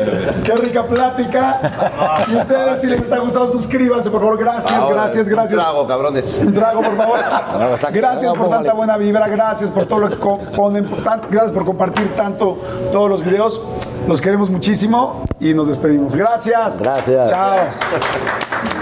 [0.44, 1.58] ¡Qué rica plática!
[2.30, 4.38] Y ustedes, si les está gustando, suscríbanse, por favor.
[4.38, 5.62] Gracias, Ahora, gracias, un gracias.
[5.62, 6.38] trago, cabrones.
[6.40, 7.18] Un trago, por favor.
[7.92, 10.88] Gracias por tanta buena vibra, gracias por todo lo que ponen,
[11.30, 12.58] gracias por compartir tanto
[12.90, 13.62] todos los videos.
[14.08, 16.16] Los queremos muchísimo y nos despedimos.
[16.16, 16.78] Gracias.
[16.78, 17.30] Gracias.
[17.30, 18.81] Chao.